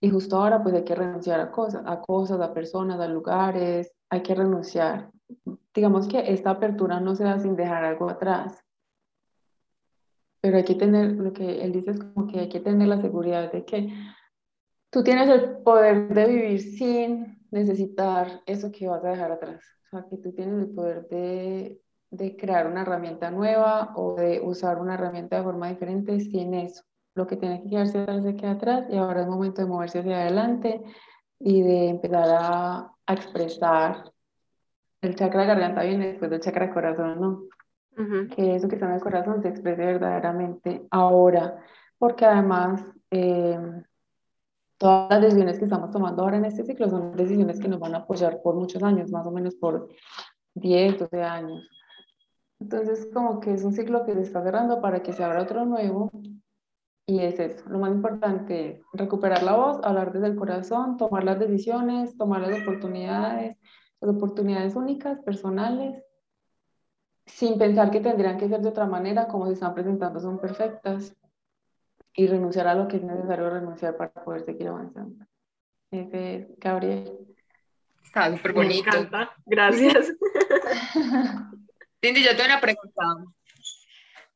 y 0.00 0.10
justo 0.10 0.36
ahora 0.36 0.62
pues 0.62 0.74
hay 0.74 0.84
que 0.84 0.94
renunciar 0.94 1.40
a 1.40 1.50
cosas, 1.50 1.82
a 1.86 2.00
cosas, 2.00 2.40
a 2.40 2.54
personas, 2.54 2.98
a 3.00 3.06
lugares, 3.06 3.92
hay 4.08 4.22
que 4.22 4.34
renunciar 4.34 5.10
digamos 5.74 6.06
que 6.06 6.32
esta 6.32 6.50
apertura 6.50 7.00
no 7.00 7.14
se 7.16 7.24
da 7.24 7.38
sin 7.38 7.56
dejar 7.56 7.84
algo 7.84 8.08
atrás. 8.08 8.64
Pero 10.40 10.56
hay 10.56 10.64
que 10.64 10.74
tener, 10.74 11.12
lo 11.12 11.32
que 11.32 11.62
él 11.62 11.72
dice 11.72 11.92
es 11.92 12.00
como 12.00 12.26
que 12.26 12.40
hay 12.40 12.48
que 12.48 12.60
tener 12.60 12.86
la 12.86 13.00
seguridad 13.00 13.50
de 13.50 13.64
que 13.64 13.92
tú 14.90 15.02
tienes 15.02 15.28
el 15.28 15.58
poder 15.58 16.08
de 16.08 16.26
vivir 16.26 16.60
sin 16.60 17.44
necesitar 17.50 18.42
eso 18.46 18.70
que 18.70 18.86
vas 18.86 19.04
a 19.04 19.08
dejar 19.08 19.32
atrás. 19.32 19.64
O 19.86 19.90
sea, 19.90 20.06
que 20.08 20.16
tú 20.18 20.32
tienes 20.32 20.62
el 20.62 20.74
poder 20.74 21.08
de, 21.08 21.80
de 22.10 22.36
crear 22.36 22.66
una 22.66 22.82
herramienta 22.82 23.30
nueva 23.30 23.92
o 23.96 24.14
de 24.14 24.40
usar 24.40 24.80
una 24.80 24.94
herramienta 24.94 25.38
de 25.38 25.42
forma 25.42 25.70
diferente 25.70 26.20
sin 26.20 26.54
eso. 26.54 26.84
Lo 27.16 27.26
que 27.26 27.36
tiene 27.36 27.62
que 27.62 27.70
quedarse 27.70 27.98
atrás 27.98 28.22
se 28.22 28.36
queda 28.36 28.52
atrás 28.52 28.86
y 28.90 28.96
ahora 28.96 29.22
es 29.22 29.28
momento 29.28 29.62
de 29.62 29.68
moverse 29.68 30.00
hacia 30.00 30.20
adelante 30.20 30.82
y 31.38 31.62
de 31.62 31.88
empezar 31.88 32.28
a, 32.28 32.92
a 33.06 33.12
expresar 33.14 34.13
el 35.06 35.14
chakra 35.16 35.44
garganta 35.44 35.82
viene 35.82 36.08
después 36.08 36.30
del 36.30 36.40
chakra 36.40 36.72
corazón, 36.72 37.20
¿no? 37.20 37.42
Que 38.34 38.56
eso 38.56 38.68
que 38.68 38.74
está 38.74 38.86
en 38.86 38.94
el 38.94 39.00
corazón 39.00 39.40
se 39.40 39.48
exprese 39.48 39.84
verdaderamente 39.84 40.86
ahora, 40.90 41.58
porque 41.96 42.24
además 42.24 42.84
eh, 43.10 43.58
todas 44.78 45.10
las 45.10 45.20
decisiones 45.22 45.58
que 45.58 45.64
estamos 45.64 45.90
tomando 45.90 46.22
ahora 46.22 46.38
en 46.38 46.44
este 46.44 46.64
ciclo 46.64 46.90
son 46.90 47.16
decisiones 47.16 47.60
que 47.60 47.68
nos 47.68 47.78
van 47.78 47.94
a 47.94 47.98
apoyar 47.98 48.42
por 48.42 48.56
muchos 48.56 48.82
años, 48.82 49.10
más 49.10 49.26
o 49.26 49.30
menos 49.30 49.54
por 49.54 49.88
10, 50.54 50.98
12 50.98 51.22
años. 51.22 51.68
Entonces, 52.58 53.08
como 53.12 53.40
que 53.40 53.52
es 53.54 53.62
un 53.64 53.72
ciclo 53.72 54.04
que 54.04 54.14
se 54.14 54.22
está 54.22 54.42
cerrando 54.42 54.80
para 54.80 55.02
que 55.02 55.12
se 55.12 55.22
abra 55.22 55.42
otro 55.42 55.64
nuevo 55.64 56.10
Y 57.06 57.20
es 57.20 57.38
eso, 57.38 57.68
lo 57.68 57.78
más 57.78 57.92
importante 57.92 58.70
es 58.70 58.80
recuperar 58.92 59.42
la 59.42 59.54
voz, 59.56 59.80
hablar 59.84 60.12
desde 60.12 60.28
el 60.28 60.36
corazón, 60.36 60.96
tomar 60.96 61.24
las 61.24 61.38
decisiones, 61.38 62.16
tomar 62.16 62.40
las 62.40 62.62
oportunidades, 62.62 63.58
las 64.04 64.16
oportunidades 64.16 64.76
únicas, 64.76 65.18
personales, 65.20 66.02
sin 67.26 67.58
pensar 67.58 67.90
que 67.90 68.00
tendrían 68.00 68.38
que 68.38 68.48
ser 68.48 68.60
de 68.60 68.68
otra 68.68 68.86
manera, 68.86 69.26
como 69.26 69.46
se 69.46 69.54
están 69.54 69.74
presentando 69.74 70.20
son 70.20 70.38
perfectas, 70.38 71.16
y 72.16 72.26
renunciar 72.26 72.68
a 72.68 72.74
lo 72.74 72.86
que 72.86 72.96
es 72.96 73.02
necesario 73.02 73.50
renunciar 73.50 73.96
para 73.96 74.12
poder 74.12 74.44
seguir 74.44 74.68
avanzando. 74.68 75.26
Ese 75.90 76.36
es 76.36 76.46
Gabriel. 76.58 77.18
Está 78.04 78.30
súper 78.36 78.52
bonito. 78.52 78.90
Gracias. 79.46 80.12
Cindy, 82.00 82.22
yo 82.22 82.30
tengo 82.36 82.44
una 82.44 82.60
pregunta. 82.60 83.02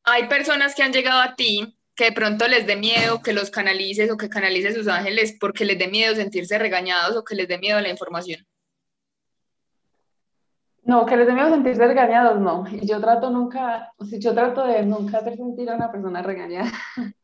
Hay 0.05 0.29
personas 0.29 0.75
que 0.75 0.83
han 0.83 0.93
llegado 0.93 1.21
a 1.21 1.37
ti 1.37 1.79
que 1.95 2.07
de 2.07 2.13
pronto 2.13 2.49
les 2.49 2.67
dé 2.67 2.77
miedo 2.77 3.23
que 3.23 3.33
los 3.33 3.51
canalices 3.51 4.11
o 4.11 4.17
que 4.17 4.29
canalices 4.29 4.75
sus 4.75 4.89
ángeles 4.89 5.37
porque 5.39 5.65
les 5.65 5.79
dé 5.79 5.89
miedo 5.89 6.15
sentirse 6.15 6.59
regañados 6.59 7.17
o 7.17 7.25
que 7.25 7.35
les 7.35 7.47
dé 7.47 7.59
miedo 7.59 7.81
la 7.81 7.91
información. 7.91 8.48
No, 10.89 11.05
que 11.05 11.19
les 11.19 11.27
dé 11.27 11.35
miedo 11.35 11.51
sentirse 11.51 11.87
regañados, 11.87 12.41
no. 12.41 12.65
Y 12.67 12.87
yo 12.87 12.99
trato 12.99 13.31
nunca, 13.31 13.93
o 13.99 14.07
sea, 14.07 14.19
yo 14.19 14.33
trato 14.33 14.65
de 14.67 14.87
nunca 14.87 15.19
hacer 15.19 15.37
sentir 15.37 15.69
a 15.69 15.77
una 15.77 15.93
persona 15.93 16.23
regañada. 16.23 16.71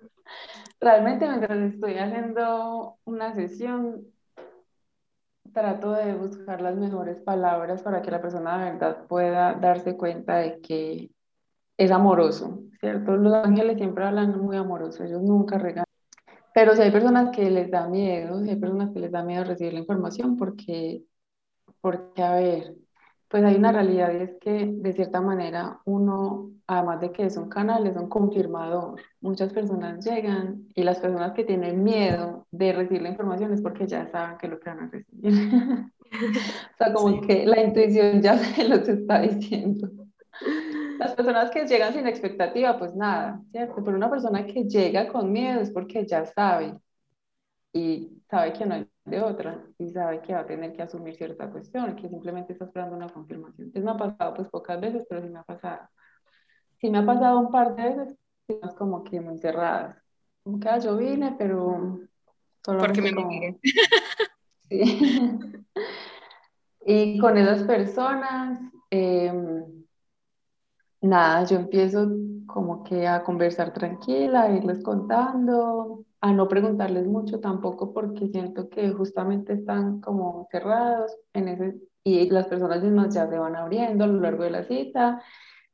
Realmente 0.80 1.26
mientras 1.26 1.58
estoy 1.72 1.96
haciendo 1.96 2.98
una 3.04 3.34
sesión, 3.34 4.04
trato 5.54 5.92
de 5.92 6.14
buscar 6.14 6.60
las 6.60 6.76
mejores 6.76 7.22
palabras 7.22 7.82
para 7.82 8.02
que 8.02 8.10
la 8.10 8.20
persona 8.20 8.58
de 8.58 8.72
verdad 8.72 9.06
pueda 9.06 9.54
darse 9.54 9.96
cuenta 9.96 10.36
de 10.36 10.60
que 10.60 11.10
es 11.78 11.90
amoroso, 11.90 12.64
¿cierto? 12.80 13.16
Los 13.16 13.32
ángeles 13.32 13.78
siempre 13.78 14.04
hablan 14.04 14.38
muy 14.42 14.58
amoroso, 14.58 15.04
ellos 15.04 15.22
nunca 15.22 15.56
regalan. 15.56 15.86
Pero 16.52 16.76
si 16.76 16.82
hay 16.82 16.90
personas 16.90 17.30
que 17.30 17.50
les 17.50 17.70
da 17.70 17.88
miedo, 17.88 18.42
si 18.42 18.50
hay 18.50 18.56
personas 18.56 18.90
que 18.92 19.00
les 19.00 19.10
da 19.10 19.22
miedo 19.22 19.44
recibir 19.44 19.72
la 19.72 19.80
información, 19.80 20.36
porque, 20.36 21.02
porque 21.80 22.22
a 22.22 22.34
ver, 22.34 22.83
pues 23.34 23.42
hay 23.42 23.56
una 23.56 23.72
realidad 23.72 24.12
y 24.12 24.22
es 24.22 24.36
que 24.40 24.64
de 24.64 24.92
cierta 24.92 25.20
manera 25.20 25.80
uno, 25.86 26.52
además 26.68 27.00
de 27.00 27.10
que 27.10 27.26
es 27.26 27.36
un 27.36 27.48
canal, 27.48 27.84
es 27.84 27.96
un 27.96 28.08
confirmador. 28.08 29.00
Muchas 29.20 29.52
personas 29.52 30.04
llegan 30.04 30.68
y 30.72 30.84
las 30.84 31.00
personas 31.00 31.32
que 31.32 31.42
tienen 31.42 31.82
miedo 31.82 32.46
de 32.52 32.72
recibir 32.72 33.02
la 33.02 33.08
información 33.08 33.52
es 33.52 33.60
porque 33.60 33.88
ya 33.88 34.06
saben 34.12 34.38
que 34.38 34.46
lo 34.46 34.60
que 34.60 34.70
van 34.70 34.84
a 34.84 34.88
recibir. 34.88 35.32
o 36.12 36.76
sea, 36.78 36.92
como 36.92 37.20
que 37.22 37.44
la 37.44 37.60
intuición 37.60 38.22
ya 38.22 38.38
se 38.54 38.68
los 38.68 38.88
está 38.88 39.22
diciendo. 39.22 39.90
Las 41.00 41.16
personas 41.16 41.50
que 41.50 41.66
llegan 41.66 41.92
sin 41.92 42.06
expectativa, 42.06 42.78
pues 42.78 42.94
nada, 42.94 43.40
¿cierto? 43.50 43.82
Pero 43.84 43.96
una 43.96 44.10
persona 44.10 44.46
que 44.46 44.62
llega 44.62 45.08
con 45.08 45.32
miedo 45.32 45.60
es 45.60 45.72
porque 45.72 46.06
ya 46.06 46.24
sabe 46.24 46.76
y 47.74 48.22
sabe 48.30 48.52
que 48.52 48.64
no 48.64 48.76
hay 48.76 48.88
de 49.04 49.20
otra 49.20 49.66
y 49.78 49.90
sabe 49.90 50.22
que 50.22 50.32
va 50.32 50.40
a 50.40 50.46
tener 50.46 50.72
que 50.72 50.82
asumir 50.82 51.16
cierta 51.16 51.50
cuestión, 51.50 51.96
que 51.96 52.08
simplemente 52.08 52.52
está 52.52 52.66
esperando 52.66 52.96
una 52.96 53.08
confirmación. 53.08 53.66
Entonces 53.66 53.84
me 53.84 53.90
ha 53.90 53.96
pasado 53.96 54.34
pues 54.34 54.48
pocas 54.48 54.80
veces, 54.80 55.04
pero 55.08 55.20
sí 55.22 55.28
me 55.28 55.40
ha 55.40 55.42
pasado. 55.42 55.88
Sí 56.78 56.88
me 56.88 56.98
ha 56.98 57.06
pasado 57.06 57.40
un 57.40 57.50
par 57.50 57.74
de 57.74 57.82
veces, 57.82 58.16
es 58.46 58.74
como 58.74 59.02
que 59.02 59.20
muy 59.20 59.38
cerradas. 59.38 60.00
Como 60.44 60.60
que 60.60 60.68
ah, 60.68 60.78
yo 60.78 60.96
vine, 60.96 61.34
pero... 61.36 61.98
Porque 62.62 63.02
me 63.02 63.12
como... 63.12 63.30
Sí. 64.70 65.10
y 66.86 67.18
con 67.18 67.36
esas 67.36 67.64
personas, 67.64 68.58
eh, 68.90 69.30
nada, 71.02 71.44
yo 71.44 71.56
empiezo 71.56 72.08
como 72.46 72.82
que 72.82 73.06
a 73.06 73.22
conversar 73.22 73.74
tranquila, 73.74 74.44
a 74.44 74.52
irles 74.52 74.82
contando, 74.82 76.04
a 76.24 76.32
no 76.32 76.48
preguntarles 76.48 77.06
mucho 77.06 77.38
tampoco 77.38 77.92
porque 77.92 78.28
siento 78.28 78.70
que 78.70 78.90
justamente 78.92 79.52
están 79.52 80.00
como 80.00 80.48
cerrados 80.50 81.14
en 81.34 81.48
ese, 81.48 81.74
y 82.02 82.30
las 82.30 82.46
personas 82.46 82.82
mismas 82.82 83.14
ya 83.14 83.28
se 83.28 83.38
van 83.38 83.54
abriendo 83.56 84.04
a 84.04 84.06
lo 84.06 84.20
largo 84.20 84.44
de 84.44 84.50
la 84.50 84.64
cita 84.64 85.22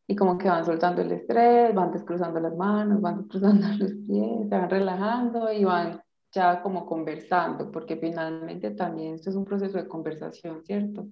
y 0.08 0.16
como 0.16 0.38
que 0.38 0.48
van 0.48 0.64
soltando 0.66 1.02
el 1.02 1.12
estrés, 1.12 1.72
van 1.72 1.92
descruzando 1.92 2.40
las 2.40 2.56
manos, 2.56 3.00
van 3.00 3.18
descruzando 3.22 3.68
los 3.78 3.92
pies, 4.08 4.48
se 4.48 4.58
van 4.58 4.70
relajando 4.70 5.52
y 5.52 5.64
van 5.64 6.02
ya 6.32 6.62
como 6.62 6.84
conversando, 6.84 7.70
porque 7.70 7.96
finalmente 7.96 8.72
también 8.72 9.14
esto 9.14 9.30
es 9.30 9.36
un 9.36 9.44
proceso 9.44 9.78
de 9.78 9.86
conversación, 9.86 10.64
¿cierto? 10.64 11.06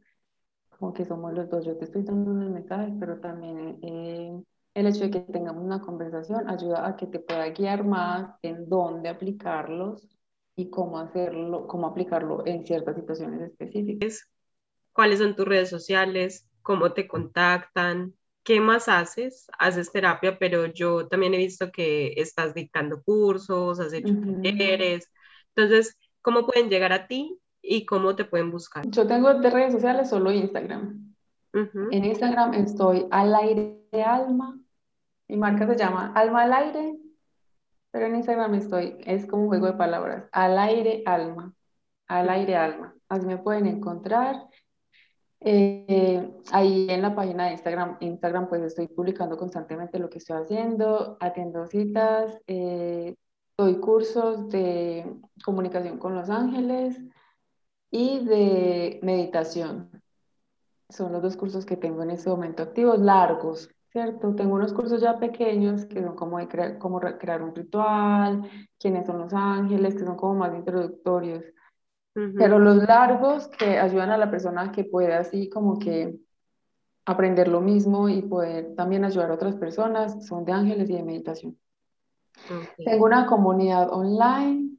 como 0.79 0.93
que 0.93 1.05
somos 1.05 1.33
los 1.33 1.49
dos. 1.49 1.65
Yo 1.65 1.77
te 1.77 1.85
estoy 1.85 2.03
dando 2.03 2.31
unos 2.31 2.51
mensajes, 2.51 2.95
pero 2.99 3.21
también 3.21 3.79
eh, 3.83 4.43
el 4.79 4.87
hecho 4.87 5.01
de 5.01 5.11
que 5.11 5.21
tengamos 5.21 5.65
una 5.65 5.81
conversación 5.81 6.49
ayuda 6.49 6.87
a 6.87 6.97
que 6.97 7.07
te 7.07 7.19
pueda 7.19 7.49
guiar 7.51 7.85
más 7.85 8.37
en 8.43 8.69
dónde 8.69 9.09
aplicarlos 9.09 10.07
y 10.55 10.71
cómo 10.71 11.01
hacerlo, 11.01 11.67
cómo 11.67 11.89
aplicarlo 11.89 12.47
en 12.47 12.65
ciertas 12.65 12.95
situaciones 12.95 13.41
específicas. 13.41 14.29
¿Cuáles 14.93 15.19
son 15.19 15.35
tus 15.35 15.49
redes 15.49 15.69
sociales? 15.69 16.49
¿Cómo 16.63 16.93
te 16.93 17.09
contactan? 17.09 18.15
¿Qué 18.45 18.61
más 18.61 18.89
haces? 18.89 19.49
Haces 19.59 19.91
terapia, 19.91 20.39
pero 20.39 20.67
yo 20.67 21.09
también 21.09 21.35
he 21.35 21.39
visto 21.39 21.73
que 21.73 22.13
estás 22.17 22.55
dictando 22.55 23.03
cursos, 23.03 23.81
has 23.81 23.93
hecho 23.93 24.15
talleres. 24.45 25.11
Entonces, 25.57 25.99
¿cómo 26.23 26.47
pueden 26.47 26.71
llegar 26.71 26.93
a 26.93 27.09
ti 27.09 27.37
y 27.61 27.85
cómo 27.85 28.15
te 28.15 28.25
pueden 28.25 28.53
buscar? 28.53 28.89
Yo 28.89 29.09
tengo 29.09 29.35
de 29.35 29.51
redes 29.51 29.73
sociales 29.73 30.09
solo 30.09 30.31
Instagram. 30.31 31.15
En 31.53 32.05
Instagram 32.05 32.55
estoy 32.55 33.07
al 33.11 33.35
aire 33.35 33.83
de 33.91 34.03
alma. 34.03 34.58
Mi 35.29 35.37
marca 35.37 35.67
se 35.67 35.77
llama 35.77 36.13
Alma 36.15 36.43
al 36.43 36.53
aire, 36.53 36.99
pero 37.91 38.07
en 38.07 38.17
Instagram 38.17 38.55
estoy, 38.55 38.97
es 39.05 39.27
como 39.27 39.43
un 39.45 39.49
juego 39.49 39.67
de 39.67 39.75
palabras, 39.75 40.25
al 40.33 40.59
aire 40.59 41.03
alma, 41.07 41.55
al 42.07 42.31
aire 42.31 42.57
alma. 42.57 42.95
Así 43.09 43.27
me 43.27 43.39
pueden 43.39 43.67
encontrar. 43.67 44.47
Eh, 45.41 46.33
ahí 46.51 46.89
en 46.91 47.03
la 47.03 47.15
página 47.15 47.47
de 47.47 47.53
Instagram, 47.53 47.97
Instagram 48.01 48.49
pues 48.49 48.63
estoy 48.63 48.89
publicando 48.89 49.37
constantemente 49.37 49.99
lo 49.99 50.11
que 50.11 50.19
estoy 50.19 50.37
haciendo, 50.37 51.17
atiendo 51.21 51.67
citas, 51.67 52.41
eh, 52.49 53.15
doy 53.57 53.77
cursos 53.79 54.49
de 54.49 55.07
comunicación 55.45 55.99
con 55.99 56.15
los 56.17 56.29
ángeles, 56.29 57.01
y 57.91 58.25
de 58.25 59.01
meditación. 59.03 59.91
Son 60.89 61.13
los 61.13 61.23
dos 61.23 61.37
cursos 61.37 61.67
que 61.67 61.77
tengo 61.77 62.03
en 62.03 62.11
este 62.11 62.31
momento 62.31 62.63
activos, 62.63 62.99
largos, 62.99 63.71
¿cierto? 63.99 64.35
Tengo 64.35 64.55
unos 64.55 64.73
cursos 64.73 65.01
ya 65.01 65.19
pequeños 65.19 65.85
que 65.87 66.03
son 66.03 66.15
como 66.15 66.39
de 66.39 66.47
crear, 66.47 66.79
como 66.79 67.01
crear 67.01 67.43
un 67.43 67.55
ritual, 67.55 68.49
quiénes 68.79 69.07
son 69.07 69.19
los 69.19 69.33
ángeles, 69.33 69.95
que 69.95 70.05
son 70.05 70.17
como 70.17 70.35
más 70.35 70.55
introductorios. 70.55 71.45
Pero 72.37 72.59
los 72.59 72.79
largos 72.79 73.47
que 73.47 73.79
ayudan 73.79 74.11
a 74.11 74.19
la 74.19 74.29
persona 74.29 74.73
que 74.73 74.83
puede 74.85 75.15
así 75.15 75.49
como 75.49 75.79
que 75.79 76.17
aprender 77.07 77.47
lo 77.47 77.61
mismo 77.61 78.09
y 78.09 78.23
poder 78.23 78.75
también 78.75 79.05
ayudar 79.05 79.31
a 79.31 79.35
otras 79.35 79.55
personas 79.55 80.27
son 80.27 80.45
de 80.45 80.53
ángeles 80.53 80.91
y 80.91 80.95
de 80.95 81.03
meditación. 81.05 81.59
Tengo 82.85 83.05
una 83.05 83.27
comunidad 83.27 83.93
online. 83.93 84.79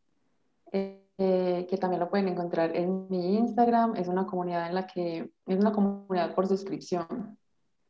Eh, 0.72 1.00
eh, 1.22 1.68
que 1.70 1.78
también 1.78 2.00
lo 2.00 2.10
pueden 2.10 2.30
encontrar 2.30 2.74
en 2.78 3.10
mi 3.10 3.36
Instagram. 3.36 3.98
Es 3.98 4.08
una 4.08 4.26
comunidad 4.26 4.68
en 4.68 4.76
la 4.76 4.88
que 4.88 5.30
es 5.46 5.60
una 5.60 5.74
comunidad 5.74 6.34
por 6.34 6.48
suscripción. 6.48 7.38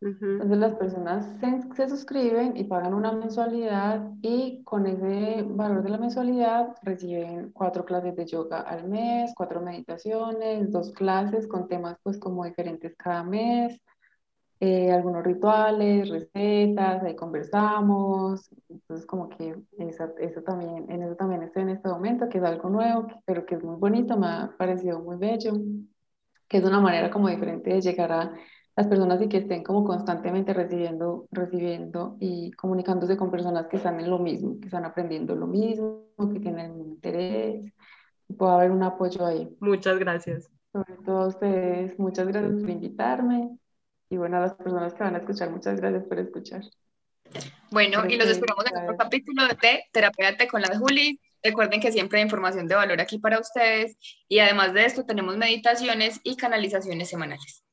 Entonces 0.02 0.58
las 0.58 0.76
personas 0.76 1.26
se, 1.42 1.76
se, 1.76 1.90
suscriben 1.90 2.56
y 2.56 2.64
pagan 2.64 2.94
una 2.94 3.12
mensualidad 3.12 4.10
y 4.22 4.64
con 4.64 4.88
ese 4.88 5.44
valor 5.44 5.84
de 5.84 5.90
la 5.90 5.98
mensualidad 5.98 6.74
reciben 6.84 7.52
cuatro 7.52 7.84
clases 7.84 8.16
de 8.16 8.26
yoga 8.26 8.62
al 8.62 8.88
mes, 8.88 9.34
cuatro 9.36 9.60
meditaciones, 9.60 10.72
dos 10.72 10.92
clases 10.94 11.48
con 11.48 11.68
temas 11.68 11.98
pues 12.02 12.18
como 12.18 12.46
diferentes 12.46 12.96
cada 12.96 13.24
mes. 13.24 13.82
Eh, 14.62 14.92
algunos 14.92 15.24
rituales, 15.24 16.10
recetas, 16.10 17.02
ahí 17.04 17.16
conversamos, 17.16 18.50
entonces 18.68 19.06
como 19.06 19.30
que 19.30 19.56
eso, 19.78 20.14
eso, 20.18 20.42
también, 20.42 20.86
en 20.92 21.02
eso 21.02 21.16
también 21.16 21.44
estoy 21.44 21.62
en 21.62 21.70
este 21.70 21.88
momento, 21.88 22.28
que 22.28 22.40
es 22.40 22.44
algo 22.44 22.70
nuevo, 22.70 23.08
pero 23.24 23.46
que 23.46 23.56
es 23.56 23.64
muy 23.64 23.78
bonito, 23.78 24.18
me 24.18 24.28
ha 24.28 24.56
parecido 24.58 25.00
muy 25.00 25.16
bello, 25.16 25.54
que 26.50 26.58
es 26.58 26.66
una 26.66 26.82
manera 26.82 27.10
como 27.10 27.30
diferente 27.30 27.70
de 27.70 27.80
llegar 27.80 28.12
a 28.12 28.34
las 28.80 28.88
personas 28.88 29.22
y 29.22 29.28
que 29.28 29.40
estén 29.40 29.62
como 29.62 29.84
constantemente 29.84 30.54
recibiendo, 30.54 31.28
recibiendo 31.32 32.16
y 32.22 32.52
comunicándose 32.52 33.18
con 33.18 33.30
personas 33.30 33.68
que 33.68 33.76
están 33.76 34.00
en 34.00 34.10
lo 34.10 34.20
mismo, 34.20 34.58
que 34.58 34.68
están 34.68 34.86
aprendiendo 34.86 35.36
lo 35.36 35.48
mismo, 35.48 36.06
que 36.32 36.40
tienen 36.40 36.80
interés, 36.80 37.74
y 38.30 38.34
pueda 38.36 38.54
haber 38.56 38.72
un 38.72 38.82
apoyo 38.82 39.26
ahí. 39.26 39.54
Muchas 39.60 40.00
gracias. 40.00 40.50
Sobre 40.72 40.94
todo 41.06 41.24
a 41.24 41.28
ustedes, 41.28 42.00
muchas 42.00 42.26
gracias 42.30 42.54
por 42.54 42.70
invitarme 42.70 43.50
y 44.10 44.16
bueno, 44.16 44.38
a 44.38 44.40
las 44.40 44.54
personas 44.54 44.94
que 44.94 45.04
van 45.04 45.16
a 45.16 45.18
escuchar, 45.18 45.50
muchas 45.50 45.76
gracias 45.76 46.06
por 46.06 46.18
escuchar. 46.18 46.62
Bueno, 47.72 48.06
y 48.08 48.16
los 48.16 48.30
esperamos 48.30 48.64
en 48.72 48.82
otro 48.82 48.96
capítulo 48.96 49.46
de 49.46 49.84
Terapéate 49.92 50.48
con 50.48 50.62
la 50.62 50.78
Juli. 50.78 51.20
Recuerden 51.44 51.82
que 51.82 51.92
siempre 51.92 52.20
hay 52.20 52.24
información 52.24 52.66
de 52.70 52.76
valor 52.76 53.02
aquí 53.02 53.20
para 53.20 53.42
ustedes 53.42 53.98
y 54.30 54.40
además 54.40 54.74
de 54.74 54.86
esto 54.86 55.04
tenemos 55.04 55.36
meditaciones 55.36 56.22
y 56.24 56.38
canalizaciones 56.38 57.10
semanales. 57.10 57.66